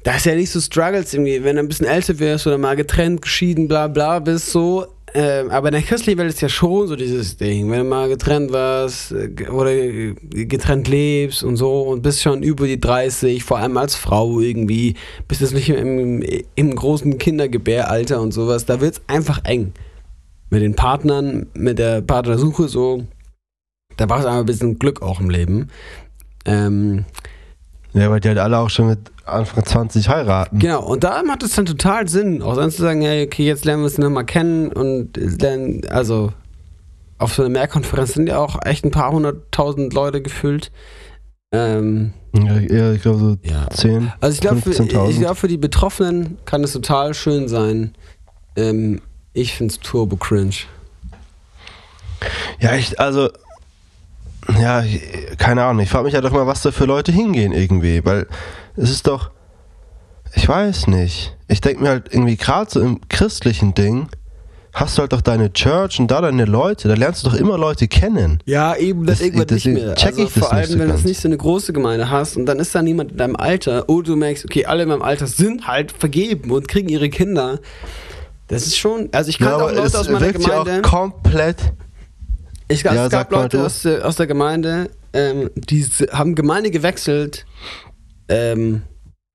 da 0.03 0.15
ist 0.15 0.25
ja 0.25 0.35
nicht 0.35 0.51
so 0.51 0.59
Struggles 0.59 1.13
irgendwie, 1.13 1.43
wenn 1.43 1.55
du 1.55 1.61
ein 1.61 1.67
bisschen 1.67 1.87
älter 1.87 2.19
wirst 2.19 2.45
oder 2.45 2.57
mal 2.57 2.75
getrennt, 2.75 3.21
geschieden, 3.21 3.67
bla 3.67 3.87
bla 3.87 4.19
bist, 4.19 4.51
so. 4.51 4.85
Ähm, 5.15 5.51
aber 5.51 5.67
in 5.67 5.73
der 5.73 5.83
christlichen 5.83 6.17
Welt 6.17 6.29
ist 6.29 6.41
ja 6.41 6.49
schon 6.49 6.87
so 6.87 6.95
dieses 6.95 7.37
Ding, 7.37 7.69
wenn 7.69 7.79
du 7.79 7.83
mal 7.85 8.09
getrennt 8.09 8.51
warst 8.51 9.11
äh, 9.11 9.47
oder 9.49 9.71
äh, 9.71 10.15
getrennt 10.45 10.87
lebst 10.87 11.43
und 11.43 11.55
so 11.55 11.83
und 11.83 12.01
bist 12.01 12.23
schon 12.23 12.41
über 12.41 12.65
die 12.65 12.79
30, 12.79 13.43
vor 13.43 13.59
allem 13.59 13.77
als 13.77 13.95
Frau 13.95 14.39
irgendwie, 14.39 14.95
bist 15.27 15.41
jetzt 15.41 15.53
nicht 15.53 15.69
im, 15.69 16.23
im 16.55 16.75
großen 16.75 17.19
Kindergebäralter 17.19 18.19
und 18.21 18.31
sowas, 18.31 18.65
da 18.65 18.81
wird's 18.81 19.01
einfach 19.05 19.43
eng 19.43 19.73
mit 20.49 20.63
den 20.63 20.75
Partnern, 20.75 21.45
mit 21.53 21.77
der 21.77 22.01
Partnersuche 22.01 22.67
so. 22.67 23.05
Da 23.97 24.07
brauchst 24.07 24.23
du 24.23 24.29
einfach 24.29 24.39
ein 24.39 24.47
bisschen 24.47 24.79
Glück 24.79 25.03
auch 25.03 25.19
im 25.19 25.29
Leben. 25.29 25.69
Ähm, 26.45 27.05
Ja, 27.93 28.09
weil 28.09 28.19
die 28.19 28.29
halt 28.29 28.39
alle 28.39 28.57
auch 28.57 28.71
schon 28.71 28.87
mit 28.87 29.12
Anfang 29.25 29.65
20 29.65 30.09
heiraten. 30.09 30.59
Genau, 30.59 30.83
und 30.85 31.03
da 31.03 31.23
macht 31.23 31.43
es 31.43 31.55
dann 31.55 31.65
total 31.65 32.07
Sinn, 32.07 32.41
auch 32.41 32.55
dann 32.55 32.71
zu 32.71 32.81
sagen, 32.81 33.01
hey, 33.01 33.25
okay, 33.25 33.45
jetzt 33.45 33.63
lernen 33.65 33.81
wir 33.81 33.85
uns 33.85 33.97
nochmal 33.97 34.25
kennen 34.25 34.71
und 34.71 35.15
lernen, 35.15 35.81
also 35.89 36.33
auf 37.19 37.33
so 37.33 37.43
einer 37.43 37.49
Mehrkonferenz 37.49 38.13
sind 38.13 38.27
ja 38.27 38.37
auch 38.37 38.59
echt 38.65 38.83
ein 38.83 38.91
paar 38.91 39.11
hunderttausend 39.11 39.93
Leute 39.93 40.21
gefüllt. 40.21 40.71
Ähm, 41.53 42.13
Ja, 42.33 42.91
ich 42.91 43.01
glaube 43.01 43.19
so 43.19 43.37
ja. 43.43 43.69
10. 43.69 44.11
Also 44.19 44.33
ich 44.33 44.41
glaube, 44.41 44.61
für, 44.61 44.71
15.000. 44.71 45.09
ich 45.09 45.19
glaub, 45.19 45.37
für 45.37 45.47
die 45.47 45.57
Betroffenen 45.57 46.37
kann 46.45 46.63
es 46.63 46.73
total 46.73 47.13
schön 47.13 47.47
sein. 47.47 47.93
Ähm, 48.55 49.01
ich 49.33 49.53
finde 49.53 49.73
es 49.73 49.79
turbo 49.79 50.17
cringe. 50.17 50.55
Ja, 52.59 52.75
ich, 52.75 52.99
also, 52.99 53.29
ja, 54.59 54.83
keine 55.37 55.63
Ahnung. 55.63 55.81
Ich 55.83 55.89
frage 55.89 56.05
mich 56.05 56.13
ja 56.13 56.21
doch 56.21 56.31
mal, 56.31 56.47
was 56.47 56.61
da 56.61 56.71
für 56.71 56.85
Leute 56.85 57.11
hingehen 57.11 57.51
irgendwie, 57.53 58.03
weil 58.05 58.27
es 58.75 58.89
ist 58.91 59.07
doch, 59.07 59.31
ich 60.35 60.47
weiß 60.47 60.87
nicht. 60.87 61.35
Ich 61.47 61.61
denke 61.61 61.83
mir 61.83 61.89
halt 61.89 62.07
irgendwie 62.11 62.35
gerade 62.37 62.69
so 62.69 62.81
im 62.81 62.99
christlichen 63.09 63.73
Ding, 63.73 64.07
hast 64.73 64.97
du 64.97 65.01
halt 65.01 65.13
doch 65.13 65.21
deine 65.21 65.53
Church 65.53 65.99
und 65.99 66.09
da 66.09 66.19
deine 66.21 66.45
Leute, 66.45 66.87
da 66.87 66.95
lernst 66.95 67.23
du 67.23 67.29
doch 67.29 67.35
immer 67.37 67.57
Leute 67.59 67.87
kennen. 67.87 68.39
Ja, 68.45 68.75
eben, 68.75 69.05
das, 69.05 69.19
Das- 69.19 69.27
irgendwann 69.27 69.41
nicht 69.53 69.65
deswegen 69.65 69.85
mehr. 69.85 69.95
check 69.95 70.07
also 70.13 70.23
ich 70.23 70.33
das 70.33 70.43
vor 70.43 70.51
allem, 70.51 70.61
nicht 70.61 70.71
so 70.71 70.79
wenn 70.79 70.87
du 70.89 71.07
nicht 71.07 71.21
so 71.21 71.27
eine 71.27 71.37
große 71.37 71.73
Gemeinde 71.73 72.09
hast 72.09 72.37
und 72.37 72.47
dann 72.47 72.57
ist 72.59 72.73
da 72.73 72.81
niemand 72.81 73.11
in 73.11 73.17
deinem 73.17 73.35
Alter, 73.35 73.83
oh, 73.87 74.01
du 74.01 74.15
merkst, 74.15 74.45
okay, 74.45 74.65
alle 74.65 74.83
in 74.83 74.89
meinem 74.89 75.03
Alter 75.03 75.27
sind 75.27 75.67
halt 75.67 75.91
vergeben 75.91 76.49
und 76.49 76.67
kriegen 76.67 76.89
ihre 76.89 77.09
Kinder. 77.09 77.59
Das 78.47 78.65
ist 78.65 78.77
schon, 78.77 79.09
also 79.11 79.29
ich 79.29 79.37
kannte 79.37 79.55
auch 79.63 79.71
Leute 79.71 79.99
aus 79.99 80.09
meiner 80.09 80.21
wirkt 80.21 80.47
ja 80.47 80.63
Gemeinde. 80.63 80.87
auch 80.87 80.91
komplett. 80.91 81.57
Ich, 82.67 82.79
es 82.79 82.83
Ja, 82.83 82.93
gab 83.07 83.11
sag 83.11 83.31
mal 83.31 83.41
Leute 83.43 83.63
aus 83.63 83.81
der, 83.81 84.05
aus 84.07 84.15
der 84.15 84.27
Gemeinde, 84.27 84.89
ähm, 85.13 85.49
die 85.55 85.83
haben 86.11 86.35
Gemeinde 86.35 86.71
gewechselt, 86.71 87.45
ähm, 88.29 88.83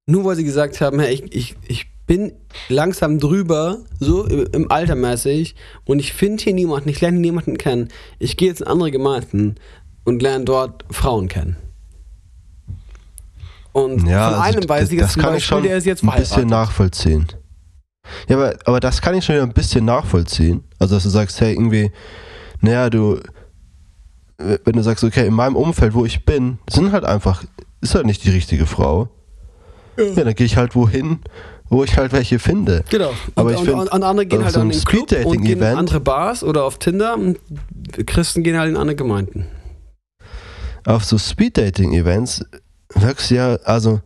nur 0.06 0.24
weil 0.24 0.36
sie 0.36 0.44
gesagt 0.44 0.80
haben, 0.80 0.98
hey, 0.98 1.14
ich, 1.14 1.34
ich, 1.34 1.56
ich 1.66 1.86
bin 2.06 2.32
langsam 2.68 3.20
drüber, 3.20 3.78
so 4.00 4.24
im 4.24 4.70
Alter 4.70 4.94
mäßig, 4.94 5.54
und 5.84 5.98
ich 5.98 6.14
finde 6.14 6.42
hier 6.42 6.54
niemanden, 6.54 6.88
ich 6.88 7.00
lerne 7.00 7.18
niemanden 7.18 7.58
kennen. 7.58 7.88
Ich 8.18 8.36
gehe 8.36 8.48
jetzt 8.48 8.62
in 8.62 8.66
andere 8.66 8.90
Gemeinden 8.90 9.56
und 10.04 10.22
lerne 10.22 10.44
dort 10.44 10.84
Frauen 10.90 11.28
kennen. 11.28 11.56
Und 13.72 14.08
Ja, 14.08 14.30
von 14.30 14.40
also 14.40 14.58
einem 14.58 14.68
weiß 14.68 14.80
das, 14.84 14.92
ich 14.92 14.98
das 15.00 15.14
kann 15.14 15.24
ich 15.24 15.30
Beispiel, 15.34 15.56
schon 15.56 15.62
der 15.64 15.76
ist 15.76 15.84
jetzt 15.84 16.02
ein 16.02 16.18
bisschen 16.18 16.48
nachvollziehen. 16.48 17.26
Ja, 18.26 18.36
aber, 18.36 18.56
aber 18.64 18.80
das 18.80 19.02
kann 19.02 19.14
ich 19.14 19.24
schon 19.24 19.36
ein 19.36 19.52
bisschen 19.52 19.84
nachvollziehen. 19.84 20.64
Also, 20.78 20.94
dass 20.94 21.04
du 21.04 21.10
sagst, 21.10 21.40
hey, 21.42 21.52
irgendwie, 21.52 21.92
naja, 22.60 22.90
du, 22.90 23.20
wenn 24.38 24.72
du 24.72 24.82
sagst, 24.82 25.04
okay, 25.04 25.26
in 25.26 25.34
meinem 25.34 25.56
Umfeld, 25.56 25.94
wo 25.94 26.04
ich 26.04 26.24
bin, 26.24 26.58
sind 26.70 26.92
halt 26.92 27.04
einfach, 27.04 27.44
ist 27.80 27.94
halt 27.94 28.06
nicht 28.06 28.24
die 28.24 28.30
richtige 28.30 28.66
Frau. 28.66 29.08
Ja, 29.96 30.22
dann 30.22 30.34
gehe 30.34 30.46
ich 30.46 30.56
halt 30.56 30.76
wohin, 30.76 31.18
wo 31.68 31.82
ich 31.82 31.96
halt 31.96 32.12
welche 32.12 32.38
finde. 32.38 32.84
Genau. 32.88 33.10
Aber 33.34 33.48
und, 33.48 33.54
ich 33.54 33.58
und, 33.60 33.66
find, 33.66 33.78
und, 33.78 33.92
und 33.92 34.02
andere 34.04 34.26
gehen 34.26 34.38
auf 34.38 34.44
halt 34.44 34.54
so 34.54 34.60
an 34.60 34.68
den 34.68 34.80
Club 34.80 35.02
und 35.02 35.08
gehen 35.08 35.18
in 35.18 35.26
Speed-Dating-Event- 35.26 35.76
andere 35.76 36.00
Bars 36.00 36.44
oder 36.44 36.64
auf 36.64 36.78
Tinder 36.78 37.14
und 37.14 37.38
Christen 38.06 38.44
gehen 38.44 38.56
halt 38.56 38.70
in 38.70 38.76
andere 38.76 38.94
Gemeinden. 38.94 39.46
Auf 40.84 41.04
so 41.04 41.18
Speed-Dating-Events 41.18 42.44
wirkst 42.94 43.30
du 43.30 43.34
ja, 43.34 43.54
also, 43.64 44.00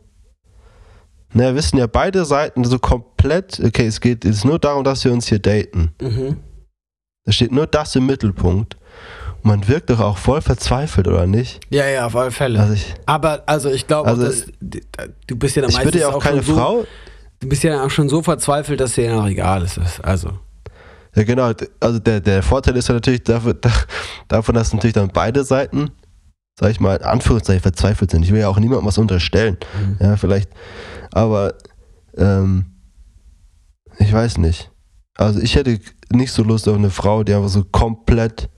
naja, 1.34 1.54
wissen 1.54 1.76
ja 1.76 1.86
beide 1.86 2.24
Seiten 2.24 2.64
so 2.64 2.78
komplett, 2.78 3.60
okay, 3.62 3.86
es 3.86 4.00
geht 4.00 4.24
jetzt 4.24 4.46
nur 4.46 4.58
darum, 4.58 4.84
dass 4.84 5.04
wir 5.04 5.12
uns 5.12 5.26
hier 5.26 5.38
daten. 5.38 5.92
Mhm. 6.00 6.38
Da 7.24 7.32
steht 7.32 7.52
nur 7.52 7.66
das 7.66 7.94
im 7.96 8.06
Mittelpunkt. 8.06 8.76
Und 9.42 9.44
man 9.44 9.68
wirkt 9.68 9.90
doch 9.90 10.00
auch 10.00 10.18
voll 10.18 10.40
verzweifelt, 10.40 11.08
oder 11.08 11.26
nicht? 11.26 11.60
Ja, 11.70 11.86
ja, 11.86 12.06
auf 12.06 12.16
alle 12.16 12.30
Fälle. 12.30 12.60
Also 12.60 12.74
ich, 12.74 12.94
Aber 13.06 13.42
also 13.46 13.70
ich 13.70 13.86
glaube, 13.86 14.08
Also, 14.08 14.24
dass, 14.24 14.46
du 14.60 15.36
bist 15.36 15.56
ja 15.56 15.62
dann 15.62 15.70
ich 15.70 15.76
würde 15.78 15.84
meistens 15.86 16.00
ja 16.00 16.08
auch 16.08 16.22
keine 16.22 16.42
schon 16.42 16.54
so, 16.54 16.60
Frau. 16.60 16.84
Du 17.40 17.48
bist 17.48 17.62
ja 17.62 17.72
dann 17.72 17.80
auch 17.86 17.90
schon 17.90 18.08
so 18.08 18.22
verzweifelt, 18.22 18.80
dass 18.80 18.94
dir 18.94 19.10
dann 19.10 19.20
auch 19.20 19.26
egal 19.26 19.62
ist. 19.62 19.80
Also. 20.02 20.30
Ja, 21.14 21.24
genau. 21.24 21.52
Also 21.80 21.98
der, 21.98 22.20
der 22.20 22.42
Vorteil 22.42 22.76
ist 22.76 22.88
ja 22.88 22.94
natürlich 22.94 23.22
dafür, 23.24 23.54
da, 23.54 23.70
davon, 24.28 24.54
dass 24.54 24.72
natürlich 24.72 24.94
dann 24.94 25.08
beide 25.12 25.44
Seiten, 25.44 25.90
sag 26.58 26.70
ich 26.70 26.80
mal, 26.80 26.96
in 26.96 27.04
Anführungszeichen 27.04 27.62
verzweifelt 27.62 28.10
sind. 28.10 28.24
Ich 28.24 28.32
will 28.32 28.40
ja 28.40 28.48
auch 28.48 28.58
niemandem 28.58 28.86
was 28.86 28.98
unterstellen. 28.98 29.58
Mhm. 29.76 29.96
Ja, 30.00 30.16
vielleicht. 30.16 30.50
Aber 31.12 31.54
ähm, 32.16 32.66
ich 33.98 34.12
weiß 34.12 34.38
nicht. 34.38 34.71
Also 35.18 35.40
ich 35.40 35.54
hätte 35.56 35.78
nicht 36.10 36.32
so 36.32 36.42
Lust 36.42 36.68
auf 36.68 36.76
eine 36.76 36.90
Frau, 36.90 37.22
die 37.22 37.34
einfach 37.34 37.48
so 37.48 37.64
komplett 37.64 38.48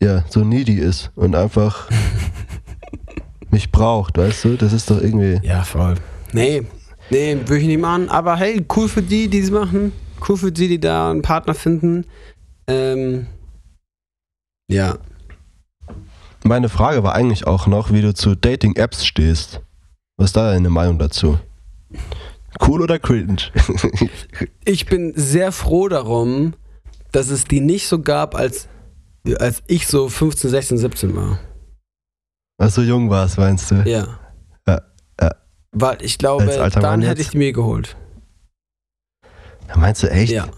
ja, 0.00 0.24
so 0.28 0.44
needy 0.44 0.74
ist 0.74 1.10
und 1.16 1.34
einfach 1.34 1.88
mich 3.50 3.70
braucht, 3.70 4.16
weißt 4.16 4.44
du? 4.44 4.56
Das 4.56 4.72
ist 4.72 4.90
doch 4.90 5.00
irgendwie. 5.00 5.44
Ja, 5.46 5.64
voll. 5.64 5.96
Nee, 6.32 6.62
nee, 7.10 7.36
würde 7.46 7.58
ich 7.58 7.66
nicht 7.66 7.80
machen. 7.80 8.08
Aber 8.08 8.36
hey, 8.36 8.64
cool 8.76 8.88
für 8.88 9.02
die, 9.02 9.28
die 9.28 9.40
es 9.40 9.50
machen. 9.50 9.92
Cool 10.26 10.36
für 10.36 10.52
die, 10.52 10.68
die 10.68 10.80
da 10.80 11.10
einen 11.10 11.22
Partner 11.22 11.54
finden. 11.54 12.04
Ähm, 12.66 13.26
ja. 14.70 14.98
Meine 16.44 16.68
Frage 16.68 17.02
war 17.02 17.14
eigentlich 17.14 17.46
auch 17.46 17.66
noch, 17.66 17.92
wie 17.92 18.02
du 18.02 18.14
zu 18.14 18.34
Dating-Apps 18.34 19.04
stehst. 19.04 19.60
Was 20.16 20.26
ist 20.26 20.36
da 20.36 20.52
deine 20.52 20.70
Meinung 20.70 20.98
dazu? 20.98 21.38
Cool 22.66 22.82
oder 22.82 22.98
cringe? 22.98 23.38
Ich 24.64 24.86
bin 24.86 25.12
sehr 25.16 25.50
froh 25.52 25.88
darum, 25.88 26.54
dass 27.12 27.30
es 27.30 27.44
die 27.44 27.60
nicht 27.60 27.88
so 27.88 28.00
gab, 28.02 28.34
als, 28.34 28.68
als 29.38 29.62
ich 29.66 29.86
so 29.86 30.08
15, 30.08 30.50
16, 30.50 30.78
17 30.78 31.16
war. 31.16 31.38
Was 32.58 32.74
so 32.74 32.82
jung 32.82 33.08
warst, 33.08 33.38
meinst 33.38 33.70
du? 33.70 33.76
Ja. 33.86 34.18
Ja, 34.66 34.80
ja. 35.20 35.30
Weil 35.72 36.02
ich 36.02 36.18
glaube, 36.18 36.44
Als 36.60 36.74
dann 36.74 37.02
hätte 37.02 37.22
ich 37.22 37.30
die 37.30 37.38
mir 37.38 37.52
geholt. 37.52 37.96
Ja, 39.68 39.76
Meinst 39.76 40.02
du 40.02 40.10
echt? 40.10 40.32
Ja. 40.32 40.48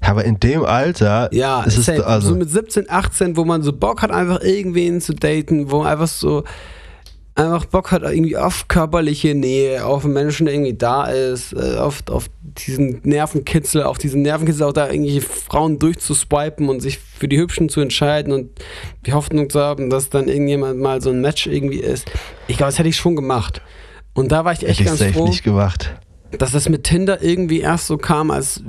Aber 0.00 0.24
in 0.24 0.40
dem 0.40 0.64
Alter, 0.64 1.32
Ja, 1.32 1.64
Es 1.64 1.78
ist 1.78 1.88
also- 1.88 2.30
so 2.30 2.34
mit 2.34 2.50
17, 2.50 2.90
18, 2.90 3.36
wo 3.36 3.44
man 3.44 3.62
so 3.62 3.72
Bock 3.72 4.02
hat, 4.02 4.10
einfach 4.10 4.40
irgendwen 4.40 5.00
zu 5.00 5.14
daten, 5.14 5.70
wo 5.70 5.78
man 5.78 5.86
einfach 5.92 6.08
so 6.08 6.42
einfach 7.34 7.64
Bock 7.64 7.92
hat, 7.92 8.02
irgendwie 8.02 8.36
auf 8.36 8.68
körperliche 8.68 9.34
Nähe, 9.34 9.86
auf 9.86 10.04
einen 10.04 10.12
Menschen, 10.12 10.46
der 10.46 10.54
irgendwie 10.54 10.74
da 10.74 11.06
ist, 11.06 11.54
äh, 11.54 11.76
auf, 11.78 12.02
auf 12.10 12.28
diesen 12.42 13.00
Nervenkitzel, 13.04 13.84
auf 13.84 13.98
diesen 13.98 14.22
Nervenkitzel 14.22 14.64
auch 14.64 14.72
da 14.72 14.90
irgendwelche 14.90 15.22
Frauen 15.22 15.78
durchzuswipen 15.78 16.68
und 16.68 16.80
sich 16.80 16.98
für 16.98 17.28
die 17.28 17.38
Hübschen 17.38 17.68
zu 17.68 17.80
entscheiden 17.80 18.32
und 18.32 18.50
die 19.06 19.14
Hoffnung 19.14 19.48
zu 19.48 19.60
haben, 19.60 19.88
dass 19.88 20.10
dann 20.10 20.28
irgendjemand 20.28 20.78
mal 20.78 21.00
so 21.00 21.10
ein 21.10 21.20
Match 21.20 21.46
irgendwie 21.46 21.78
ist. 21.80 22.10
Ich 22.48 22.58
glaube, 22.58 22.68
das 22.68 22.78
hätte 22.78 22.90
ich 22.90 22.96
schon 22.96 23.16
gemacht. 23.16 23.62
Und 24.14 24.30
da 24.30 24.44
war 24.44 24.52
ich 24.52 24.62
echt 24.66 24.80
hätte 24.80 24.82
ich 24.82 24.86
ganz 24.88 24.98
safe 24.98 25.12
froh 25.12 25.26
nicht 25.26 25.42
gemacht. 25.42 25.94
dass 26.32 26.52
das 26.52 26.68
mit 26.68 26.84
Tinder 26.84 27.22
irgendwie 27.22 27.60
erst 27.60 27.86
so 27.86 27.96
kam, 27.96 28.30
als, 28.30 28.62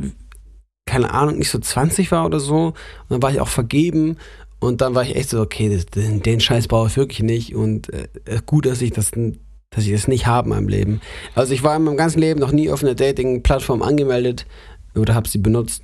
keine 0.85 1.13
Ahnung, 1.13 1.37
nicht 1.37 1.49
so 1.49 1.59
20 1.59 2.11
war 2.11 2.25
oder 2.25 2.39
so. 2.39 2.67
Und 2.67 2.75
dann 3.09 3.21
war 3.21 3.31
ich 3.31 3.41
auch 3.41 3.49
vergeben. 3.49 4.17
Und 4.63 4.81
dann 4.81 4.95
war 4.95 5.03
ich 5.03 5.15
echt 5.15 5.29
so, 5.29 5.41
okay, 5.41 5.69
das, 5.73 5.85
den, 5.87 6.21
den 6.21 6.39
Scheiß 6.39 6.67
brauche 6.67 6.87
ich 6.87 6.97
wirklich 6.97 7.21
nicht. 7.21 7.55
Und 7.55 7.91
äh, 7.93 8.07
gut, 8.45 8.65
dass 8.65 8.81
ich 8.81 8.91
das 8.91 9.11
dass 9.75 9.85
ich 9.85 9.91
das 9.91 10.07
nicht 10.07 10.27
habe 10.27 10.47
in 10.49 10.55
meinem 10.55 10.67
Leben. 10.67 11.01
Also 11.33 11.53
ich 11.53 11.63
war 11.63 11.75
in 11.75 11.83
meinem 11.83 11.97
ganzen 11.97 12.19
Leben 12.19 12.39
noch 12.39 12.51
nie 12.51 12.69
auf 12.69 12.83
einer 12.83 12.93
Dating-Plattform 12.93 13.81
angemeldet 13.81 14.45
oder 14.95 15.15
habe 15.15 15.27
sie 15.27 15.39
benutzt. 15.39 15.81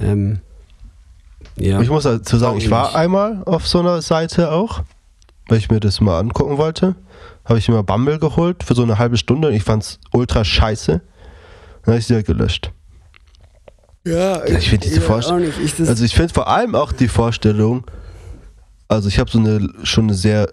Ähm, 0.00 0.40
ja. 1.58 1.80
Ich 1.82 1.90
muss 1.90 2.04
dazu 2.04 2.38
sagen, 2.38 2.56
ich 2.58 2.70
war 2.70 2.94
einmal 2.94 3.42
auf 3.44 3.66
so 3.68 3.80
einer 3.80 4.00
Seite 4.00 4.52
auch, 4.52 4.82
weil 5.48 5.58
ich 5.58 5.70
mir 5.70 5.80
das 5.80 6.00
mal 6.00 6.18
angucken 6.18 6.56
wollte. 6.56 6.96
Habe 7.44 7.58
ich 7.58 7.68
mir 7.68 7.74
mal 7.74 7.82
Bumble 7.82 8.18
geholt 8.18 8.64
für 8.64 8.74
so 8.74 8.82
eine 8.82 8.98
halbe 8.98 9.18
Stunde 9.18 9.48
und 9.48 9.54
ich 9.54 9.62
fand's 9.62 10.00
ultra 10.12 10.42
scheiße. 10.44 10.92
Dann 11.82 11.86
habe 11.86 11.98
ich 11.98 12.06
sie 12.06 12.14
halt 12.14 12.26
gelöscht. 12.26 12.72
ja, 14.04 14.44
ich 14.46 14.70
find 14.70 14.84
diese 14.84 15.00
Vorst- 15.00 15.30
auch 15.30 15.36
nicht. 15.38 15.58
Ich, 15.62 15.76
das, 15.76 15.88
Also 15.88 16.04
ich 16.04 16.14
finde 16.14 16.32
vor 16.32 16.48
allem 16.48 16.74
auch 16.74 16.92
die 16.92 17.08
Vorstellung, 17.08 17.84
also 18.88 19.08
ich 19.08 19.18
habe 19.18 19.30
so 19.30 19.38
eine 19.38 19.68
schon 19.82 20.04
eine 20.04 20.14
sehr 20.14 20.48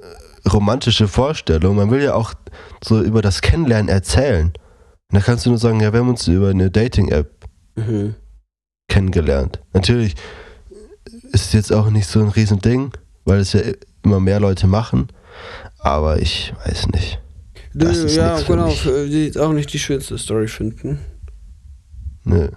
romantische 0.51 1.07
Vorstellung. 1.07 1.75
Man 1.75 1.91
will 1.91 2.01
ja 2.01 2.13
auch 2.13 2.33
so 2.83 3.01
über 3.01 3.21
das 3.21 3.41
Kennenlernen 3.41 3.89
erzählen. 3.89 4.47
Und 4.47 5.19
da 5.19 5.19
kannst 5.19 5.45
du 5.45 5.49
nur 5.49 5.59
sagen, 5.59 5.79
ja, 5.79 5.93
wir 5.93 5.99
haben 5.99 6.09
uns 6.09 6.27
über 6.27 6.49
eine 6.49 6.71
Dating-App 6.71 7.29
mhm. 7.75 8.15
kennengelernt. 8.87 9.61
Natürlich 9.73 10.15
ist 11.31 11.45
es 11.45 11.53
jetzt 11.53 11.71
auch 11.71 11.89
nicht 11.89 12.07
so 12.07 12.19
ein 12.19 12.29
Riesending, 12.29 12.91
weil 13.25 13.39
es 13.39 13.53
ja 13.53 13.61
immer 14.03 14.19
mehr 14.19 14.39
Leute 14.39 14.67
machen. 14.67 15.07
Aber 15.79 16.19
ich 16.19 16.53
weiß 16.65 16.87
nicht. 16.89 17.21
Das 17.73 17.97
ist 17.97 18.15
ja, 18.15 18.39
genau. 18.41 18.69
Die 18.85 19.25
jetzt 19.25 19.37
auch 19.37 19.51
nicht 19.51 19.73
die 19.73 19.79
schönste 19.79 20.17
Story 20.17 20.47
finden. 20.47 20.99
Nö. 22.23 22.49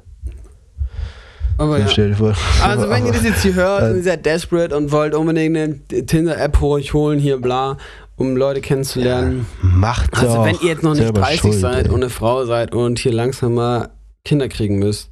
Aber 1.58 1.78
Ja. 1.78 1.84
ja. 1.84 1.90
Stell 1.90 2.10
dir 2.10 2.16
vor. 2.16 2.34
Also 2.62 2.88
wenn 2.90 3.06
ihr 3.06 3.12
das 3.12 3.24
jetzt 3.24 3.42
hier 3.42 3.54
hört 3.54 3.82
Äh, 3.82 3.90
und 3.90 3.96
ihr 3.96 4.02
seid 4.02 4.26
desperate 4.26 4.76
und 4.76 4.92
wollt 4.92 5.14
unbedingt 5.14 5.56
eine 5.56 5.78
Tinder-App 6.06 6.60
euch 6.62 6.92
holen, 6.94 7.18
hier 7.18 7.38
bla, 7.40 7.78
um 8.16 8.36
Leute 8.36 8.60
kennenzulernen. 8.60 9.46
Macht 9.62 10.16
Also 10.16 10.44
wenn 10.44 10.56
ihr 10.62 10.68
jetzt 10.68 10.82
noch 10.82 10.92
nicht 10.94 11.02
selber 11.02 11.20
30 11.20 11.40
schuld, 11.40 11.54
seid 11.54 11.86
ey. 11.86 11.90
und 11.92 12.02
eine 12.02 12.10
Frau 12.10 12.44
seid 12.44 12.74
und 12.74 12.98
hier 12.98 13.12
langsam 13.12 13.54
mal 13.54 13.90
Kinder 14.24 14.48
kriegen 14.48 14.78
müsst, 14.78 15.10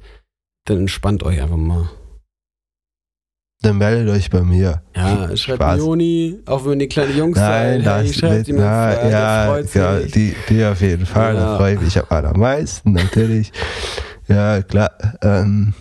dann 0.65 0.79
entspannt 0.79 1.23
euch 1.23 1.41
einfach 1.41 1.57
mal. 1.57 1.89
dann 3.61 3.77
meldet 3.79 4.13
euch 4.13 4.29
bei 4.29 4.41
mir. 4.41 4.83
Ja, 4.95 5.35
schreibt 5.35 5.57
Spaß. 5.61 5.79
Joni, 5.79 6.37
auch 6.45 6.65
wenn 6.67 6.77
die 6.77 6.87
kleinen 6.87 7.17
Jungs 7.17 7.37
Nein, 7.37 7.83
seid, 7.83 8.03
hey, 8.05 8.13
schreibt 8.13 8.47
mit, 8.49 8.57
na, 8.57 9.09
ja, 9.09 9.45
freut 9.47 9.73
ja, 9.73 9.99
sich. 10.01 10.11
die, 10.11 10.35
die 10.49 10.63
auf 10.65 10.81
jeden 10.81 11.05
Fall, 11.07 11.33
Ja. 11.33 11.39
da 11.39 11.57
freue 11.57 11.73
ich 11.75 11.81
mich 11.81 11.97
am 11.97 12.05
allermeisten, 12.09 12.91
natürlich. 12.93 13.51
Ja, 14.27 14.61
klar. 14.63 14.91
Ähm, 15.21 15.73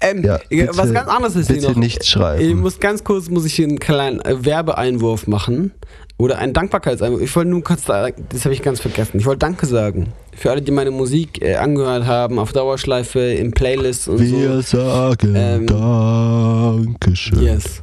Ähm, 0.00 0.24
ja, 0.24 0.38
bitte, 0.48 0.70
was 0.76 0.92
ganz 0.94 1.08
anderes 1.10 1.36
ist 1.36 1.48
hier 1.48 1.56
bitte 1.56 1.68
noch. 1.72 1.76
nicht 1.76 2.04
schreiben. 2.06 2.42
Ich 2.42 2.54
muss 2.54 2.80
ganz 2.80 3.04
kurz 3.04 3.28
muss 3.28 3.44
ich 3.44 3.54
hier 3.54 3.68
einen 3.68 3.78
kleinen 3.78 4.20
äh, 4.22 4.44
Werbeeinwurf 4.46 5.26
machen 5.26 5.72
oder 6.16 6.38
einen 6.38 6.54
Dankbarkeitseinwurf. 6.54 7.20
Ich 7.20 7.36
wollte 7.36 7.50
nur 7.50 7.62
kurz, 7.62 7.84
da- 7.84 8.08
das 8.30 8.44
habe 8.46 8.54
ich 8.54 8.62
ganz 8.62 8.80
vergessen. 8.80 9.18
Ich 9.20 9.26
wollte 9.26 9.40
Danke 9.40 9.66
sagen 9.66 10.12
für 10.34 10.50
alle, 10.50 10.62
die 10.62 10.72
meine 10.72 10.90
Musik 10.90 11.42
äh, 11.42 11.56
angehört 11.56 12.06
haben 12.06 12.38
auf 12.38 12.52
Dauerschleife, 12.52 13.20
in 13.20 13.50
Playlists 13.50 14.08
und 14.08 14.20
Wir 14.20 14.62
so. 14.62 14.78
sagen 14.78 15.34
Ähm, 15.36 15.66
Dankeschön. 15.66 17.42
Yes. 17.42 17.82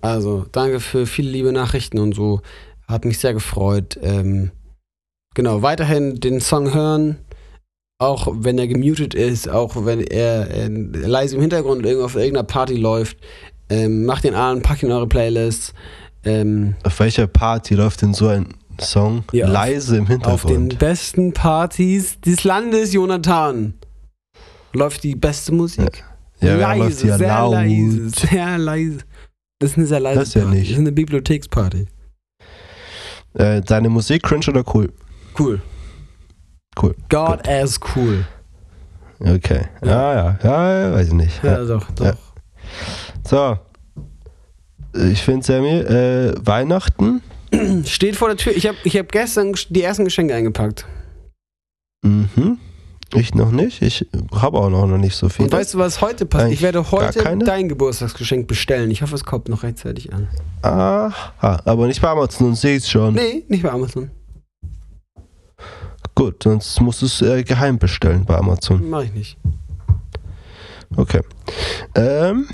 Also 0.00 0.46
danke 0.52 0.80
für 0.80 1.04
viele 1.06 1.30
liebe 1.30 1.52
Nachrichten 1.52 1.98
und 1.98 2.14
so. 2.14 2.40
Hat 2.88 3.04
mich 3.04 3.18
sehr 3.18 3.34
gefreut. 3.34 3.98
Ähm, 4.02 4.52
genau, 5.34 5.60
weiterhin 5.62 6.16
den 6.16 6.40
Song 6.40 6.72
hören. 6.74 7.18
Auch 8.02 8.26
wenn 8.40 8.58
er 8.58 8.66
gemutet 8.66 9.14
ist, 9.14 9.48
auch 9.48 9.84
wenn 9.86 10.00
er 10.00 10.50
äh, 10.50 10.66
leise 10.68 11.36
im 11.36 11.40
Hintergrund 11.40 11.86
auf 11.86 12.16
irgendeiner 12.16 12.42
Party 12.42 12.76
läuft. 12.76 13.16
Ähm, 13.70 14.04
macht 14.06 14.24
den 14.24 14.34
an, 14.34 14.60
packt 14.60 14.82
ihn 14.82 14.88
in 14.90 14.94
eure 14.94 15.06
Playlists. 15.06 15.72
Ähm, 16.24 16.74
Auf 16.82 16.98
welcher 17.00 17.26
Party 17.26 17.74
läuft 17.74 18.02
denn 18.02 18.12
so 18.12 18.26
ein 18.28 18.54
Song 18.80 19.24
Ja, 19.32 19.46
leise 19.48 19.96
im 19.96 20.02
auf 20.02 20.08
den 20.08 20.20
Hintergrund? 20.20 20.78
besten 20.78 21.32
Partys 21.32 22.20
des 22.20 22.42
Landes, 22.44 22.92
Jonathan, 22.92 23.74
läuft 24.72 25.04
die 25.04 25.14
beste 25.14 25.52
Musik. 25.52 26.04
Ja, 26.40 26.56
ja 26.56 26.74
ja 26.74 26.90
sehr 26.90 27.18
laut. 27.28 27.52
leise, 27.54 28.08
sehr 28.10 28.58
leise. 28.58 28.98
Das 29.60 29.70
ist 29.70 29.76
eine 29.78 29.86
sehr 29.86 30.00
leise 30.00 30.18
Das 30.20 30.34
ja 30.34 30.42
Party. 30.42 30.56
nicht. 30.56 30.70
Das 30.70 30.74
ist 30.74 30.80
eine 30.80 30.92
Bibliotheksparty. 30.92 31.86
Äh, 33.34 33.60
deine 33.62 33.88
Musik 33.88 34.24
cringe 34.24 34.46
oder 34.48 34.64
cool? 34.74 34.92
Cool. 35.38 35.62
Cool. 36.80 36.94
God 37.08 37.46
as 37.48 37.78
cool. 37.94 38.24
Okay. 39.20 39.62
Ja, 39.84 40.14
ja, 40.14 40.38
ja, 40.42 40.80
ja 40.88 40.92
weiß 40.94 41.08
ich 41.08 41.12
nicht. 41.14 41.42
Ja, 41.44 41.58
Ja. 41.58 41.64
doch, 41.64 41.90
doch. 41.92 42.04
Ja. 42.06 42.14
So. 43.26 43.58
Ich 45.10 45.22
finde, 45.22 45.44
Sammy, 45.46 45.70
äh, 45.78 46.34
Weihnachten. 46.44 47.22
Steht 47.84 48.16
vor 48.16 48.28
der 48.28 48.36
Tür. 48.36 48.54
Ich 48.56 48.66
habe 48.66 48.76
ich 48.84 48.96
hab 48.96 49.10
gestern 49.12 49.54
die 49.68 49.82
ersten 49.82 50.04
Geschenke 50.04 50.34
eingepackt. 50.34 50.86
Mhm. 52.02 52.58
Ich 53.14 53.34
noch 53.34 53.50
nicht. 53.50 53.82
Ich 53.82 54.06
habe 54.34 54.58
auch 54.58 54.70
noch 54.70 54.86
nicht 54.86 55.14
so 55.14 55.28
viel. 55.28 55.44
Und 55.44 55.52
weißt 55.52 55.74
du, 55.74 55.78
was 55.78 56.00
heute 56.00 56.24
passiert? 56.24 56.52
Ich 56.52 56.62
werde 56.62 56.90
heute 56.90 57.22
dein 57.44 57.68
Geburtstagsgeschenk 57.68 58.46
bestellen. 58.46 58.90
Ich 58.90 59.02
hoffe, 59.02 59.14
es 59.14 59.24
kommt 59.24 59.48
noch 59.50 59.62
rechtzeitig 59.62 60.12
an. 60.14 60.28
Aha, 60.62 61.60
aber 61.64 61.86
nicht 61.86 62.00
bei 62.00 62.08
Amazon 62.08 62.54
sehe 62.54 62.78
es 62.78 62.88
schon. 62.88 63.14
Nee, 63.14 63.44
nicht 63.48 63.62
bei 63.62 63.70
Amazon. 63.70 64.10
Gut, 66.14 66.42
sonst 66.42 66.80
musst 66.80 67.02
du 67.02 67.06
es 67.06 67.22
äh, 67.22 67.42
geheim 67.42 67.78
bestellen 67.78 68.24
bei 68.24 68.36
Amazon. 68.36 68.88
Mach 68.88 69.02
ich 69.02 69.12
nicht. 69.12 69.38
Okay. 70.96 71.20
Ähm. 71.94 72.48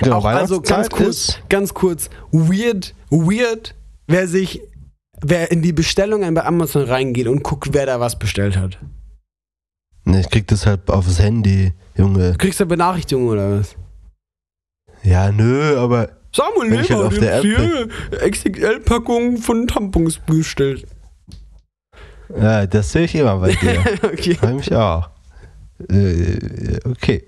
Genau, 0.00 0.18
Auch 0.18 0.24
also 0.24 0.60
ganz 0.60 0.88
kurz, 0.88 1.38
ganz 1.48 1.74
kurz. 1.74 2.08
Weird, 2.30 2.94
weird, 3.10 3.74
wer 4.06 4.28
sich, 4.28 4.62
wer 5.20 5.50
in 5.50 5.62
die 5.62 5.72
Bestellungen 5.72 6.34
bei 6.34 6.44
Amazon 6.44 6.84
reingeht 6.84 7.26
und 7.26 7.42
guckt, 7.42 7.70
wer 7.72 7.86
da 7.86 8.00
was 8.00 8.18
bestellt 8.18 8.56
hat. 8.56 8.78
Ne, 10.04 10.20
ich 10.20 10.30
krieg 10.30 10.46
das 10.48 10.66
halt 10.66 10.88
aufs 10.90 11.18
Handy, 11.20 11.72
Junge. 11.96 12.32
Du 12.32 12.38
kriegst 12.38 12.60
da 12.60 12.64
Benachrichtigungen 12.64 13.30
oder 13.30 13.58
was? 13.58 13.76
Ja, 15.02 15.30
nö, 15.30 15.78
aber 15.78 16.10
Samuel 16.34 16.76
halt 16.76 16.88
Leber 16.88 17.06
auf 17.06 17.14
hat 17.14 17.22
der 17.22 17.40
hier 17.40 17.88
XXL-Packung 18.24 19.36
von 19.38 19.66
Tampons 19.66 20.18
bestellt. 20.18 20.86
Ja, 22.40 22.66
das 22.66 22.92
sehe 22.92 23.04
ich 23.04 23.14
immer 23.14 23.36
bei 23.38 23.52
dir. 23.62 23.80
okay. 24.02 24.36
Bei 24.40 24.52
mich 24.52 24.74
auch. 24.74 25.08
Äh, 25.90 26.78
okay. 26.88 27.24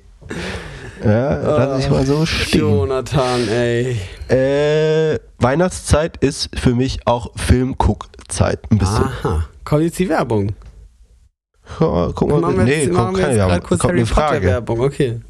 Ja, 1.05 1.37
lass 1.37 1.85
ich 1.85 1.91
mal 1.91 2.07
so 2.07 2.25
stehen. 2.25 2.61
Jonathan, 2.61 3.47
ey. 3.49 3.99
Äh, 4.29 5.19
Weihnachtszeit 5.39 6.17
ist 6.19 6.49
für 6.59 6.75
mich 6.75 7.07
auch 7.07 7.33
Filmguckzeit 7.37 8.61
ein 8.71 8.79
bisschen. 8.79 9.05
Aha. 9.05 9.49
Kommt 9.65 9.83
jetzt 9.83 9.99
die 9.99 10.09
Werbung. 10.09 10.55
Guck, 11.79 12.15
guck 12.15 12.31
mal, 12.31 12.41
machen 12.41 12.59
wir 12.59 12.65
nee, 12.65 12.85
jetzt, 12.85 12.95
kommt 12.95 13.19
keine 13.19 13.37
Werbung. 13.37 13.61
kurz 13.61 13.81
kommt 13.81 13.93
Harry 13.93 14.01
eine 14.01 14.07
Potter 14.07 14.27
Frage. 14.29 14.47
Werbung. 14.47 14.81
Okay. 14.81 15.21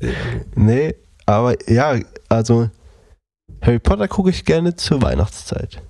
Nee, 0.56 0.94
aber 1.26 1.70
ja, 1.70 1.96
also 2.28 2.70
Harry 3.62 3.78
Potter 3.78 4.08
gucke 4.08 4.30
ich 4.30 4.44
gerne 4.44 4.74
zur 4.76 5.00
Weihnachtszeit. 5.02 5.80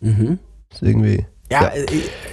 Mhm. 0.00 0.38
Ist 0.72 0.82
irgendwie. 0.82 1.26
Ja, 1.50 1.62
Ja. 1.62 1.68
äh, 1.68 1.86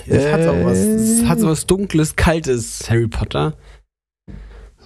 es 0.08 0.32
hat 0.32 0.42
auch 0.48 0.64
was, 0.64 0.78
es 0.78 1.26
hat 1.26 1.40
so 1.40 1.48
was 1.48 1.66
dunkles, 1.66 2.16
kaltes 2.16 2.90
Harry 2.90 3.08
Potter. 3.08 3.56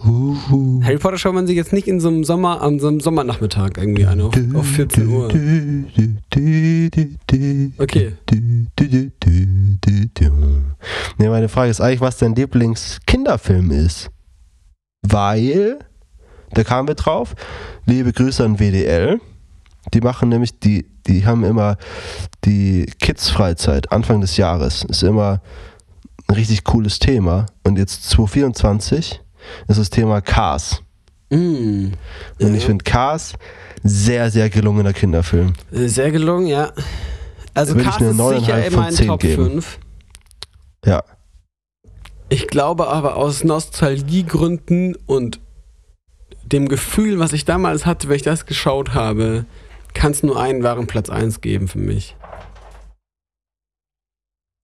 Harry 0.03 0.97
Potter 0.97 1.17
schaut 1.19 1.35
man 1.35 1.45
sich 1.45 1.55
jetzt 1.55 1.73
nicht 1.73 1.87
in 1.87 1.99
so 1.99 2.07
einem 2.07 2.23
Sommer, 2.23 2.61
an 2.61 2.79
so 2.79 2.87
einem 2.87 3.01
Sommernachmittag 3.01 3.77
irgendwie 3.77 4.05
an, 4.07 4.19
auf, 4.21 4.33
auf 4.55 4.65
14 4.65 5.07
Uhr. 5.07 5.27
Okay. 7.77 8.13
Ne, 11.17 11.29
meine 11.29 11.49
Frage 11.49 11.69
ist 11.69 11.81
eigentlich, 11.81 12.01
was 12.01 12.17
dein 12.17 12.33
Lieblingskinderfilm 12.33 13.69
ist. 13.71 14.09
Weil, 15.03 15.79
da 16.53 16.63
kamen 16.63 16.87
wir 16.87 16.95
drauf, 16.95 17.35
liebe 17.85 18.11
Grüße 18.11 18.43
an 18.43 18.59
WDL. 18.59 19.19
Die 19.93 20.01
machen 20.01 20.29
nämlich, 20.29 20.57
die, 20.59 20.85
die 21.07 21.25
haben 21.25 21.43
immer 21.43 21.77
die 22.45 22.85
Kids-Freizeit 22.99 23.91
Anfang 23.91 24.21
des 24.21 24.37
Jahres. 24.37 24.83
Ist 24.83 25.03
immer 25.03 25.41
ein 26.27 26.35
richtig 26.35 26.63
cooles 26.63 26.99
Thema. 26.99 27.45
Und 27.63 27.77
jetzt 27.77 28.09
2024 28.09 29.21
ist 29.67 29.79
das 29.79 29.89
Thema 29.89 30.21
Cars. 30.21 30.81
Mm. 31.29 31.35
Und 31.35 31.93
Ja. 32.39 32.53
ich 32.53 32.65
finde 32.65 32.83
Cars 32.83 33.33
sehr, 33.83 34.29
sehr 34.31 34.49
gelungener 34.49 34.93
Kinderfilm. 34.93 35.53
Sehr 35.71 36.11
gelungen, 36.11 36.47
ja. 36.47 36.71
Also 37.53 37.75
Würde 37.75 37.91
eine 37.93 38.09
ist 38.09 38.17
sicher 38.17 38.55
9,5 38.55 38.65
in 38.65 38.71
von 38.71 38.79
meinen 38.83 38.95
10 38.95 39.07
Top 39.07 39.19
geben. 39.19 39.51
5. 39.51 39.79
Ja. 40.85 41.03
Ich 42.29 42.47
glaube 42.47 42.87
aber 42.87 43.17
aus 43.17 43.43
Nostalgiegründen 43.43 44.95
und 45.05 45.39
dem 46.43 46.67
Gefühl, 46.69 47.19
was 47.19 47.33
ich 47.33 47.45
damals 47.45 47.85
hatte, 47.85 48.07
wenn 48.07 48.15
ich 48.15 48.21
das 48.23 48.45
geschaut 48.45 48.93
habe, 48.93 49.45
kann 49.93 50.11
es 50.11 50.23
nur 50.23 50.39
einen 50.39 50.63
wahren 50.63 50.87
Platz 50.87 51.09
1 51.09 51.41
geben 51.41 51.67
für 51.67 51.79
mich. 51.79 52.15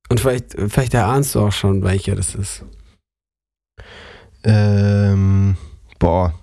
Und 0.09 0.19
vielleicht, 0.19 0.55
vielleicht 0.69 0.93
erahnst 0.93 1.35
du 1.35 1.41
auch 1.41 1.51
schon, 1.51 1.83
welcher 1.83 2.15
das 2.15 2.33
ist. 2.35 2.63
Ähm, 4.43 5.57
boah. 5.99 6.33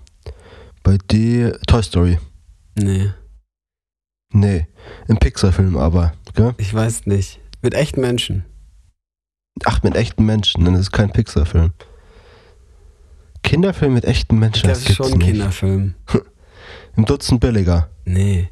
Bei 0.83 0.97
dir 1.09 1.59
Toy 1.65 1.81
Story. 1.81 2.19
Nee, 2.77 3.11
Nee, 4.35 4.67
im 5.07 5.17
Pixar-Film 5.17 5.77
aber. 5.77 6.13
Gell? 6.33 6.53
ich 6.57 6.73
weiß 6.73 7.05
nicht. 7.05 7.39
Mit 7.61 7.73
echten 7.73 8.01
Menschen. 8.01 8.43
Ach, 9.63 9.81
mit 9.81 9.95
echten 9.95 10.25
Menschen, 10.25 10.65
dann 10.65 10.73
ist 10.73 10.81
es 10.81 10.91
kein 10.91 11.09
Pixar-Film. 11.11 11.71
Kinderfilm 13.43 13.93
mit 13.93 14.03
echten 14.03 14.37
Menschen, 14.37 14.67
Das 14.67 14.81
das, 14.81 14.89
ist 14.89 14.95
schon 14.97 15.13
ein. 15.13 15.19
Kinderfilm. 15.19 15.95
Im 16.97 17.05
Dutzend 17.05 17.39
billiger. 17.39 17.89
Nee. 18.03 18.49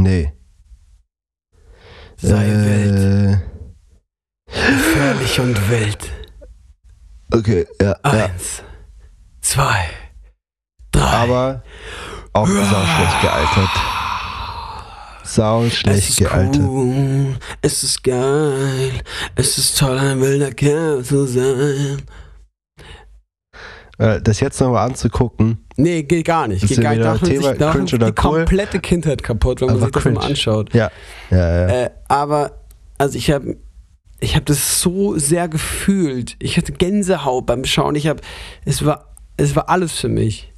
Nee. 0.00 0.32
Sei 2.16 2.46
wild. 2.46 2.98
äh, 2.98 3.38
Gefährlich 4.46 5.40
und 5.40 5.70
wild. 5.70 6.10
Okay, 7.32 7.66
ja, 7.80 7.88
ja. 7.88 7.96
Eins, 8.02 8.62
zwei, 9.40 9.90
drei. 10.90 11.04
Aber 11.04 11.62
auch 12.32 12.46
sau 12.46 12.84
schlecht 12.86 13.20
gealtert. 13.22 13.70
Sau 15.22 15.68
schlecht 15.70 16.16
gealtert. 16.16 16.62
cool, 16.62 17.36
es 17.62 17.82
ist 17.82 18.02
geil, 18.02 19.02
es 19.36 19.58
ist 19.58 19.78
toll, 19.78 19.98
ein 19.98 20.20
wilder 20.20 20.50
Kerl 20.52 21.04
zu 21.04 21.26
sein. 21.26 22.02
Äh, 24.00 24.20
Das 24.22 24.40
jetzt 24.40 24.60
nochmal 24.60 24.88
anzugucken, 24.88 25.58
Nee, 25.76 26.02
geht 26.02 26.26
gar 26.26 26.46
nicht. 26.48 26.62
Ist 26.62 26.70
Geht 26.70 26.80
gar 26.82 26.94
nicht. 26.94 27.04
macht 27.04 27.22
man 27.22 27.30
Thema 27.30 27.48
sich, 27.50 27.58
da 27.58 27.66
macht 27.68 27.76
man 27.78 27.86
die 27.86 27.94
cool? 28.04 28.12
komplette 28.12 28.80
Kindheit 28.80 29.22
kaputt, 29.22 29.60
wenn 29.60 29.68
man 29.68 29.76
Aber 29.76 29.86
sich 29.86 29.92
das 29.92 30.04
mal 30.06 30.24
anschaut. 30.24 30.74
ja, 30.74 30.90
ja, 31.30 31.36
ja. 31.38 31.68
Äh, 31.84 31.90
aber, 32.08 32.60
also 32.98 33.16
ich 33.16 33.30
habe 33.30 33.56
ich 34.22 34.36
hab 34.36 34.44
das 34.46 34.80
so 34.82 35.16
sehr 35.16 35.48
gefühlt. 35.48 36.36
Ich 36.40 36.56
hatte 36.58 36.72
Gänsehaut 36.72 37.46
beim 37.46 37.64
Schauen. 37.64 37.94
Ich 37.94 38.06
habe, 38.06 38.20
es 38.66 38.84
war, 38.84 39.14
es 39.38 39.56
war 39.56 39.70
alles 39.70 39.92
für 39.98 40.08
mich. 40.08 40.52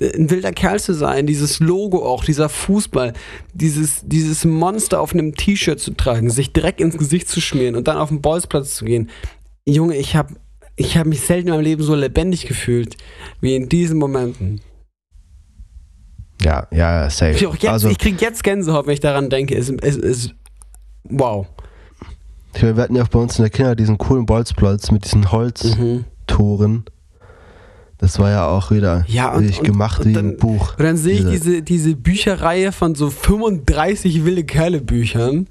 Äh, 0.00 0.14
Ein 0.18 0.28
wilder 0.28 0.52
Kerl 0.52 0.78
zu 0.80 0.92
sein, 0.92 1.26
dieses 1.26 1.60
Logo 1.60 2.04
auch, 2.04 2.24
dieser 2.24 2.50
Fußball, 2.50 3.14
dieses, 3.54 4.02
dieses 4.04 4.44
Monster 4.44 5.00
auf 5.00 5.14
einem 5.14 5.34
T-Shirt 5.34 5.80
zu 5.80 5.92
tragen, 5.92 6.28
sich 6.28 6.52
direkt 6.52 6.80
ins 6.82 6.98
Gesicht 6.98 7.28
zu 7.28 7.40
schmieren 7.40 7.76
und 7.76 7.88
dann 7.88 7.96
auf 7.96 8.10
den 8.10 8.20
Bolzplatz 8.20 8.74
zu 8.74 8.84
gehen. 8.84 9.08
Junge, 9.66 9.96
ich 9.96 10.14
habe 10.16 10.34
ich 10.76 10.96
hab 10.96 11.06
mich 11.06 11.20
selten 11.20 11.48
in 11.48 11.54
meinem 11.54 11.64
Leben 11.64 11.82
so 11.82 11.94
lebendig 11.94 12.46
gefühlt 12.46 12.96
wie 13.40 13.54
in 13.56 13.68
diesen 13.68 13.98
Momenten. 13.98 14.60
Ja, 16.42 16.66
ja, 16.72 17.08
safe. 17.10 17.32
Ich, 17.32 17.40
jetzt, 17.40 17.66
also, 17.66 17.88
ich 17.88 17.98
krieg 17.98 18.20
jetzt 18.20 18.42
Gänsehaut, 18.44 18.86
wenn 18.86 18.94
ich 18.94 19.00
daran 19.00 19.30
denke. 19.30 19.56
Es, 19.56 19.70
es, 19.70 19.96
es, 19.96 20.30
wow. 21.04 21.46
ich 22.54 22.62
meine, 22.62 22.76
wir 22.76 22.82
hatten 22.82 22.96
ja 22.96 23.04
auch 23.04 23.08
bei 23.08 23.18
uns 23.18 23.38
in 23.38 23.44
der 23.44 23.50
Kinder 23.50 23.74
diesen 23.76 23.98
coolen 23.98 24.26
Bolzplatz 24.26 24.90
mit 24.90 25.04
diesen 25.04 25.30
Holztoren. 25.32 26.84
Das 27.98 28.18
war 28.18 28.30
ja 28.30 28.48
auch 28.48 28.70
wieder 28.70 28.98
Mhm. 29.00 29.04
Ja, 29.08 29.32
und- 29.32 29.46
und- 29.58 29.64
gemacht 29.64 30.00
und 30.00 30.06
wie 30.08 30.12
dann- 30.12 30.30
ein 30.30 30.36
Buch. 30.36 30.76
Und 30.76 30.84
dann 30.84 30.96
sehe 30.96 31.14
ich 31.20 31.24
Diese- 31.30 31.62
diese, 31.62 31.94
Bücherreihe 31.96 32.72
von 32.72 32.94
so 32.94 33.08
35 33.08 34.24
wilde 34.24 34.44
Kerle-Büchern, 34.44 35.46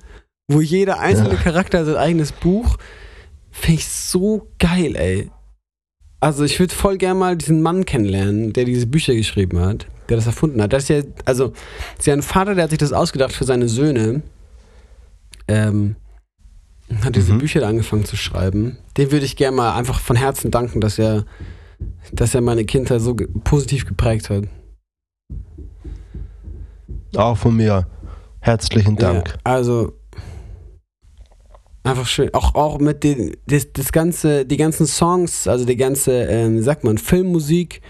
wo 0.49 0.61
jeder 0.61 0.99
einzelne 0.99 1.29
Ja. 1.35 1.35
Charakter 1.37 1.85
sein 1.85 1.95
eigenes 1.95 2.31
Buch. 2.33 2.77
Finde 3.53 3.79
ich 3.79 3.87
so 3.87 4.47
geil, 4.57 4.95
ey. 4.95 5.29
Also 6.19 6.43
ich 6.43 6.59
würde 6.59 6.73
voll 6.73 6.97
gerne 6.97 7.19
mal 7.19 7.37
diesen 7.37 7.61
Mann 7.61 7.85
kennenlernen, 7.85 8.51
der 8.51 8.65
diese 8.65 8.87
Bücher 8.87 9.13
geschrieben 9.13 9.59
hat, 9.59 9.85
der 10.09 10.17
das 10.17 10.25
erfunden 10.25 10.61
hat. 10.61 10.73
Das 10.73 10.83
ist 10.83 10.89
ja, 10.89 11.03
also, 11.25 11.53
ist 11.97 12.07
ja 12.07 12.13
ein 12.13 12.23
Vater, 12.23 12.55
der 12.55 12.63
hat 12.63 12.71
sich 12.71 12.79
das 12.79 12.93
ausgedacht 12.93 13.31
für 13.33 13.43
seine 13.43 13.69
Söhne. 13.69 14.23
Ähm, 15.47 15.95
und 16.89 17.05
hat 17.05 17.15
diese 17.15 17.33
Mhm. 17.33 17.37
Bücher 17.39 17.59
da 17.59 17.67
angefangen 17.67 18.05
zu 18.05 18.17
schreiben. 18.17 18.77
Dem 18.97 19.11
würde 19.11 19.25
ich 19.25 19.35
gerne 19.35 19.55
mal 19.55 19.75
einfach 19.75 19.99
von 19.99 20.15
Herzen 20.15 20.49
danken, 20.49 20.81
dass 20.81 20.97
er, 20.97 21.25
dass 22.11 22.33
er 22.33 22.41
meine 22.41 22.65
Kindheit 22.65 23.01
so 23.01 23.15
ge 23.15 23.27
positiv 23.43 23.85
geprägt 23.85 24.29
hat. 24.29 24.45
Auch 27.15 27.37
von 27.37 27.55
mir. 27.55 27.85
Herzlichen 28.39 28.95
Dank. 28.95 29.29
Ja, 29.29 29.35
also 29.43 29.93
einfach 31.83 32.07
schön. 32.07 32.33
Auch, 32.33 32.55
auch 32.55 32.79
mit 32.79 33.03
den, 33.03 33.35
das, 33.47 33.71
das 33.73 33.91
ganze, 33.91 34.45
die 34.45 34.57
ganzen 34.57 34.87
Songs, 34.87 35.47
also 35.47 35.65
die 35.65 35.75
ganze, 35.75 36.23
ähm, 36.23 36.61
sagt 36.61 36.83
man, 36.83 36.97
Filmmusik, 36.97 37.81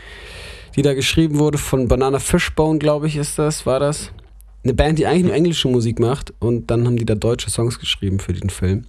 die 0.76 0.82
da 0.82 0.94
geschrieben 0.94 1.40
wurde 1.40 1.58
von 1.58 1.88
Banana 1.88 2.20
Fishbone, 2.20 2.80
glaube 2.80 3.08
ich, 3.08 3.16
ist 3.18 3.38
das, 3.38 3.66
war 3.66 3.80
das. 3.80 4.12
Eine 4.64 4.74
Band, 4.74 4.98
die 4.98 5.06
eigentlich 5.06 5.26
nur 5.26 5.34
englische 5.34 5.68
Musik 5.68 6.00
macht 6.00 6.34
und 6.40 6.72
dann 6.72 6.86
haben 6.88 6.96
die 6.96 7.06
da 7.06 7.16
deutsche 7.16 7.50
Songs 7.50 7.80
geschrieben 7.80 8.20
für 8.20 8.34
den 8.34 8.50
Film. 8.50 8.86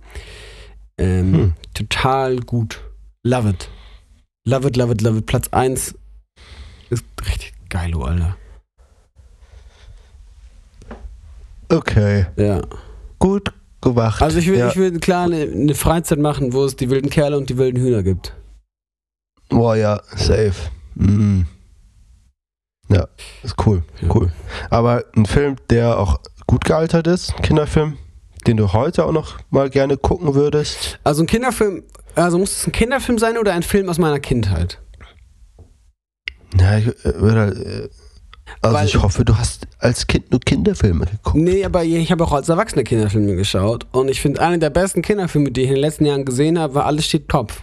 Ähm, 0.97 1.33
Hm. 1.35 1.53
Total 1.75 2.39
gut. 2.41 2.81
Love 3.25 3.51
it. 3.51 3.69
Love 4.47 4.69
it, 4.69 4.77
love 4.77 4.93
it, 4.93 5.01
love 5.01 5.19
it. 5.19 5.27
Platz 5.27 5.49
1 5.49 5.95
ist 6.91 7.05
richtig 7.27 7.53
geil, 7.69 7.95
oh, 7.95 8.03
Alter. 8.03 8.37
Okay, 11.69 12.27
Ja. 12.37 12.61
gut 13.19 13.53
gemacht. 13.85 14.21
Also 14.21 14.39
ich 14.39 14.49
will, 14.49 14.59
ja. 14.59 14.69
ich 14.69 14.77
will 14.77 14.99
klar 14.99 15.25
eine, 15.25 15.43
eine 15.43 15.75
Freizeit 15.75 16.19
machen, 16.19 16.53
wo 16.53 16.65
es 16.65 16.77
die 16.77 16.91
wilden 16.91 17.11
Kerle 17.11 17.37
und 17.37 17.49
die 17.51 17.57
wilden 17.57 17.81
Hühner 17.81 18.03
gibt. 18.03 18.35
Boah, 19.49 19.77
ja, 19.77 20.01
safe. 20.17 20.55
Mhm. 20.97 21.47
Ja, 22.89 23.09
ist 23.43 23.55
cool, 23.67 23.83
cool. 24.15 24.31
Aber 24.69 25.05
ein 25.17 25.27
Film, 25.27 25.57
der 25.71 25.99
auch 25.99 26.21
gut 26.47 26.65
gealtert 26.65 27.07
ist, 27.07 27.35
ein 27.37 27.43
Kinderfilm, 27.43 27.97
den 28.47 28.57
du 28.57 28.73
heute 28.73 29.05
auch 29.07 29.13
noch 29.13 29.39
mal 29.51 29.71
gerne 29.71 29.97
gucken 29.97 30.35
würdest. 30.35 30.99
Also 31.03 31.23
ein 31.23 31.27
Kinderfilm, 31.27 31.85
also 32.15 32.39
muss 32.39 32.53
es 32.53 32.67
ein 32.67 32.73
Kinderfilm 32.73 33.19
sein 33.19 33.39
oder 33.39 33.55
ein 33.55 33.63
Film 33.63 33.89
aus 33.89 33.99
meiner 33.99 34.21
Kindheit? 34.21 34.81
Ja, 36.61 36.79
ich, 36.79 36.87
würde, 37.05 37.89
äh, 37.89 38.04
also 38.61 38.77
Weil- 38.77 38.87
ich 38.87 38.97
hoffe, 39.03 39.25
du 39.25 39.37
hast 39.37 39.67
als 39.79 40.07
Kind 40.07 40.31
nur 40.31 40.41
Kinderfilme 40.41 41.07
geguckt. 41.07 41.37
Nee, 41.37 41.65
aber 41.65 41.85
ich 41.85 42.11
habe 42.11 42.25
auch 42.25 42.33
als 42.33 42.49
Erwachsener 42.49 42.85
Kinderfilme 42.85 43.37
geschaut 43.37 43.87
und 43.93 44.09
ich 44.09 44.21
finde, 44.21 44.41
einer 44.41 44.59
der 44.59 44.71
besten 44.71 45.03
Kinderfilme, 45.03 45.51
die 45.51 45.63
ich 45.63 45.69
in 45.69 45.75
den 45.75 45.81
letzten 45.81 46.05
Jahren 46.07 46.25
gesehen 46.25 46.59
habe, 46.59 46.75
war 46.75 46.87
Alles 46.87 47.07
steht 47.07 47.29
Kopf. 47.29 47.63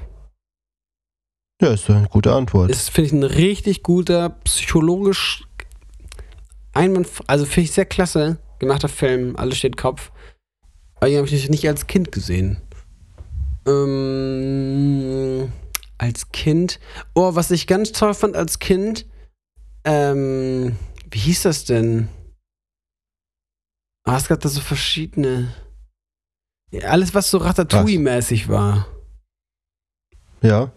Ja, 1.61 1.69
ist 1.73 1.89
eine 1.89 2.07
gute 2.07 2.33
Antwort. 2.33 2.71
Ist, 2.71 2.89
finde 2.89 3.07
ich, 3.07 3.13
ein 3.13 3.23
richtig 3.23 3.83
guter, 3.83 4.29
psychologisch 4.43 5.43
einwand, 6.73 7.07
also 7.27 7.45
finde 7.45 7.65
ich 7.65 7.71
sehr 7.71 7.85
klasse 7.85 8.39
gemachter 8.59 8.89
Film, 8.89 9.35
Alles 9.35 9.57
steht 9.57 9.77
Kopf. 9.77 10.11
Aber 10.95 11.09
den 11.09 11.17
habe 11.17 11.27
ich 11.27 11.49
nicht 11.49 11.67
als 11.67 11.87
Kind 11.87 12.11
gesehen. 12.11 12.61
Ähm, 13.67 15.51
als 15.97 16.31
Kind. 16.31 16.79
Oh, 17.13 17.35
was 17.35 17.51
ich 17.51 17.67
ganz 17.67 17.91
toll 17.91 18.13
fand 18.13 18.35
als 18.35 18.59
Kind, 18.59 19.05
ähm, 19.83 20.75
wie 21.09 21.19
hieß 21.19 21.43
das 21.43 21.65
denn? 21.65 22.07
Ah, 24.03 24.17
es 24.17 24.27
gab 24.27 24.39
da 24.41 24.49
so 24.49 24.61
verschiedene. 24.61 25.53
Ja, 26.71 26.89
alles, 26.89 27.13
was 27.13 27.29
so 27.29 27.37
Ratatouille-mäßig 27.39 28.47
war. 28.47 28.87
ja, 30.41 30.71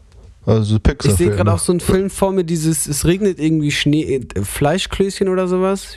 also 0.44 0.76
Ich 0.76 0.82
Pixar. 0.82 1.16
sehe 1.16 1.30
gerade 1.30 1.52
auch 1.52 1.58
so 1.58 1.72
einen 1.72 1.80
Film 1.80 2.10
vor 2.10 2.32
mir, 2.32 2.44
dieses, 2.44 2.86
es 2.86 3.04
regnet 3.06 3.38
irgendwie 3.38 3.70
Schnee, 3.70 4.16
äh, 4.16 4.44
Fleischklößchen 4.44 5.28
oder 5.28 5.48
sowas. 5.48 5.94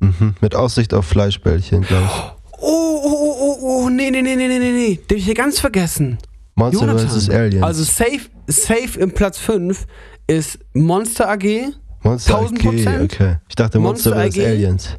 Mhm, 0.00 0.34
mit 0.40 0.54
Aussicht 0.54 0.92
auf 0.92 1.06
Fleischbällchen, 1.06 1.82
glaube 1.82 2.04
ich. 2.04 2.60
Oh, 2.60 3.00
oh, 3.04 3.36
oh, 3.40 3.56
oh, 3.60 3.84
oh, 3.84 3.88
nee, 3.88 4.10
nee, 4.10 4.20
nee, 4.20 4.36
nee, 4.36 4.48
nee, 4.48 4.58
nee, 4.58 4.72
nee, 4.72 4.96
den 4.96 5.02
hab 5.04 5.12
ich 5.18 5.24
hier 5.24 5.34
ganz 5.34 5.58
vergessen. 5.60 6.18
Monster 6.56 6.98
vs. 6.98 7.30
Aliens. 7.30 7.62
Also 7.62 7.84
safe, 7.84 8.20
safe 8.48 8.98
im 8.98 9.12
Platz 9.12 9.38
5 9.38 9.86
ist 10.26 10.58
Monster 10.74 11.30
AG. 11.30 11.72
Monster 12.06 12.38
1000 12.38 12.88
AG, 12.88 13.04
okay. 13.04 13.36
Ich 13.48 13.54
dachte 13.56 13.78
Monster, 13.78 14.14
Monster. 14.14 14.42
AG? 14.42 14.46
Aliens. 14.46 14.90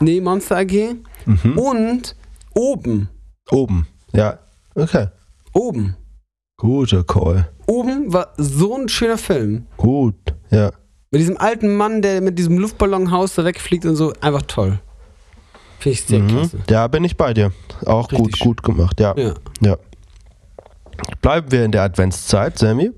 Nee, 0.00 0.20
Monster 0.20 0.56
AG. 0.58 0.96
Mhm. 1.26 1.58
Und 1.58 2.16
oben, 2.54 3.08
Oben. 3.50 3.86
Ja, 4.12 4.38
okay. 4.74 5.08
oben. 5.52 5.96
Guter 6.56 7.04
Call. 7.04 7.48
Oben 7.66 8.12
war 8.12 8.32
so 8.36 8.76
ein 8.76 8.88
schöner 8.88 9.18
Film. 9.18 9.66
Gut, 9.76 10.14
ja. 10.50 10.70
Mit 11.10 11.20
diesem 11.20 11.36
alten 11.38 11.76
Mann, 11.76 12.02
der 12.02 12.20
mit 12.20 12.38
diesem 12.38 12.58
Luftballonhaus 12.58 13.34
da 13.34 13.44
wegfliegt 13.44 13.84
und 13.84 13.96
so. 13.96 14.12
Einfach 14.20 14.42
toll. 14.42 14.78
Finde 15.78 15.94
ich 15.94 16.04
sehr 16.04 16.18
Mhm. 16.20 16.28
klasse. 16.28 16.58
Da 16.66 16.86
bin 16.88 17.04
ich 17.04 17.16
bei 17.16 17.32
dir. 17.34 17.52
Auch 17.86 18.10
Richtig 18.12 18.18
gut, 18.18 18.36
schön. 18.38 18.46
gut 18.48 18.62
gemacht, 18.62 19.00
ja. 19.00 19.14
Ja. 19.16 19.34
ja. 19.60 19.76
Bleiben 21.22 21.50
wir 21.50 21.64
in 21.64 21.72
der 21.72 21.82
Adventszeit, 21.82 22.58
Sammy. 22.58 22.90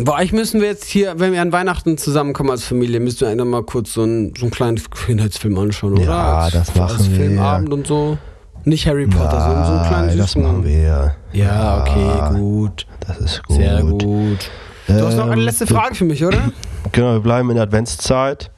Boah, 0.00 0.16
eigentlich 0.16 0.32
müssen 0.32 0.60
wir 0.60 0.68
jetzt 0.68 0.84
hier, 0.84 1.18
wenn 1.18 1.32
wir 1.32 1.42
an 1.42 1.50
Weihnachten 1.50 1.98
zusammenkommen 1.98 2.50
als 2.50 2.64
Familie, 2.64 3.00
müssen 3.00 3.36
wir 3.36 3.44
mal 3.44 3.64
kurz 3.64 3.94
so 3.94 4.02
einen, 4.02 4.32
so 4.36 4.42
einen 4.42 4.52
kleinen 4.52 4.76
Kindheitsfilm 4.76 5.58
anschauen, 5.58 5.94
oder? 5.94 6.04
Ja, 6.04 6.38
als, 6.38 6.52
das 6.52 6.74
machen 6.76 6.96
als 6.96 7.10
wir. 7.10 7.16
Filmabend 7.16 7.72
und 7.72 7.86
so. 7.86 8.16
Nicht 8.64 8.86
Harry 8.86 9.06
Potter, 9.06 9.40
so, 9.40 9.46
so 9.46 9.78
einen 9.78 9.86
kleinen 9.88 10.06
Nein, 10.08 10.18
das 10.18 10.32
süßen. 10.32 10.42
machen 10.42 10.64
wir. 10.64 11.16
Ja, 11.32 11.80
okay, 11.80 12.38
gut. 12.38 12.86
Das 13.00 13.18
ist 13.18 13.42
gut. 13.44 13.56
Sehr 13.56 13.82
gut. 13.82 14.50
Du 14.86 14.94
hast 15.06 15.16
noch 15.16 15.24
eine 15.26 15.34
Ähm, 15.34 15.40
letzte 15.40 15.66
Frage 15.66 15.94
für 15.94 16.04
mich, 16.04 16.24
oder? 16.24 16.38
Genau, 16.92 17.12
wir 17.14 17.20
bleiben 17.20 17.50
in 17.50 17.56
der 17.56 17.64
Adventszeit. 17.64 18.50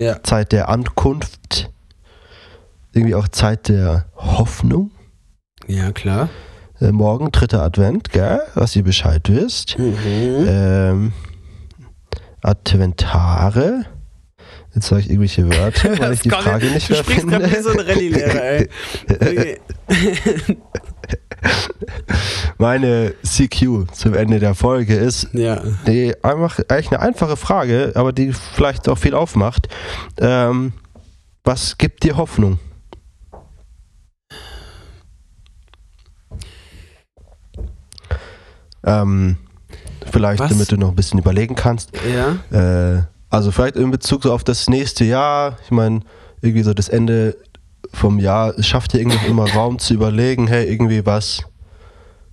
Ja. 0.00 0.20
Zeit 0.24 0.50
der 0.52 0.68
Ankunft. 0.68 1.70
Irgendwie 2.92 3.14
auch 3.14 3.28
Zeit 3.28 3.68
der 3.68 4.06
Hoffnung. 4.16 4.90
Ja, 5.68 5.92
klar. 5.92 6.28
Äh, 6.80 6.92
morgen, 6.92 7.32
dritter 7.32 7.62
Advent, 7.62 8.10
gell? 8.10 8.40
Was 8.54 8.76
ihr 8.76 8.84
Bescheid 8.84 9.22
wisst. 9.28 9.78
Mhm. 9.78 9.94
Ähm, 10.46 11.12
Adventare. 12.42 13.84
Jetzt 14.74 14.88
sage 14.88 15.00
ich 15.02 15.08
irgendwelche 15.08 15.48
Wörter, 15.48 15.98
weil 15.98 16.12
ich 16.12 16.20
die 16.20 16.30
Frage 16.30 16.66
nicht 16.66 16.88
du 16.88 16.92
mehr 16.94 17.02
sprichst 17.02 17.26
gerade 17.26 17.50
wie 17.50 17.62
so 17.62 17.70
ein 17.70 17.80
Rallye-Lehrer, 17.80 18.42
ey. 18.42 18.68
Okay. 19.10 19.58
Meine 22.58 23.14
CQ 23.24 23.86
zum 23.92 24.14
Ende 24.14 24.38
der 24.40 24.54
Folge 24.54 24.94
ist 24.94 25.28
Ja. 25.32 25.62
die 25.86 26.14
einfach 26.22 26.58
eigentlich 26.68 26.88
eine 26.92 27.00
einfache 27.00 27.36
Frage, 27.36 27.92
aber 27.94 28.12
die 28.12 28.32
vielleicht 28.32 28.88
auch 28.88 28.98
viel 28.98 29.14
aufmacht. 29.14 29.68
Ähm, 30.20 30.72
was 31.44 31.78
gibt 31.78 32.02
dir 32.04 32.16
Hoffnung? 32.16 32.58
Ähm, 38.84 39.36
vielleicht, 40.10 40.40
Was? 40.40 40.50
damit 40.50 40.70
du 40.72 40.76
noch 40.76 40.90
ein 40.90 40.96
bisschen 40.96 41.18
überlegen 41.18 41.54
kannst. 41.54 41.92
Ja. 42.08 42.96
Äh, 42.96 43.02
also 43.30 43.50
vielleicht 43.50 43.76
in 43.76 43.90
Bezug 43.90 44.22
so 44.22 44.32
auf 44.32 44.44
das 44.44 44.68
nächste 44.68 45.04
Jahr. 45.04 45.58
Ich 45.64 45.70
meine, 45.70 46.00
irgendwie 46.40 46.62
so 46.62 46.72
das 46.72 46.88
Ende 46.88 47.36
vom 47.92 48.18
Jahr 48.18 48.58
es 48.58 48.66
schafft 48.66 48.92
dir 48.92 49.00
irgendwie 49.00 49.26
immer 49.26 49.50
Raum 49.50 49.78
zu 49.78 49.94
überlegen, 49.94 50.46
hey, 50.46 50.70
irgendwie 50.70 51.06
was, 51.06 51.42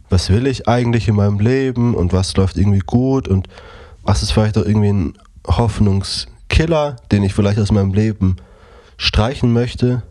was 0.09 0.29
will 0.29 0.47
ich 0.47 0.67
eigentlich 0.67 1.07
in 1.07 1.15
meinem 1.15 1.39
Leben 1.39 1.95
und 1.95 2.13
was 2.13 2.35
läuft 2.35 2.57
irgendwie 2.57 2.79
gut 2.79 3.27
und 3.27 3.47
was 4.03 4.21
ist 4.21 4.31
vielleicht 4.31 4.57
auch 4.57 4.65
irgendwie 4.65 4.89
ein 4.89 5.13
Hoffnungskiller, 5.47 6.97
den 7.11 7.23
ich 7.23 7.33
vielleicht 7.33 7.59
aus 7.59 7.71
meinem 7.71 7.93
Leben 7.93 8.37
streichen 8.97 9.51
möchte. 9.53 10.03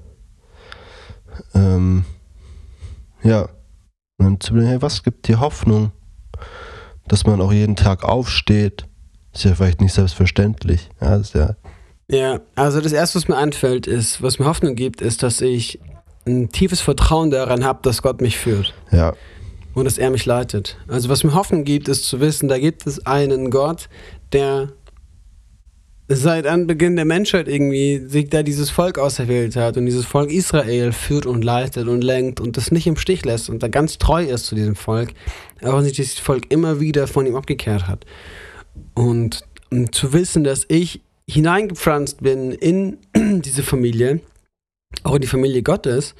Ähm, 1.54 2.04
ja. 3.22 3.48
Und 4.18 4.26
dann 4.26 4.40
zu 4.40 4.52
überlegen, 4.52 4.70
hey, 4.70 4.82
was 4.82 5.02
gibt 5.02 5.26
dir 5.28 5.40
Hoffnung, 5.40 5.92
dass 7.08 7.26
man 7.26 7.40
auch 7.40 7.52
jeden 7.52 7.76
Tag 7.76 8.04
aufsteht? 8.04 8.86
Ist 9.32 9.44
ja 9.44 9.54
vielleicht 9.54 9.80
nicht 9.80 9.92
selbstverständlich. 9.92 10.88
Ja, 11.00 11.16
ist 11.16 11.34
ja, 11.34 11.56
Ja, 12.08 12.40
also 12.54 12.80
das 12.80 12.92
erste, 12.92 13.18
was 13.18 13.28
mir 13.28 13.36
einfällt, 13.36 13.86
ist, 13.86 14.22
was 14.22 14.38
mir 14.38 14.46
Hoffnung 14.46 14.74
gibt, 14.76 15.00
ist, 15.00 15.22
dass 15.22 15.40
ich 15.40 15.80
ein 16.26 16.50
tiefes 16.50 16.80
Vertrauen 16.80 17.30
daran 17.30 17.64
habe, 17.64 17.80
dass 17.82 18.02
Gott 18.02 18.20
mich 18.20 18.38
führt 18.38 18.72
ja, 18.90 19.12
und 19.74 19.84
dass 19.84 19.98
er 19.98 20.10
mich 20.10 20.24
leitet. 20.24 20.78
Also 20.88 21.08
was 21.08 21.24
mir 21.24 21.34
Hoffnung 21.34 21.64
gibt, 21.64 21.88
ist 21.88 22.04
zu 22.04 22.20
wissen, 22.20 22.48
da 22.48 22.58
gibt 22.58 22.86
es 22.86 23.04
einen 23.06 23.50
Gott, 23.50 23.88
der 24.32 24.68
seit 26.08 26.46
Anbeginn 26.46 26.96
der 26.96 27.04
Menschheit 27.04 27.48
irgendwie 27.48 28.02
sich 28.06 28.28
da 28.28 28.42
dieses 28.42 28.70
Volk 28.70 28.98
auserwählt 28.98 29.56
hat 29.56 29.76
und 29.76 29.86
dieses 29.86 30.04
Volk 30.04 30.30
Israel 30.30 30.92
führt 30.92 31.24
und 31.24 31.42
leitet 31.42 31.88
und 31.88 32.04
lenkt 32.04 32.40
und 32.40 32.56
das 32.56 32.70
nicht 32.70 32.86
im 32.86 32.96
Stich 32.96 33.24
lässt 33.24 33.48
und 33.48 33.62
da 33.62 33.68
ganz 33.68 33.98
treu 33.98 34.24
ist 34.24 34.46
zu 34.46 34.54
diesem 34.54 34.76
Volk, 34.76 35.14
wenn 35.60 35.82
sich 35.82 35.94
dieses 35.94 36.18
Volk 36.18 36.50
immer 36.50 36.80
wieder 36.80 37.06
von 37.06 37.26
ihm 37.26 37.36
abgekehrt 37.36 37.86
hat. 37.86 38.04
Und, 38.94 39.44
und 39.70 39.94
zu 39.94 40.12
wissen, 40.12 40.44
dass 40.44 40.66
ich 40.68 41.00
hineingepflanzt 41.28 42.22
bin 42.22 42.52
in 42.52 42.98
diese 43.42 43.62
Familie, 43.62 44.20
auch 45.04 45.14
in 45.14 45.22
die 45.22 45.28
Familie 45.28 45.62
Gottes, 45.62 46.14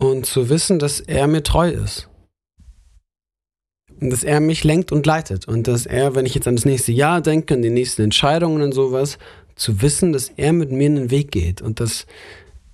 und 0.00 0.26
zu 0.26 0.48
wissen, 0.48 0.78
dass 0.78 1.00
er 1.00 1.26
mir 1.26 1.42
treu 1.42 1.70
ist. 1.70 2.07
Dass 4.00 4.22
er 4.22 4.40
mich 4.40 4.64
lenkt 4.64 4.92
und 4.92 5.06
leitet. 5.06 5.48
Und 5.48 5.66
dass 5.66 5.86
er, 5.86 6.14
wenn 6.14 6.26
ich 6.26 6.34
jetzt 6.34 6.46
an 6.46 6.56
das 6.56 6.64
nächste 6.64 6.92
Jahr 6.92 7.20
denke, 7.20 7.54
an 7.54 7.62
die 7.62 7.70
nächsten 7.70 8.02
Entscheidungen 8.02 8.62
und 8.62 8.72
sowas, 8.72 9.18
zu 9.56 9.82
wissen, 9.82 10.12
dass 10.12 10.30
er 10.36 10.52
mit 10.52 10.70
mir 10.70 10.86
einen 10.86 11.10
Weg 11.10 11.32
geht. 11.32 11.60
Und 11.60 11.80
das, 11.80 12.06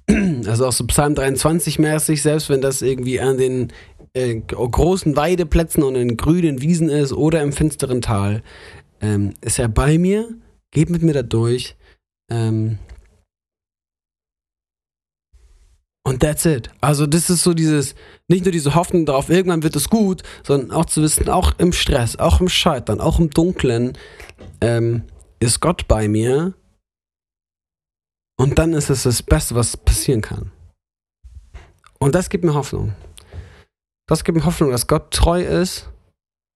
also 0.47 0.67
auch 0.67 0.73
so 0.73 0.87
Psalm 0.87 1.15
23 1.15 1.79
mäßig, 1.79 2.23
selbst 2.23 2.51
wenn 2.51 2.61
das 2.61 2.83
irgendwie 2.83 3.21
an 3.21 3.39
den 3.39 3.73
äh, 4.13 4.37
großen 4.37 5.17
Weideplätzen 5.17 5.83
und 5.83 5.97
in 5.97 6.17
grünen 6.17 6.61
Wiesen 6.61 6.89
ist 6.89 7.13
oder 7.13 7.43
im 7.43 7.53
finsteren 7.53 8.03
Tal, 8.03 8.43
ähm, 9.01 9.35
ist 9.41 9.59
er 9.59 9.69
bei 9.69 9.99
mir, 9.99 10.29
geht 10.71 10.91
mit 10.91 11.03
mir 11.03 11.15
da 11.15 11.23
durch. 11.23 11.75
Ähm, 12.31 12.79
und 16.07 16.21
that's 16.21 16.45
it. 16.45 16.71
Also 16.81 17.07
das 17.07 17.31
ist 17.31 17.43
so 17.43 17.55
dieses, 17.55 17.95
nicht 18.29 18.45
nur 18.45 18.53
diese 18.53 18.75
Hoffnung 18.75 19.07
darauf, 19.07 19.31
irgendwann 19.31 19.63
wird 19.63 19.75
es 19.75 19.89
gut, 19.89 20.23
sondern 20.43 20.71
auch 20.71 20.85
zu 20.85 21.03
wissen, 21.03 21.29
auch 21.29 21.53
im 21.59 21.73
Stress, 21.73 22.17
auch 22.17 22.41
im 22.41 22.49
Scheitern, 22.49 23.01
auch 23.01 23.19
im 23.19 23.31
Dunklen, 23.31 23.97
ähm, 24.61 25.05
ist 25.41 25.61
Gott 25.61 25.89
bei 25.89 26.09
mir. 26.09 26.55
Und 28.37 28.59
dann 28.59 28.75
ist 28.75 28.91
es 28.91 29.05
das 29.05 29.23
Beste, 29.23 29.55
was 29.55 29.77
passieren 29.77 30.21
kann. 30.21 30.51
Und 31.99 32.15
das 32.15 32.29
gibt 32.29 32.45
mir 32.45 32.55
Hoffnung. 32.55 32.95
Das 34.07 34.25
gibt 34.25 34.37
mir 34.37 34.45
Hoffnung, 34.45 34.71
dass 34.71 34.87
Gott 34.87 35.11
treu 35.11 35.43
ist 35.43 35.89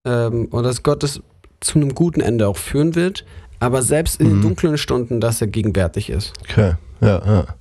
ähm, 0.05 0.45
und 0.51 0.63
dass 0.63 0.83
Gott 0.83 1.03
es 1.03 1.21
zu 1.59 1.79
einem 1.79 1.95
guten 1.95 2.21
Ende 2.21 2.47
auch 2.47 2.57
führen 2.57 2.93
wird, 2.93 3.25
aber 3.59 3.81
selbst 3.81 4.19
in 4.19 4.27
mhm. 4.27 4.31
den 4.31 4.41
dunklen 4.41 4.77
Stunden, 4.77 5.19
dass 5.19 5.41
er 5.41 5.47
gegenwärtig 5.47 6.09
ist. 6.09 6.33
Okay, 6.41 6.75
ja, 7.01 7.25
ja. 7.25 7.55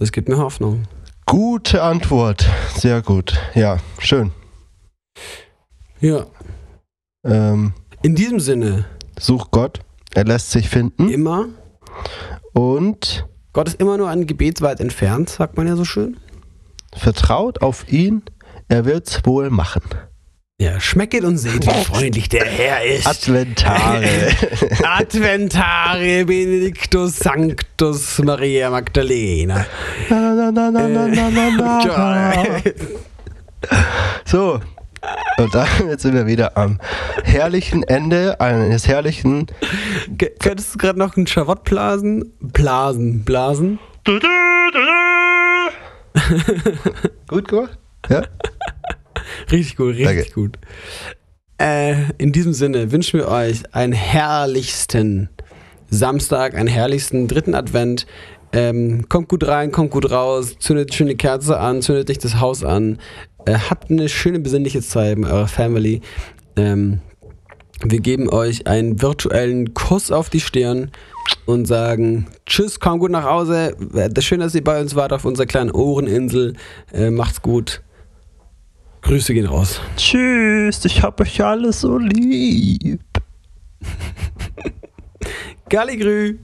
Das 0.00 0.12
gibt 0.12 0.28
mir 0.28 0.38
Hoffnung. 0.38 0.84
Gute 1.26 1.82
Antwort. 1.82 2.48
Sehr 2.76 3.02
gut. 3.02 3.36
Ja, 3.54 3.78
schön. 3.98 4.30
Ja. 6.00 6.26
Ähm, 7.24 7.72
In 8.02 8.14
diesem 8.14 8.38
Sinne. 8.38 8.84
Such 9.18 9.50
Gott. 9.50 9.80
Er 10.14 10.24
lässt 10.24 10.52
sich 10.52 10.68
finden. 10.68 11.08
Immer. 11.08 11.48
Und. 12.52 13.26
Gott 13.52 13.66
ist 13.66 13.80
immer 13.80 13.98
nur 13.98 14.08
ein 14.08 14.28
Gebet 14.28 14.62
weit 14.62 14.78
entfernt, 14.78 15.30
sagt 15.30 15.56
man 15.56 15.66
ja 15.66 15.74
so 15.74 15.84
schön. 15.84 16.16
Vertraut 16.94 17.60
auf 17.60 17.90
ihn. 17.90 18.22
Er 18.68 18.84
wird's 18.84 19.26
wohl 19.26 19.50
machen. 19.50 19.82
Ja, 20.60 20.80
schmecket 20.80 21.22
und 21.22 21.38
seht, 21.38 21.64
wie 21.64 21.84
freundlich 21.84 22.28
der 22.28 22.44
Herr 22.44 22.84
ist. 22.84 23.06
Adventare. 23.06 24.02
Adventare 24.82 26.24
Benedictus 26.26 27.16
Sanctus 27.16 28.18
Maria 28.18 28.68
Magdalena. 28.68 29.66
Na, 30.10 30.50
na, 30.50 30.70
na, 30.72 32.34
äh, 32.42 32.74
so. 34.24 34.60
Und 35.36 35.54
damit 35.54 36.00
sind 36.00 36.14
wir 36.14 36.26
wieder 36.26 36.56
am 36.56 36.80
herrlichen 37.22 37.84
Ende 37.84 38.40
eines 38.40 38.88
herrlichen. 38.88 39.46
G 40.08 40.28
könntest 40.40 40.74
du 40.74 40.78
gerade 40.78 40.98
noch 40.98 41.16
einen 41.16 41.28
Schavott 41.28 41.62
blasen? 41.62 42.32
Blasen, 42.40 43.24
blasen. 43.24 43.78
Gut 47.28 47.46
gemacht? 47.46 47.78
Ja. 48.08 48.22
Richtig 49.50 49.76
gut, 49.76 49.96
richtig 49.96 50.06
Danke. 50.06 50.30
gut. 50.32 50.58
Äh, 51.58 52.12
in 52.18 52.32
diesem 52.32 52.52
Sinne 52.52 52.92
wünschen 52.92 53.18
wir 53.18 53.28
euch 53.28 53.62
einen 53.72 53.92
herrlichsten 53.92 55.28
Samstag, 55.90 56.54
einen 56.54 56.68
herrlichsten 56.68 57.26
dritten 57.26 57.54
Advent. 57.54 58.06
Ähm, 58.52 59.08
kommt 59.08 59.28
gut 59.28 59.46
rein, 59.46 59.72
kommt 59.72 59.90
gut 59.90 60.10
raus, 60.10 60.56
zündet 60.58 60.94
schöne 60.94 61.16
Kerze 61.16 61.58
an, 61.58 61.82
zündet 61.82 62.08
nicht 62.08 62.24
das 62.24 62.40
Haus 62.40 62.64
an. 62.64 62.98
Äh, 63.44 63.58
habt 63.70 63.90
eine 63.90 64.08
schöne 64.08 64.38
besinnliche 64.38 64.82
Zeit 64.82 65.18
mit 65.18 65.30
eurer 65.30 65.48
Family. 65.48 66.00
Ähm, 66.56 67.00
wir 67.84 68.00
geben 68.00 68.28
euch 68.28 68.66
einen 68.66 69.00
virtuellen 69.02 69.74
Kuss 69.74 70.10
auf 70.10 70.30
die 70.30 70.40
Stirn 70.40 70.90
und 71.46 71.66
sagen 71.66 72.26
Tschüss, 72.46 72.80
komm 72.80 72.98
gut 72.98 73.10
nach 73.10 73.24
Hause. 73.24 73.76
Schön, 74.20 74.40
dass 74.40 74.54
ihr 74.54 74.64
bei 74.64 74.80
uns 74.80 74.94
wart 74.94 75.12
auf 75.12 75.24
unserer 75.24 75.46
kleinen 75.46 75.70
Ohreninsel. 75.70 76.54
Äh, 76.92 77.10
macht's 77.10 77.42
gut. 77.42 77.82
Grüße 79.02 79.34
gehen 79.34 79.46
raus. 79.46 79.80
Tschüss, 79.96 80.84
ich 80.84 81.02
hab 81.02 81.20
euch 81.20 81.42
alle 81.42 81.72
so 81.72 81.98
lieb. 81.98 83.00
Galligrü. 85.68 86.38